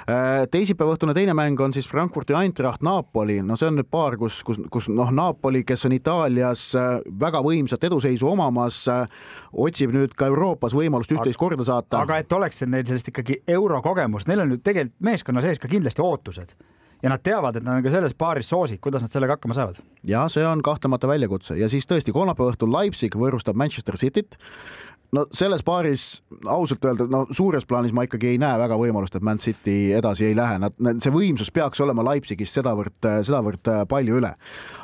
Äh, 0.09 0.47
teisipäeva 0.53 0.95
õhtune 0.95 1.15
teine 1.17 1.35
mäng 1.37 1.61
on 1.61 1.75
siis 1.77 1.89
Frankfurti 1.91 2.37
Eintracht 2.37 2.85
Napoli, 2.87 3.41
no 3.45 3.59
see 3.61 3.69
on 3.69 3.77
nüüd 3.81 3.91
paar, 3.93 4.17
kus, 4.21 4.41
kus, 4.47 4.63
kus 4.73 4.89
noh, 4.93 5.13
Napoli, 5.15 5.63
kes 5.69 5.85
on 5.89 5.97
Itaalias 5.97 6.71
äh, 6.79 6.91
väga 7.21 7.45
võimsat 7.45 7.85
eduseisu 7.91 8.33
omamas, 8.33 8.83
äh, 8.91 9.23
otsib 9.53 9.95
nüüd 9.97 10.17
ka 10.17 10.31
Euroopas 10.33 10.77
võimalust 10.77 11.13
üht-teist 11.13 11.41
korda 11.41 11.67
saata. 11.69 12.05
aga 12.07 12.21
et 12.23 12.33
oleks 12.33 12.65
neil 12.67 12.87
sellist 12.89 13.13
ikkagi 13.13 13.43
eurokogemust, 13.51 14.31
neil 14.31 14.47
on 14.47 14.57
ju 14.57 14.61
tegelikult 14.65 14.99
meeskonna 15.05 15.45
sees 15.45 15.61
ka 15.61 15.69
kindlasti 15.69 16.05
ootused 16.05 16.57
ja 17.03 17.09
nad 17.13 17.23
teavad, 17.25 17.57
et 17.57 17.65
nad 17.65 17.79
on 17.79 17.85
ka 17.85 17.93
selles 17.93 18.15
paaris 18.19 18.51
soosik, 18.53 18.81
kuidas 18.85 19.05
nad 19.05 19.13
sellega 19.13 19.37
hakkama 19.37 19.57
saavad? 19.57 19.81
ja 20.07 20.27
see 20.33 20.45
on 20.47 20.63
kahtlemata 20.65 21.09
väljakutse 21.09 21.57
ja 21.59 21.69
siis 21.73 21.89
tõesti 21.89 22.15
kolmapäeva 22.17 22.53
õhtul 22.55 22.73
Leipzig 22.75 23.17
võõrustab 23.17 23.59
Manchester 23.59 23.99
Cityt 24.01 24.37
no 25.13 25.25
selles 25.35 25.63
paaris 25.67 26.05
ausalt 26.47 26.85
öelda, 26.85 27.07
no 27.11 27.25
suures 27.35 27.67
plaanis 27.69 27.93
ma 27.97 28.05
ikkagi 28.07 28.33
ei 28.33 28.39
näe 28.41 28.59
väga 28.61 28.79
võimalust, 28.79 29.17
et 29.17 29.27
Man 29.27 29.41
City 29.43 29.93
edasi 29.97 30.29
ei 30.29 30.37
lähe, 30.39 30.59
nad, 30.63 30.77
see 31.03 31.13
võimsus 31.15 31.51
peaks 31.55 31.83
olema 31.83 32.05
Leipzigis 32.07 32.53
sedavõrd, 32.55 32.99
sedavõrd 33.27 33.71
äh, 33.73 33.83
palju 33.91 34.21
üle. 34.21 34.33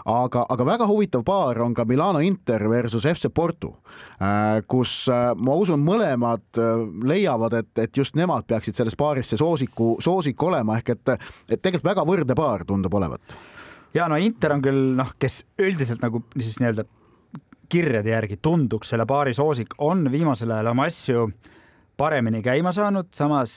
aga, 0.07 0.45
aga 0.51 0.67
väga 0.67 0.87
huvitav 0.91 1.25
paar 1.27 1.61
on 1.63 1.75
ka 1.75 1.85
Milano 1.85 2.23
Inter 2.25 2.69
versus 2.71 3.07
FC 3.07 3.31
Porto, 3.35 3.77
äh, 4.21 4.63
kus 4.69 5.07
äh, 5.13 5.33
ma 5.37 5.55
usun, 5.55 5.83
mõlemad 5.87 6.63
leiavad, 7.07 7.61
et, 7.61 7.73
et 7.87 7.97
just 7.97 8.17
nemad 8.17 8.47
peaksid 8.47 8.77
selles 8.77 8.97
paaris 8.99 9.31
see 9.31 9.41
soosiku, 9.41 9.97
soosik 10.03 10.43
olema, 10.43 10.81
ehk 10.81 10.97
et, 10.97 11.15
et 11.51 11.61
tegelikult 11.61 11.93
väga 11.95 12.07
võrdne 12.09 12.39
paar 12.39 12.67
tundub 12.67 12.95
olevat 12.95 13.37
ja 13.97 14.07
no 14.11 14.19
Inter 14.21 14.57
on 14.57 14.63
küll 14.65 14.93
noh, 14.99 15.13
kes 15.21 15.45
üldiselt 15.63 16.03
nagu 16.05 16.23
siis 16.37 16.59
nii-öelda 16.61 16.85
kirjade 17.69 18.11
järgi 18.11 18.39
tunduks 18.43 18.93
selle 18.93 19.07
paari 19.07 19.35
soosik, 19.35 19.77
on 19.79 20.07
viimasel 20.13 20.55
ajal 20.55 20.73
oma 20.73 20.89
asju 20.91 21.29
paremini 21.97 22.43
käima 22.45 22.73
saanud, 22.77 23.09
samas 23.17 23.53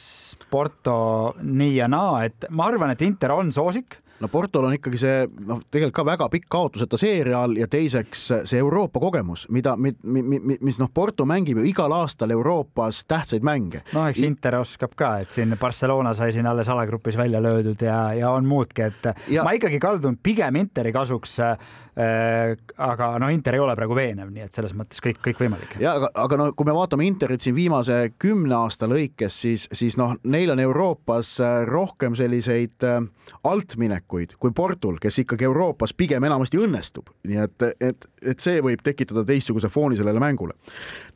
Porto 0.52 1.36
nii 1.44 1.76
ja 1.76 1.90
naa, 1.92 2.24
et 2.26 2.48
ma 2.50 2.70
arvan, 2.72 2.94
et 2.94 3.02
Inter 3.06 3.36
on 3.36 3.52
soosik 3.52 4.00
no 4.20 4.28
Portol 4.28 4.68
on 4.68 4.76
ikkagi 4.76 5.00
see 5.00 5.24
noh, 5.48 5.62
tegelikult 5.72 5.96
ka 6.00 6.06
väga 6.08 6.28
pikk 6.34 6.48
kaotuseta 6.52 7.00
seeria 7.00 7.42
all 7.44 7.58
ja 7.60 7.68
teiseks 7.72 8.26
see 8.50 8.60
Euroopa 8.60 9.02
kogemus, 9.02 9.46
mida, 9.54 9.76
mis 9.80 10.80
noh, 10.82 10.92
Porto 10.94 11.26
mängib 11.30 11.62
ju 11.62 11.68
igal 11.70 11.94
aastal 11.96 12.34
Euroopas 12.36 13.04
tähtsaid 13.10 13.46
mänge. 13.46 13.84
noh, 13.96 14.10
eks 14.12 14.24
Inter 14.26 14.60
oskab 14.60 14.96
ka, 15.00 15.14
et 15.24 15.36
siin 15.36 15.56
Barcelona 15.60 16.14
sai 16.18 16.34
siin 16.36 16.48
alles 16.50 16.70
alagrupis 16.70 17.18
välja 17.20 17.42
löödud 17.44 17.82
ja, 17.86 18.02
ja 18.18 18.34
on 18.36 18.48
muudki, 18.50 18.90
et 18.90 19.12
ja... 19.32 19.46
ma 19.48 19.56
ikkagi 19.56 19.80
kaldun 19.82 20.20
pigem 20.24 20.60
Interi 20.60 20.94
kasuks 20.96 21.40
äh, 21.44 21.70
aga 22.00 23.10
no 23.20 23.28
Inter 23.34 23.58
ei 23.58 23.60
ole 23.60 23.76
praegu 23.76 23.96
veenev, 23.98 24.30
nii 24.32 24.46
et 24.46 24.56
selles 24.56 24.72
mõttes 24.78 25.02
kõik, 25.04 25.20
kõik 25.26 25.42
võimalik. 25.44 25.76
ja 25.82 25.98
aga, 25.98 26.10
aga 26.24 26.38
no 26.40 26.46
kui 26.56 26.68
me 26.68 26.76
vaatame 26.76 27.08
Interit 27.08 27.44
siin 27.44 27.56
viimase 27.58 27.98
kümne 28.22 28.56
aasta 28.56 28.88
lõikes, 28.88 29.36
siis, 29.44 29.66
siis 29.76 29.98
noh, 30.00 30.14
neil 30.24 30.54
on 30.54 30.62
Euroopas 30.64 31.34
äh, 31.44 31.58
rohkem 31.68 32.16
selliseid 32.16 32.86
äh, 32.88 33.02
altminekuid 33.44 34.38
kui 34.40 34.54
Portul, 34.56 35.00
kes 35.02 35.20
ikkagi 35.26 35.48
Euroopas 35.50 35.94
pigem 35.98 36.24
enamasti 36.24 36.62
õnnestub, 36.62 37.12
nii 37.28 37.42
et, 37.44 37.68
et, 37.90 38.08
et 38.34 38.44
see 38.44 38.64
võib 38.64 38.84
tekitada 38.86 39.26
teistsuguse 39.28 39.70
fooni 39.74 40.00
sellele 40.00 40.24
mängule. 40.24 40.56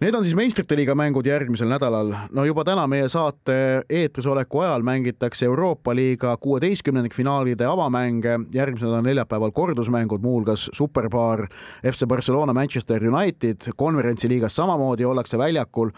Need 0.04 0.16
on 0.18 0.28
siis 0.28 0.36
meistrite 0.38 0.76
liiga 0.76 0.96
mängud 1.00 1.28
järgmisel 1.28 1.72
nädalal. 1.72 2.12
no 2.32 2.48
juba 2.48 2.68
täna 2.68 2.86
meie 2.92 3.08
saate 3.10 3.86
eetris 3.90 4.28
oleku 4.28 4.66
ajal 4.66 4.84
mängitakse 4.84 5.46
Euroopa 5.48 5.96
liiga 5.96 6.36
kuueteistkümnendikfinaalide 6.38 7.66
avamänge, 7.72 8.40
järgmisel 8.52 8.92
nädalal 8.92 9.08
neljapäeval 9.08 9.56
kordusmängud, 9.56 10.22
muuhulgas 10.22 10.70
superpaar 10.74 11.46
FC 11.84 12.08
Barcelona, 12.10 12.54
Manchester 12.54 13.04
United, 13.08 13.70
konverentsiliigas 13.78 14.56
samamoodi 14.56 15.06
ollakse 15.06 15.38
väljakul. 15.38 15.92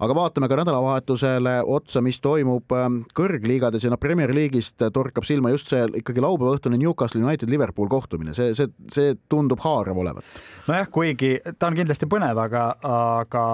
aga 0.00 0.14
vaatame 0.14 0.48
ka 0.48 0.56
nädalavahetusele 0.56 1.62
otsa, 1.66 2.00
mis 2.02 2.20
toimub 2.20 2.72
ähm, 2.72 3.00
kõrgliigades 3.14 3.84
ja 3.84 3.90
noh, 3.90 3.98
Premier 3.98 4.30
League'ist 4.34 4.84
torkab 4.94 5.26
silma 5.26 5.50
just 5.50 5.72
see 5.72 5.86
ikkagi 6.02 6.22
laupäeva 6.22 6.54
õhtune 6.56 6.78
Newcastle 6.78 7.22
United 7.22 7.50
Liverpool 7.50 7.88
kohtumine, 7.88 8.34
see, 8.34 8.54
see, 8.54 8.68
see 8.92 9.16
tundub 9.28 9.62
haarav 9.64 9.98
olevat. 9.98 10.24
nojah, 10.68 10.90
kuigi 10.92 11.38
ta 11.58 11.70
on 11.70 11.78
kindlasti 11.78 12.06
põnev, 12.06 12.38
aga, 12.44 12.68
aga 12.84 13.46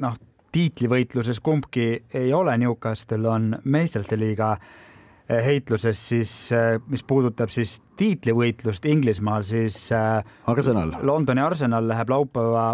noh, 0.00 0.16
tiitlivõitluses 0.54 1.42
kumbki 1.42 1.88
ei 2.14 2.32
ole, 2.32 2.56
Newcastle 2.58 3.28
on 3.28 3.52
meistrite 3.64 4.16
liiga 4.16 4.54
Eh, 4.54 4.83
heitluses 5.28 6.08
siis, 6.08 6.52
eh, 6.52 6.76
mis 6.88 7.04
puudutab 7.06 7.52
siis 7.52 7.78
tiitlivõitlust 7.96 8.84
Inglismaal, 8.84 9.46
siis 9.48 9.78
eh, 9.92 10.20
Arsenal. 10.46 10.96
Londoni 11.02 11.40
Arsenal 11.40 11.88
läheb 11.88 12.12
laupäeva 12.12 12.66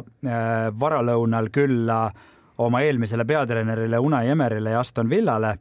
varalõunal 0.80 1.50
külla 1.54 2.02
oma 2.60 2.82
eelmisele 2.84 3.24
peatreenerile 3.24 3.98
Unai 3.98 4.28
Emerile 4.28 4.74
ja 4.74 4.80
Aston 4.80 5.08
Villale, 5.08 5.54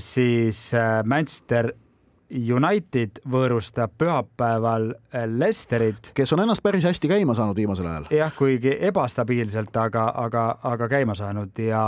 siis 0.00 0.70
Manchester 1.04 1.72
United 2.32 3.18
võõrustab 3.28 3.92
pühapäeval 3.98 4.92
Leicesterit. 5.34 6.12
kes 6.14 6.32
on 6.32 6.40
ennast 6.40 6.62
päris 6.62 6.86
hästi 6.86 7.10
käima 7.10 7.34
saanud 7.34 7.56
viimasel 7.56 7.86
ajal. 7.90 8.06
jah, 8.10 8.32
kuigi 8.38 8.72
ebastabiilselt, 8.88 9.76
aga, 9.76 10.06
aga, 10.16 10.46
aga 10.62 10.88
käima 10.88 11.18
saanud 11.18 11.58
ja 11.58 11.82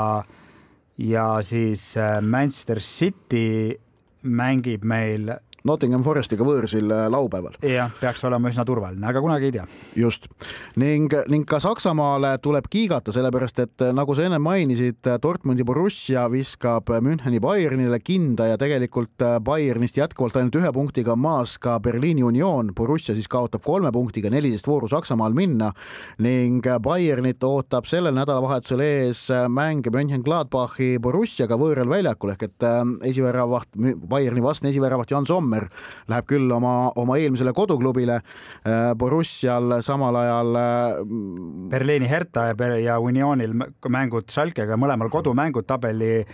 ja 0.99 1.43
siis 1.43 1.95
Manchester 2.23 2.81
City 2.81 3.75
mängib 4.23 4.85
meil 4.85 5.33
Nottingham 5.65 6.03
Forestiga 6.05 6.45
võõrsil 6.45 6.91
laupäeval. 7.09 7.55
jah, 7.65 7.89
peaks 7.97 8.21
olema 8.29 8.51
üsna 8.53 8.67
turvaline, 8.69 9.07
aga 9.09 9.21
kunagi 9.25 9.47
ei 9.49 9.53
tea. 9.55 9.62
just 9.97 10.27
ning, 10.77 11.09
ning 11.33 11.47
ka 11.49 11.57
Saksamaale 11.57 12.35
tuleb 12.45 12.67
kiigata, 12.69 13.15
sellepärast 13.17 13.62
et 13.62 13.85
nagu 13.97 14.12
sa 14.15 14.27
enne 14.27 14.37
mainisid, 14.45 15.01
Dortmundi 15.23 15.65
Borussia 15.65 16.27
viskab 16.29 16.93
Müncheni 17.01 17.41
Bayernile 17.41 17.97
kinda 18.05 18.51
ja 18.51 18.59
tegelikult 18.61 19.25
Bayernist 19.41 19.97
jätkuvalt 19.97 20.37
ainult 20.37 20.59
ühe 20.61 20.73
punktiga 20.77 21.17
maas 21.17 21.57
ka 21.57 21.79
Berliini 21.81 22.23
Union. 22.23 22.75
Borussia 22.77 23.15
siis 23.17 23.29
kaotab 23.33 23.65
kolme 23.65 23.89
punktiga, 23.93 24.29
neliteist 24.29 24.69
vooru 24.69 24.93
Saksamaal 24.93 25.33
minna 25.33 25.73
ning 26.19 26.61
Bayernit 26.85 27.41
ootab 27.41 27.89
sellel 27.89 28.12
nädalavahetusel 28.21 28.85
ees 28.85 29.25
mäng 29.49 29.89
Mönchengladbachi 29.89 30.99
Borussiaga 31.01 31.57
võõral 31.57 31.89
väljakul 31.89 32.37
ehk 32.37 32.51
et 32.51 32.69
äh, 32.69 32.85
esiväravaht, 33.15 33.73
Bayerni 34.12 34.45
vastane 34.45 34.75
esiväravaht 34.75 35.17
Jan 35.17 35.25
Sommer 35.55 35.69
läheb 36.11 36.27
küll 36.29 36.53
oma, 36.53 36.93
oma 36.97 37.17
eelmisele 37.19 37.53
koduklubile. 37.55 38.21
Äh, 38.65 38.95
Borussial 38.99 39.83
samal 39.83 40.17
ajal. 40.17 40.57
Äh, 40.57 41.05
Berliini 41.71 42.09
Hertha 42.09 42.49
ja, 42.51 42.77
ja 42.79 42.99
Unionil 42.99 43.55
mängud 43.89 44.31
Schalkega, 44.31 44.77
mõlemal 44.77 45.11
kodumängud 45.11 45.67
tabeli 45.67 46.25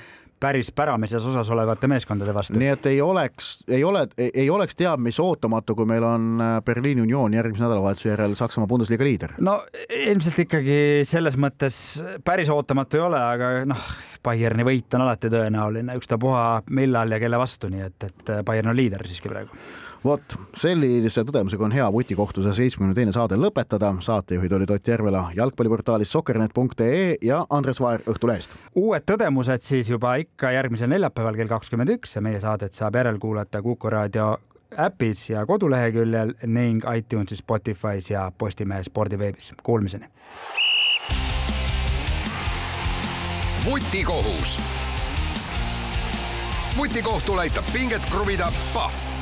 päris 0.40 0.70
päramises 0.72 1.24
osas 1.24 1.50
olevate 1.50 1.88
meeskondade 1.90 2.34
vastu. 2.34 2.58
nii 2.58 2.72
et 2.74 2.86
ei 2.90 3.00
oleks, 3.04 3.50
ei 3.68 3.84
ole, 3.84 4.06
ei 4.18 4.48
oleks 4.50 4.76
teab 4.78 5.02
mis 5.04 5.18
ootamatu, 5.20 5.76
kui 5.76 5.88
meil 5.88 6.06
on 6.06 6.40
äh, 6.40 6.54
Berliini 6.64 7.04
Union 7.04 7.34
järgmise 7.34 7.64
nädalavahetuse 7.64 8.08
järel 8.08 8.36
Saksamaa 8.38 8.68
Bundesliga 8.70 9.04
liider. 9.04 9.36
no 9.38 9.58
ilmselt 9.88 10.38
ikkagi 10.46 10.78
selles 11.08 11.36
mõttes 11.40 11.76
päris 12.24 12.50
ootamatu 12.52 13.00
ei 13.00 13.04
ole, 13.04 13.20
aga 13.20 13.52
noh, 13.68 13.84
Bayerni 14.24 14.64
võit 14.66 14.96
on 14.96 15.06
alati 15.06 15.30
tõenäoline, 15.32 15.96
ükstapuha 16.00 16.46
millal 16.76 17.12
ja 17.12 17.20
kelle 17.22 17.38
vastu, 17.40 17.70
nii 17.72 17.86
et, 17.86 18.10
et 18.10 18.34
Bayern 18.44 18.72
on 18.72 18.76
liider 18.76 19.06
siiski 19.08 19.32
praegu 19.32 19.56
vot 20.04 20.36
sellise 20.56 21.24
tõdemusega 21.28 21.64
on 21.66 21.74
hea 21.74 21.86
vutikohtuse 21.92 22.54
seitsmekümne 22.56 22.94
teine 22.94 23.12
saade 23.12 23.36
lõpetada. 23.36 23.92
saatejuhid 24.00 24.52
olid 24.52 24.70
Ott 24.70 24.88
Järvela 24.88 25.30
jalgpalliportaalist 25.36 26.10
sokkernet.ee 26.10 27.16
ja 27.22 27.46
Andres 27.50 27.80
Vaher 27.80 28.00
Õhtulehest. 28.00 28.50
uued 28.74 29.04
tõdemused 29.06 29.62
siis 29.62 29.90
juba 29.90 30.14
ikka 30.14 30.50
järgmisel 30.50 30.88
neljapäeval 30.88 31.36
kell 31.36 31.48
kakskümmend 31.48 31.90
üks 31.98 32.16
ja 32.16 32.22
meie 32.22 32.40
saadet 32.40 32.72
saab 32.72 32.94
järelkuulata 32.94 33.62
Kuku 33.62 33.90
raadio 33.90 34.36
äpis 34.78 35.30
ja 35.30 35.46
koduleheküljel 35.46 36.34
ning 36.46 36.84
iTunesis, 36.96 37.42
Spotify's 37.42 38.10
ja 38.10 38.32
Postimehe 38.38 38.82
spordiveebis. 38.82 39.54
Kuulmiseni. 39.62 40.06
vutikohus. 43.64 44.60
vutikohtul 46.76 47.38
aitab 47.38 47.64
pinget 47.72 48.02
kruvida 48.10 48.52
Pahv 48.74 49.19